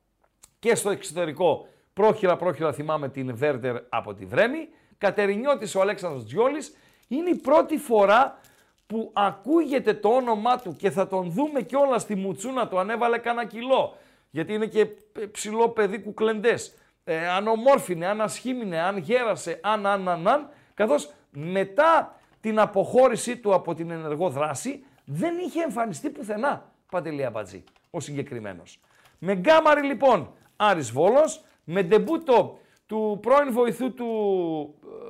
[0.60, 1.68] και στο εξωτερικό.
[1.94, 4.70] Πρόχειρα-πρόχειρα θυμάμαι την Βέρτερ από τη Βρέμη.
[4.98, 6.76] Κατερινιώτης ο Αλέξανδρος Τζιόλης.
[7.08, 8.40] Είναι η πρώτη φορά
[8.88, 13.48] που ακούγεται το όνομά του και θα τον δούμε κιόλας στη μουτσούνα του, ανέβαλε κανένα
[13.48, 13.98] κιλό.
[14.30, 14.88] Γιατί είναι και
[15.32, 16.74] ψηλό παιδί κουκλεντές.
[17.12, 23.38] Ε, αν ομόρφινε, αν ασχήμινε, αν γέρασε, αν, αν, αν, αν, καθώς μετά την αποχώρησή
[23.38, 28.80] του από την ενεργό δράση δεν είχε εμφανιστεί πουθενά, Παντελή Αμπατζή, ο συγκεκριμένος.
[29.20, 34.10] Με γκάμαρη λοιπόν Άρης Βόλος, με ντεμπούτο του πρώην βοηθού του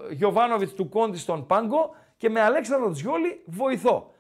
[0.09, 4.11] ε, Γιωβάνοβιτς του Κόντι στον Πάγκο και με Αλέξανδρο Τζιόλη βοηθό.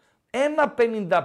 [0.77, 1.19] 1,55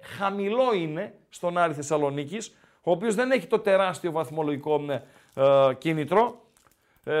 [0.00, 4.78] χαμηλό είναι στον Άρη Θεσσαλονίκης, ο οποίος δεν έχει το τεράστιο βαθμολογικό
[5.34, 6.42] ε, ε κίνητρο.
[7.04, 7.12] Ε,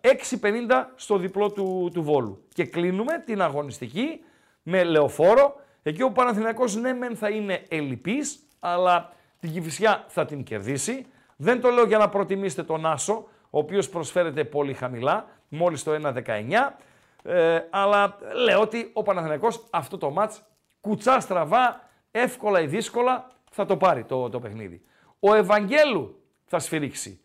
[0.00, 2.44] 6,50 στο διπλό του, του Βόλου.
[2.54, 4.20] Και κλείνουμε την αγωνιστική
[4.62, 5.60] με λεωφόρο.
[5.82, 11.06] Εκεί ο Παναθηναϊκός ναι μεν θα είναι ελλειπής, αλλά την Κηφισιά θα την κερδίσει.
[11.36, 15.92] Δεν το λέω για να προτιμήσετε τον Άσο, ο οποίος προσφέρεται πολύ χαμηλά, μόλις το
[15.92, 16.76] 1,19.
[17.22, 20.42] Ε, αλλά λέω ότι ο Παναθηναϊκός αυτό το μάτς
[20.80, 24.82] κουτσά στραβά, εύκολα ή δύσκολα θα το πάρει το, το παιχνίδι.
[25.20, 26.17] Ο Ευαγγέλου
[26.48, 27.20] θα σφυρίξει.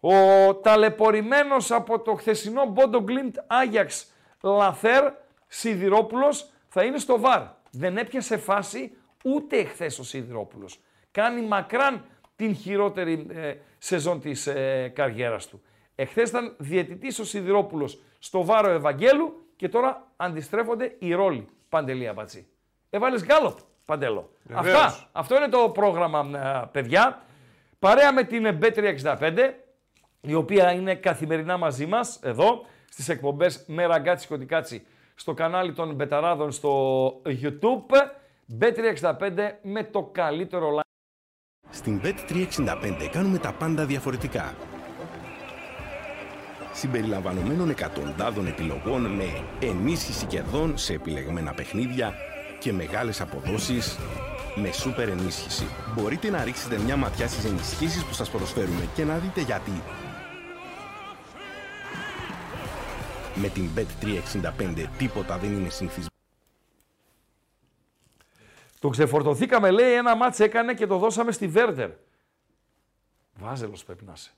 [0.00, 5.12] Ο ταλαιπωρημένος από το χθεσινό Μπόντο Γκλίντ Άγιαξ Λαθέρ
[5.46, 7.42] Σιδηρόπουλος θα είναι στο ΒΑΡ.
[7.70, 10.80] Δεν έπιασε φάση ούτε εχθές ο Σιδηρόπουλος.
[11.10, 12.04] Κάνει μακράν
[12.36, 15.62] την χειρότερη ε, σεζόν της ε, καριέρας του.
[15.94, 21.48] Εχθές ήταν διαιτητής ο Σιδηρόπουλος στο βάρο Ευαγγέλου και τώρα αντιστρέφονται οι ρόλοι.
[21.68, 22.46] Παντελία Πατσί.
[22.90, 24.30] Έβαλες γκάλοπ, Παντέλο.
[24.52, 26.30] Αυτά, αυτό είναι το πρόγραμμα,
[26.62, 27.22] ε, παιδιά.
[27.78, 29.38] Παρέα με την B365,
[30.20, 35.94] η οποία είναι καθημερινά μαζί μας, εδώ, στις εκπομπές με ραγκάτσι κωτικάτσι, στο κανάλι των
[35.94, 37.94] Μπεταράδων στο YouTube.
[38.60, 40.80] B365 με το καλύτερο live.
[41.70, 44.54] Στην Bet365 κάνουμε τα πάντα διαφορετικά
[46.72, 49.24] συμπεριλαμβανομένων εκατοντάδων επιλογών με
[49.60, 52.14] ενίσχυση κερδών σε επιλεγμένα παιχνίδια
[52.58, 53.98] και μεγάλες αποδόσεις
[54.54, 55.66] με σούπερ ενίσχυση.
[55.94, 59.82] Μπορείτε να ρίξετε μια ματιά στις ενισχύσεις που σας προσφέρουμε και να δείτε γιατί.
[63.34, 66.06] Με την Bet365 τίποτα δεν είναι συνηθισμένο.
[68.78, 71.90] Το ξεφορτωθήκαμε, λέει, ένα μάτς έκανε και το δώσαμε στη Βέρντερ.
[73.34, 74.30] Βάζελος πρέπει να είσαι.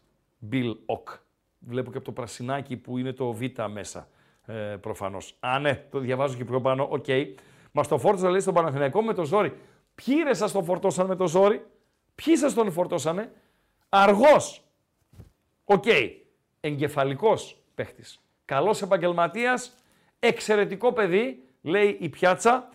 [0.53, 1.19] Bill OK.
[1.59, 3.41] Βλέπω και από το πρασινάκι που είναι το Β
[3.73, 4.09] μέσα.
[4.47, 5.37] Ε, Προφανώς.
[5.41, 6.87] Α, ναι, το διαβάζω και πιο πάνω.
[6.91, 7.05] OK.
[7.07, 7.35] Okay.
[7.73, 9.57] Μας το φόρτωσα, λέει, στον Παναθηναϊκό με το ζόρι.
[10.05, 11.66] Ποιοι ρε σα το φορτώσαν με το ζόρι,
[12.14, 13.32] Ποιοι σας τον φορτώσανε,
[13.89, 14.62] Αργός.
[15.65, 15.85] OK.
[15.86, 16.10] Okay.
[16.60, 18.20] Εγκεφαλικός παίχτης.
[18.44, 19.72] Καλός επαγγελματίας.
[20.18, 22.68] Εξαιρετικό παιδί, λέει η πιάτσα.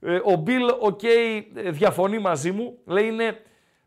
[0.00, 2.78] Ε, ο Bill, OK, okay, διαφωνεί μαζί μου.
[2.84, 3.42] Λέει είναι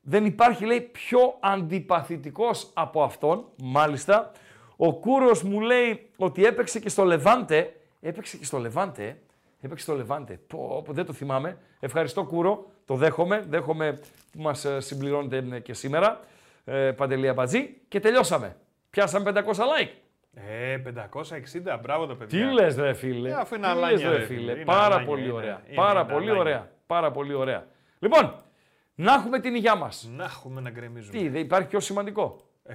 [0.10, 4.32] δεν υπάρχει, λέει, πιο αντιπαθητικός από αυτόν, μάλιστα.
[4.76, 7.76] Ο Κούρος μου λέει ότι έπαιξε και στο Λεβάντε.
[8.02, 9.18] Έπαιξε και στο Λεβάντε,
[9.62, 10.40] Έπαιξε στο Λεβάντε.
[10.48, 11.58] Πω, πω, δεν το θυμάμαι.
[11.80, 13.46] Ευχαριστώ Κούρο, το δέχομαι.
[13.50, 14.00] Δέχομαι
[14.32, 16.20] που μας ε, συμπληρώνετε ε, και σήμερα.
[16.66, 17.76] Ε, Παντελία Μπατζή.
[17.88, 18.56] Και τελειώσαμε.
[18.90, 19.90] Πιάσαμε 500 like.
[20.34, 20.82] Ε,
[21.74, 22.38] 560, μπράβο το παιδί.
[22.38, 23.30] Τι λες ρε φίλε.
[23.30, 24.54] Ε, αφού είναι αλάνια, ρε φίλε.
[24.56, 25.62] Πάρα πολύ ωραία.
[25.76, 26.72] Πάρα πολύ ωραία.
[26.88, 27.66] Πάρα πολύ ωραία.
[28.00, 28.36] Λοιπόν,
[28.96, 30.10] να έχουμε την υγειά μας.
[30.16, 31.18] Να έχουμε να γκρεμίζουμε.
[31.18, 32.38] Τι, δεν υπάρχει πιο σημαντικό;
[32.70, 32.74] 100%.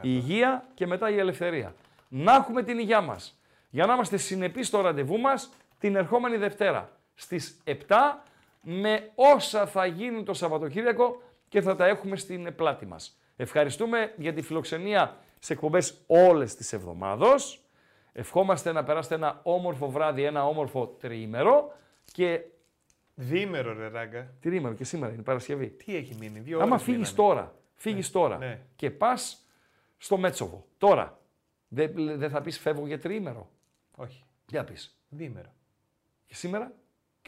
[0.00, 1.74] Η υγεία και μετά η ελευθερία.
[2.08, 3.38] Να έχουμε την υγειά μας.
[3.70, 7.72] Για να είμαστε συνεπείς στο ραντεβού μας την ερχόμενη Δευτέρα στις 7
[8.64, 13.20] με όσα θα γίνουν το Σαββατοκύριακο και θα τα έχουμε στην πλάτη μας.
[13.36, 17.58] Ευχαριστούμε για τη φιλοξενία σε εκπομπές όλες τις εβδομάδες.
[18.12, 21.72] Ευχόμαστε να περάσετε ένα όμορφο βράδυ, ένα όμορφο τριήμερο
[22.12, 22.40] και
[23.14, 24.34] Διήμερο, ρε ράγκα.
[24.40, 25.68] Τριήμερο και σήμερα είναι Παρασκευή.
[25.68, 28.60] Τι έχει μείνει, δύο Άμα φύγεις τώρα, φύγεις ναι, τώρα ναι.
[28.76, 29.46] και πας
[29.96, 30.66] στο Μέτσοβο.
[30.78, 31.20] Τώρα,
[31.68, 33.50] δεν δεν θα πεις φεύγω για τριήμερο.
[33.96, 34.24] Όχι.
[34.46, 34.98] Για πεις.
[35.08, 35.54] Διήμερο.
[36.26, 36.72] Και σήμερα;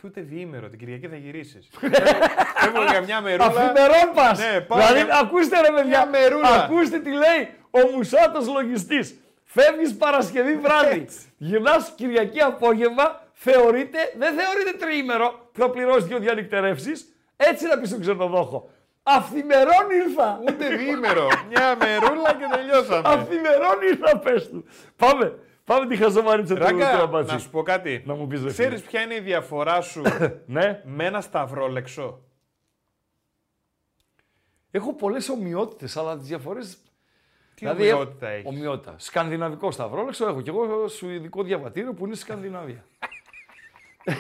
[0.01, 0.69] Και ούτε διήμερο.
[0.69, 1.69] Την Κυριακή θα γυρίσεις.
[2.61, 3.45] Φεύγω για μια μερούλα.
[3.47, 4.39] Αφημερών πας.
[4.39, 5.85] Ναι, πάω δηλαδή, για- ακούστε ρε παιδιά.
[5.85, 6.49] Μια μερούλα.
[6.65, 7.41] Ακούστε τι λέει
[7.71, 9.15] ο Μουσάτος λογιστής.
[9.45, 11.07] Φεύγεις Παρασκευή βράδυ.
[11.37, 13.25] Γυρνάς Κυριακή απόγευμα.
[13.33, 17.13] Θεωρείται, δεν θεωρείται τριήμερο που θα πληρώσεις δύο διανυκτερεύσεις.
[17.37, 18.71] Έτσι να πεις στον ξενοδόχο.
[19.03, 20.41] Αυθημερών ήρθα.
[20.49, 21.29] Ούτε διήμερο.
[21.49, 23.03] Μια μερούλα και τελειώσαμε.
[23.05, 24.65] Αυθημερών ήρθα πες του.
[24.97, 25.39] Πάμε.
[25.67, 27.33] Πάμε τη χαζομαρίτσα του Ράγκα, τραμπατζή.
[27.33, 28.03] να σου πω κάτι.
[28.07, 28.91] Να μου πεις ρε Ξέρεις φίλε.
[28.91, 30.03] ποια είναι η διαφορά σου
[30.47, 30.83] ναι.
[30.85, 32.21] με ένα σταυρόλεξο;
[34.71, 36.79] Έχω πολλές ομοιότητες, αλλά τις διαφορές...
[37.55, 38.95] Τι ομοιότητα έχεις; Ομοιότητα.
[38.99, 42.85] Σκανδιναβικό σταυρόλεξο έχω και εγώ σου ειδικό διαβατήριο που είναι στη Σκανδιναβία.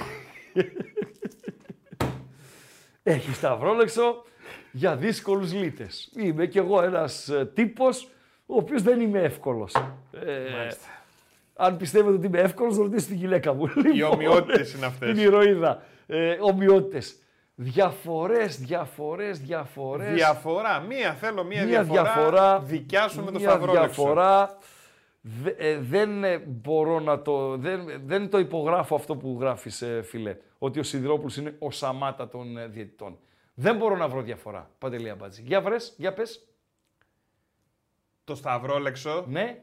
[3.02, 4.24] Έχει σταυρόλεξο
[4.73, 6.12] για δύσκολους λύτες.
[6.16, 8.10] Είμαι κι εγώ ένας ε, τύπος
[8.47, 9.74] ο οποίος δεν είμαι εύκολος.
[10.12, 10.68] Ε,
[11.56, 13.66] αν πιστεύετε ότι είμαι εύκολος, ρωτήστε τη γυναίκα μου.
[13.66, 15.12] Λοιπόν, ομοιότητες είναι αυτές.
[15.14, 15.82] Την ηρωίδα.
[16.06, 17.18] Ε, ομοιότητες.
[17.54, 20.14] Διαφορές, διαφορές, διαφορές.
[20.14, 20.80] Διαφορά.
[20.80, 23.84] Μία θέλω, μία, Μία διαφορά, διαφορά, δικιά σου με το μία σταυρόλεξο.
[23.86, 24.58] διαφορά.
[25.20, 27.56] Δε- ε, δεν ε, μπορώ να το...
[27.56, 30.36] Δεν, δεν το υπογράφω αυτό που γράφεις, ε, φίλε.
[30.58, 33.18] Ότι ο Σιδηρόπουλος είναι ο Σαμάτα των ε, διαιτητών.
[33.54, 34.70] Δεν μπορώ να βρω διαφορά.
[34.78, 35.42] Παντελία Μπάτζη.
[35.42, 36.48] Για βρες, για πες.
[38.24, 39.62] Το σταυρόλεξο ναι.